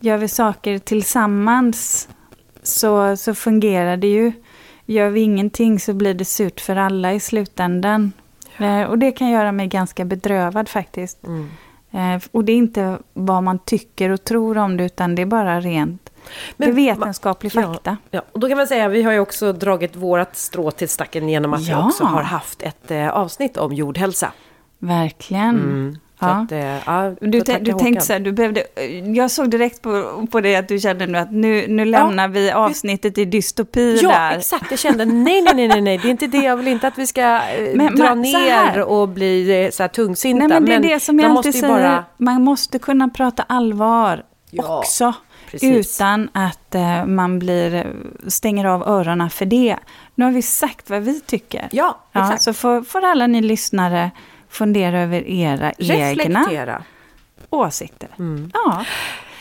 gör 0.00 0.16
vi 0.16 0.28
saker 0.28 0.78
tillsammans 0.78 2.08
så, 2.62 3.16
så 3.16 3.34
fungerar 3.34 3.96
det 3.96 4.06
ju. 4.06 4.32
Gör 4.86 5.10
vi 5.10 5.20
ingenting 5.20 5.80
så 5.80 5.94
blir 5.94 6.14
det 6.14 6.24
surt 6.24 6.60
för 6.60 6.76
alla 6.76 7.14
i 7.14 7.20
slutändan. 7.20 8.12
Ja. 8.56 8.80
Eh, 8.80 8.88
och 8.88 8.98
det 8.98 9.12
kan 9.12 9.30
göra 9.30 9.52
mig 9.52 9.66
ganska 9.66 10.04
bedrövad 10.04 10.68
faktiskt. 10.68 11.26
Mm. 11.26 11.48
Eh, 11.90 12.22
och 12.32 12.44
det 12.44 12.52
är 12.52 12.56
inte 12.56 12.98
vad 13.12 13.42
man 13.42 13.58
tycker 13.58 14.10
och 14.10 14.24
tror 14.24 14.58
om 14.58 14.76
det, 14.76 14.84
utan 14.84 15.14
det 15.14 15.22
är 15.22 15.26
bara 15.26 15.60
rent 15.60 16.09
men, 16.56 16.74
det 16.74 16.90
är 16.90 16.94
vetenskaplig 16.94 17.52
fakta. 17.52 17.96
Ja, 18.10 18.18
ja, 18.18 18.22
och 18.32 18.40
då 18.40 18.48
kan 18.48 18.56
man 18.56 18.66
säga, 18.66 18.88
vi 18.88 19.02
har 19.02 19.12
ju 19.12 19.20
också 19.20 19.52
dragit 19.52 19.96
vårat 19.96 20.36
strå 20.36 20.70
till 20.70 20.88
stacken 20.88 21.28
genom 21.28 21.54
att 21.54 21.68
ja. 21.68 21.76
vi 21.76 21.88
också 21.88 22.04
har 22.04 22.22
haft 22.22 22.62
ett 22.62 22.90
eh, 22.90 23.08
avsnitt 23.08 23.56
om 23.56 23.72
jordhälsa. 23.72 24.32
Verkligen. 24.78 25.48
Mm. 25.48 25.98
Ja. 26.20 26.26
Att, 26.28 26.52
eh, 26.52 26.76
ja, 26.86 27.14
du, 27.20 27.40
du 27.40 27.72
tänkte 27.72 28.06
så 28.06 28.12
här, 28.12 28.20
du 28.20 28.32
behövde, 28.32 28.64
jag 29.16 29.30
såg 29.30 29.50
direkt 29.50 29.82
på, 29.82 30.26
på 30.30 30.40
det 30.40 30.56
att 30.56 30.68
du 30.68 30.78
kände 30.78 31.06
nu 31.06 31.18
att 31.18 31.32
nu, 31.32 31.66
nu 31.68 31.84
lämnar 31.84 32.24
ja, 32.24 32.28
vi 32.28 32.50
avsnittet 32.50 33.18
i 33.18 33.24
dystopi 33.24 33.98
ja, 34.02 34.08
där. 34.08 34.30
Ja, 34.30 34.38
exakt. 34.38 34.70
Jag 34.70 34.78
kände 34.78 35.04
nej, 35.04 35.42
nej, 35.42 35.68
nej, 35.68 35.80
nej, 35.80 35.98
det 35.98 36.08
är 36.08 36.10
inte 36.10 36.26
det. 36.26 36.38
Jag 36.38 36.56
vill 36.56 36.68
inte 36.68 36.88
att 36.88 36.98
vi 36.98 37.06
ska 37.06 37.20
eh, 37.20 37.40
men, 37.74 37.96
dra 37.96 38.04
man, 38.04 38.20
ner 38.20 38.82
och 38.82 39.08
bli 39.08 39.64
eh, 39.64 39.70
så 39.70 39.82
här 39.82 39.88
tungsinta. 39.88 40.46
Nej, 40.46 40.48
men 40.48 40.64
det 40.64 40.74
är 40.74 40.80
men 40.80 40.88
det 40.88 41.00
som 41.00 41.20
jag 41.20 41.30
alltid 41.30 41.54
säger. 41.54 41.68
Bara... 41.68 42.04
Man 42.16 42.42
måste 42.42 42.78
kunna 42.78 43.08
prata 43.08 43.42
allvar 43.42 44.24
också. 44.58 45.14
Precis. 45.50 45.96
Utan 45.96 46.28
att 46.32 46.74
eh, 46.74 47.04
man 47.04 47.38
blir, 47.38 47.92
stänger 48.28 48.64
av 48.64 48.88
öronen 48.88 49.30
för 49.30 49.46
det. 49.46 49.76
Nu 50.14 50.24
har 50.24 50.32
vi 50.32 50.42
sagt 50.42 50.90
vad 50.90 51.02
vi 51.02 51.20
tycker. 51.20 51.68
Ja, 51.72 51.98
exakt. 52.12 52.32
Ja, 52.32 52.38
så 52.38 52.52
får, 52.52 52.82
får 52.82 53.04
alla 53.04 53.26
ni 53.26 53.40
lyssnare 53.40 54.10
fundera 54.48 55.00
över 55.00 55.28
era 55.28 55.70
Reflektera. 55.78 56.48
egna 56.50 56.82
åsikter. 57.50 58.08
Mm. 58.18 58.50
Ja. 58.54 58.84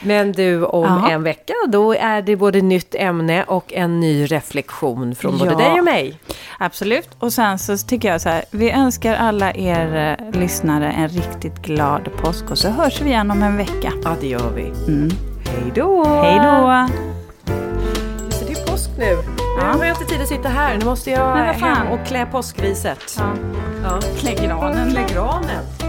Men 0.04 0.32
du, 0.32 0.66
om 0.66 1.04
ja. 1.04 1.10
en 1.10 1.24
vecka 1.24 1.54
då 1.68 1.94
är 1.94 2.22
det 2.22 2.36
både 2.36 2.62
nytt 2.62 2.96
ämne 2.96 3.44
och 3.44 3.74
en 3.74 4.00
ny 4.00 4.26
reflektion 4.26 5.16
från 5.16 5.38
både 5.38 5.56
dig 5.56 5.80
och 5.80 5.86
mig. 5.86 6.20
Absolut. 6.60 7.10
Och 7.20 7.34
sen 7.34 7.60
så 7.60 7.78
tycker 7.78 8.12
jag 8.12 8.22
så 8.22 8.30
här, 8.30 8.46
vi 8.52 8.72
önskar 8.72 9.16
alla 9.16 9.54
er 9.54 10.18
eh, 10.20 10.40
lyssnare 10.40 10.92
en 10.92 11.10
riktigt 11.10 11.62
glad 11.62 12.10
påsk 12.18 12.52
och 12.52 12.58
så 12.58 12.70
hörs 12.70 13.02
vi 13.02 13.10
igen 13.10 13.32
om 13.32 13.44
en 13.44 13.58
vecka. 13.58 13.94
Ja, 14.04 14.16
det 14.22 14.28
gör 14.28 14.52
vi. 14.56 14.92
Mm. 14.94 15.29
Hej 15.46 15.72
då! 15.76 16.06
Hej 16.06 16.40
då! 16.40 16.88
Just 18.26 18.40
det, 18.40 18.54
det 18.54 18.60
är 18.62 18.66
påsk 18.66 18.90
nu. 18.98 19.18
Ja. 19.60 19.72
Nu 19.74 19.78
har 19.80 19.86
jag 19.86 19.96
inte 19.96 20.06
tid 20.14 20.22
att 20.22 20.28
sitta 20.28 20.50
här. 20.50 20.78
Nu 20.78 20.86
måste 20.86 21.12
jag 21.12 21.36
hem 21.36 21.88
och 21.88 22.08
klä 22.08 22.26
påskriset. 22.26 23.16
Ja. 23.18 23.34
Ja. 23.84 24.00
Klä 24.20 24.34
granen. 24.34 24.92
Klä 24.92 25.04
granen. 25.14 25.89